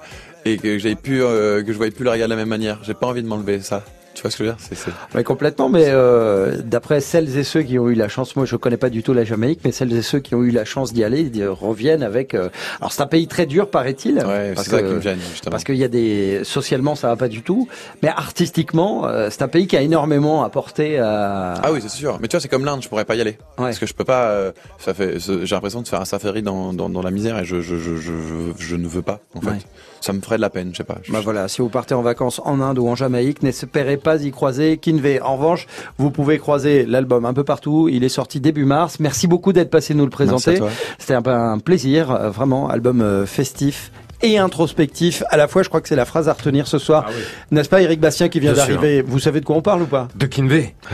et 0.46 0.58
que 0.58 0.78
j'ai 0.80 0.96
plus, 0.96 1.24
euh, 1.24 1.62
que 1.64 1.72
je 1.72 1.78
voyais 1.78 1.92
plus 1.92 2.04
le 2.04 2.10
regard 2.12 2.28
de 2.28 2.34
la 2.34 2.38
même 2.38 2.48
manière. 2.50 2.80
J'ai 2.84 2.94
pas 2.94 3.08
envie 3.08 3.22
de 3.22 3.28
m'enlever 3.28 3.62
ça. 3.62 3.84
Tu 4.16 4.24
vois 4.24 4.32
ce 4.32 4.38
que 4.38 4.44
je 4.44 4.50
veux 4.50 4.56
dire? 4.56 4.66
C'est... 4.76 4.92
Oui, 5.16 5.24
complètement, 5.24 5.70
mais 5.70 5.86
euh, 5.88 6.58
d'après 6.64 7.00
celles 7.00 7.38
et 7.38 7.44
ceux 7.46 7.62
qui 7.62 7.80
ont 7.80 7.88
eu 7.90 7.94
la 7.94 8.10
chance, 8.10 8.36
moi 8.36 8.46
je 8.46 8.58
connais 8.58 8.76
pas 8.78 8.90
du 8.90 9.02
tout 9.02 9.14
la 9.14 9.24
Jamaïque, 9.24 9.62
mais 9.64 9.72
celles 9.72 9.94
et 9.94 10.02
ceux 10.02 10.20
qui 10.20 10.36
ont 10.36 10.44
eu 10.44 10.52
la 10.52 10.66
chance 10.66 10.92
d'y 10.94 11.04
aller 11.06 11.22
ils 11.34 11.48
reviennent 11.48 12.04
avec. 12.04 12.34
euh, 12.34 12.50
alors 12.82 12.92
c'est 12.92 13.02
un 13.02 13.08
pays 13.08 13.28
très 13.28 13.46
dur, 13.46 13.70
paraît-il. 13.70 14.16
Ouais, 14.18 14.54
parce 14.54 14.68
c'est 14.68 14.76
ça 14.76 14.82
qui 14.82 14.94
me 14.94 15.00
gêne 15.00 15.20
justement. 15.32 15.52
Parce 15.52 15.64
qu'il 15.64 15.78
y 15.78 15.84
a 15.86 15.88
des 15.88 16.42
socialement 16.44 16.96
ça 16.96 17.08
va 17.08 17.16
pas 17.16 17.30
du 17.30 17.44
tout, 17.44 17.70
mais 18.04 18.10
artistiquement 18.10 19.08
euh, 19.08 19.30
c'est 19.32 19.42
un 19.42 19.48
pays 19.48 19.68
qui 19.68 19.78
a 19.78 19.82
énormément 19.82 20.44
apporté 20.44 21.00
à. 21.00 21.54
Ah 21.64 21.72
oui, 21.72 21.80
c'est 21.82 21.90
sûr. 21.90 22.18
Mais 22.22 22.28
tu 22.28 22.36
vois, 22.36 22.42
c'est 22.42 22.50
comme 22.50 22.66
l'Inde, 22.66 22.82
je 22.84 22.90
pourrais 22.90 23.06
pas 23.06 23.16
y 23.16 23.22
aller. 23.22 23.38
Parce 23.56 23.80
que 23.80 23.86
je 23.86 23.94
peux 23.94 24.04
pas, 24.06 24.52
ça 24.80 24.94
fait, 24.94 25.18
j'ai 25.20 25.56
l'impression 25.56 25.82
de 25.82 25.88
faire 25.88 26.02
un 26.02 26.06
safari 26.06 26.42
dans, 26.42 26.74
dans, 26.74 26.90
dans 26.90 27.02
la 27.02 27.12
misère 27.12 27.38
et 27.40 27.46
je, 27.46 27.62
je, 27.62 27.78
je, 27.78 27.96
je, 27.96 28.12
je, 28.12 28.52
je 28.58 28.76
ne 28.76 28.88
veux 28.88 29.02
pas, 29.02 29.20
en 29.36 29.42
fait. 29.42 29.50
Ouais. 29.50 29.58
Ça 30.02 30.14
me 30.14 30.22
ferait 30.22 30.38
de 30.38 30.42
la 30.42 30.50
peine, 30.50 30.70
je 30.72 30.78
sais 30.78 30.84
pas. 30.84 30.98
Bah 31.10 31.20
voilà, 31.24 31.48
si 31.48 31.62
vous 31.62 31.70
partez 31.70 31.94
en 31.94 32.02
vacances 32.02 32.42
en 32.46 32.62
Inde 32.62 32.80
ou 32.80 32.88
en 32.88 32.96
Jamaïque, 32.96 33.44
n'espérez 33.44 33.98
pas 33.98 34.22
y 34.22 34.32
croiser 34.32 34.78
Kinvey. 34.78 35.22
En 35.22 35.36
revanche, 35.36 35.68
vous 35.98 36.12
pouvez 36.12 36.38
croiser 36.38 36.86
l'album 36.86 37.26
un 37.26 37.34
peu 37.34 37.44
partout. 37.44 37.90
Il 37.90 38.04
est 38.04 38.10
sorti 38.10 38.40
début 38.40 38.66
mars. 38.66 39.00
Merci 39.00 39.28
beaucoup 39.28 39.54
d'être 39.54 39.70
passé 39.70 39.94
nous 39.94 40.06
le 40.06 40.10
présenter. 40.10 40.60
C'était 40.98 41.14
un, 41.14 41.26
un 41.26 41.60
plaisir, 41.60 42.12
euh, 42.12 42.30
vraiment, 42.30 42.70
album 42.70 43.02
euh, 43.02 43.26
festif 43.26 43.92
et 44.22 44.38
introspectif 44.38 45.24
à 45.30 45.38
la 45.38 45.48
fois. 45.48 45.64
Je 45.64 45.70
crois 45.70 45.82
que 45.82 45.88
c'est 45.88 45.96
la 45.96 46.06
phrase 46.06 46.28
à 46.30 46.34
retenir 46.34 46.68
ce 46.68 46.78
soir. 46.78 47.06
N'est-ce 47.52 47.70
pas, 47.70 47.82
Eric 47.82 48.00
Bastien 48.00 48.30
qui 48.30 48.40
vient 48.40 48.54
d'arriver? 48.54 49.02
Vous 49.02 49.20
savez 49.20 49.40
de 49.42 49.46
quoi 49.46 49.56
on 49.56 49.62
parle 49.62 49.82
ou 49.84 49.86
pas? 49.86 50.08
De 50.16 50.26
Kinvey. 50.26 50.74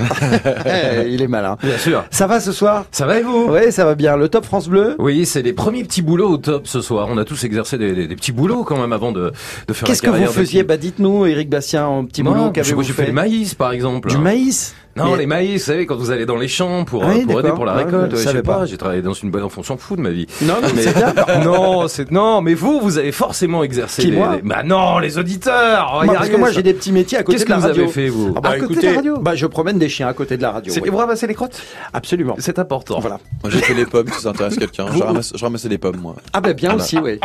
Eh, 0.66 1.10
Il 1.10 1.22
est 1.22 1.28
malin. 1.28 1.58
Bien 1.64 1.78
sûr. 1.78 2.04
Ça 2.12 2.28
va 2.28 2.40
ce 2.40 2.52
soir? 2.52 2.86
Ça 2.92 3.06
va 3.06 3.20
et 3.20 3.24
vous? 3.24 3.48
Oui, 3.50 3.72
ça 3.72 3.86
va 3.86 3.96
bien. 3.96 4.16
Le 4.18 4.30
Top 4.30 4.46
France 4.46 4.68
Bleu? 4.68 4.96
Oui, 5.00 5.26
c'est 5.26 5.42
les 5.42 5.54
premiers 5.54 5.84
petits 5.84 6.02
boulots 6.02 6.30
au 6.30 6.38
top 6.38 6.68
ce 6.68 6.82
soir. 6.82 7.08
On 7.10 7.18
a 7.18 7.26
tous 7.26 7.44
exercé 7.44 7.78
des, 7.78 7.94
des- 7.94 8.08
des 8.08 8.16
petits 8.16 8.32
boulots 8.32 8.64
quand 8.64 8.80
même 8.80 8.94
avant 8.94 9.12
de, 9.12 9.32
de 9.68 9.74
faire 9.74 9.88
Qu'est-ce 9.88 10.02
que 10.02 10.10
vous 10.10 10.20
de 10.20 10.26
faisiez? 10.28 10.64
Bah 10.64 10.78
dites-nous, 10.78 11.26
Eric 11.26 11.50
Bastien, 11.50 11.86
en 11.86 12.06
petit 12.06 12.24
Moi, 12.24 12.34
boulot, 12.34 12.52
qu'avez-vous 12.52 12.84
J'ai 12.84 12.94
fait 12.94 13.04
fait? 13.04 13.08
le 13.10 13.14
maïs 13.14 13.54
par 13.56 13.72
exemple. 13.72 14.10
Du 14.10 14.18
maïs? 14.18 14.76
Non, 14.98 15.12
Mais- 15.12 15.18
les 15.18 15.26
maïs, 15.26 15.60
vous 15.62 15.66
savez, 15.66 15.86
quand 15.86 15.98
vous 15.98 16.10
allez 16.12 16.26
dans 16.26 16.38
les 16.38 16.48
champs 16.48 16.86
pour, 16.86 17.04
Ah 17.04 17.08
oui, 17.14 17.26
pour 17.26 17.40
aider 17.42 17.52
pour 17.52 17.66
la 17.66 17.76
Ouais, 17.76 17.84
récolte, 17.84 18.12
je 18.12 18.16
ouais, 18.16 18.22
je 18.24 18.30
sais 18.30 18.42
pas, 18.44 18.60
pas. 18.60 18.66
j'ai 18.66 18.78
travaillé 18.78 19.02
dans 19.02 19.12
une 19.14 19.30
bonne, 19.30 19.44
on 19.44 19.64
s'en 19.64 19.76
fout 19.76 19.98
de 19.98 20.02
ma 20.04 20.10
vie. 20.12 20.26
Non, 20.42 20.54
non, 20.62 20.68
mais 20.74 20.84
c'est 20.84 20.94
bien. 20.96 21.14
non, 21.44 21.88
c'est 21.90 22.12
non, 22.12 22.42
mais 22.42 22.54
vous, 22.54 22.80
vous 22.80 22.98
avez 22.98 23.12
forcément 23.12 23.64
exercé. 23.64 24.04
Qui, 24.04 24.12
les- 24.12 24.18
moi 24.18 24.38
Bah 24.44 24.64
non, 24.64 25.00
les 25.00 25.18
auditeurs. 25.18 26.02
Moi, 26.06 26.14
parce 26.14 26.30
que 26.30 26.38
moi 26.38 26.52
j'ai 26.52 26.64
des 26.64 26.74
petits 26.74 26.94
métiers 26.94 27.18
à 27.18 27.24
côté 27.24 27.38
Qu'est-ce 27.38 27.46
de 27.46 27.50
la 27.50 27.56
que 27.58 27.62
vous 27.62 27.68
radio. 27.68 27.84
avez 27.84 27.92
fait 27.92 28.08
vous 28.08 28.34
Ah 28.38 28.40
bah, 28.40 28.50
à 28.52 28.58
côté 28.60 28.76
de 28.76 28.86
la 28.86 28.94
radio 28.96 29.18
Bah 29.18 29.36
je 29.36 29.46
promène 29.48 29.78
des 29.80 29.90
chiens 29.90 30.08
à 30.08 30.14
côté 30.14 30.38
de 30.38 30.42
la 30.42 30.52
radio. 30.52 30.74
C'est 30.74 30.82
oui. 30.82 30.90
vous 30.90 30.98
ramassez 30.98 31.28
les 31.28 31.34
crottes? 31.34 31.62
Absolument. 31.94 32.36
C'est 32.40 32.58
important. 32.60 33.00
Voilà. 33.00 33.20
Moi, 33.44 33.52
j'ai 33.52 33.60
fait 33.60 33.74
les 33.74 33.86
pommes, 33.86 34.08
si 34.14 34.22
ça 34.22 34.30
intéresse 34.30 34.56
quelqu'un. 34.58 34.86
Je 34.96 35.04
ramasse, 35.04 35.34
je 35.36 35.44
ramassais 35.44 35.68
des 35.70 35.78
pommes, 35.78 35.98
moi. 36.02 36.16
Ah 36.32 36.40
bah 36.40 36.54
bien 36.54 36.74
aussi, 36.74 36.98
oui. 37.00 37.20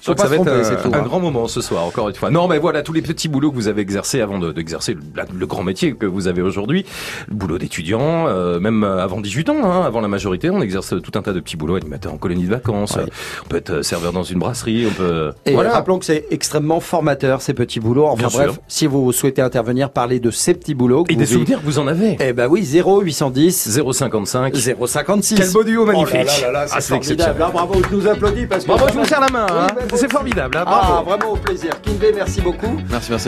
Je 0.00 0.12
que 0.12 0.20
ça 0.20 0.26
va 0.28 0.36
être 0.36 0.44
tromper, 0.44 0.60
un, 0.60 0.64
c'est 0.64 0.82
tout, 0.82 0.90
un 0.92 0.98
hein. 0.98 1.02
grand 1.02 1.20
moment 1.20 1.48
ce 1.48 1.60
soir, 1.60 1.84
encore 1.84 2.08
une 2.08 2.14
fois. 2.14 2.30
Non, 2.30 2.48
mais 2.48 2.58
voilà, 2.58 2.82
tous 2.82 2.92
les 2.92 3.02
petits 3.02 3.28
boulots 3.28 3.50
que 3.50 3.56
vous 3.56 3.68
avez 3.68 3.82
exercés 3.82 4.20
avant 4.20 4.38
de- 4.38 4.52
d'exercer 4.52 4.94
le, 4.94 5.46
grand 5.46 5.62
métier 5.62 5.92
que 5.94 6.06
vous 6.06 6.28
avez 6.28 6.42
aujourd'hui. 6.42 6.84
Le 7.28 7.34
boulot 7.34 7.58
d'étudiant, 7.58 8.26
euh, 8.28 8.60
même 8.60 8.84
euh, 8.84 9.02
avant 9.02 9.20
18 9.20 9.50
ans, 9.50 9.56
hein, 9.64 9.82
avant 9.84 10.00
la 10.00 10.08
majorité, 10.08 10.50
on 10.50 10.60
exerce 10.60 10.94
tout 11.02 11.12
un 11.18 11.22
tas 11.22 11.32
de 11.32 11.40
petits 11.40 11.56
boulots, 11.56 11.76
animateur 11.76 12.12
en 12.12 12.16
colonie 12.18 12.44
de 12.44 12.50
vacances, 12.50 12.96
euh, 12.96 13.06
on 13.44 13.48
peut 13.48 13.56
être 13.56 13.82
serveur 13.82 14.12
dans 14.12 14.22
une 14.22 14.38
brasserie, 14.38 14.86
on 14.88 14.94
peut... 14.94 15.32
Et 15.46 15.52
voilà. 15.52 15.72
rappelons 15.72 15.98
que 15.98 16.04
c'est 16.04 16.26
extrêmement 16.30 16.80
formateur 16.80 17.42
ces 17.42 17.54
petits 17.54 17.80
boulots. 17.80 18.06
Enfin 18.06 18.28
Bien 18.28 18.28
bref, 18.28 18.52
sûr. 18.52 18.62
si 18.68 18.86
vous 18.86 19.12
souhaitez 19.12 19.42
intervenir, 19.42 19.90
parler 19.90 20.20
de 20.20 20.30
ces 20.30 20.54
petits 20.54 20.74
boulots. 20.74 21.04
que 21.04 21.12
Et 21.12 21.14
vous 21.14 21.20
des 21.20 21.26
souvenirs 21.26 21.60
que 21.60 21.64
vous 21.64 21.78
en 21.78 21.86
avez 21.86 22.16
Eh 22.20 22.32
ben 22.32 22.46
oui, 22.48 22.62
0810 22.64 23.80
055 23.92 24.54
056. 24.56 25.34
Quel 25.36 25.50
beau 25.52 25.64
duo 25.64 25.84
magnifique. 25.84 26.16
Oh 26.22 26.24
là 26.26 26.40
là 26.40 26.52
là 26.52 26.52
là, 26.64 26.66
Ah, 26.72 26.80
c'est 26.80 26.94
exceptionnel. 26.94 27.36
Ah, 27.40 27.50
bravo, 27.52 27.74
je 27.90 27.94
nous 27.96 28.06
applaudis 28.06 28.46
parce 28.46 28.64
que 28.64 28.68
Bravo, 28.68 28.86
je 28.92 28.98
vous 28.98 29.04
serre 29.04 29.20
la 29.20 29.28
main, 29.28 29.46
hein. 29.50 29.66
C'est 29.96 30.10
formidable, 30.12 30.56
hein, 30.56 30.64
Ah, 30.66 31.02
vraiment 31.04 31.32
au 31.32 31.36
plaisir. 31.36 31.80
Kinvé, 31.80 32.12
merci 32.14 32.40
beaucoup. 32.40 32.80
Merci, 32.90 33.10
merci. 33.10 33.26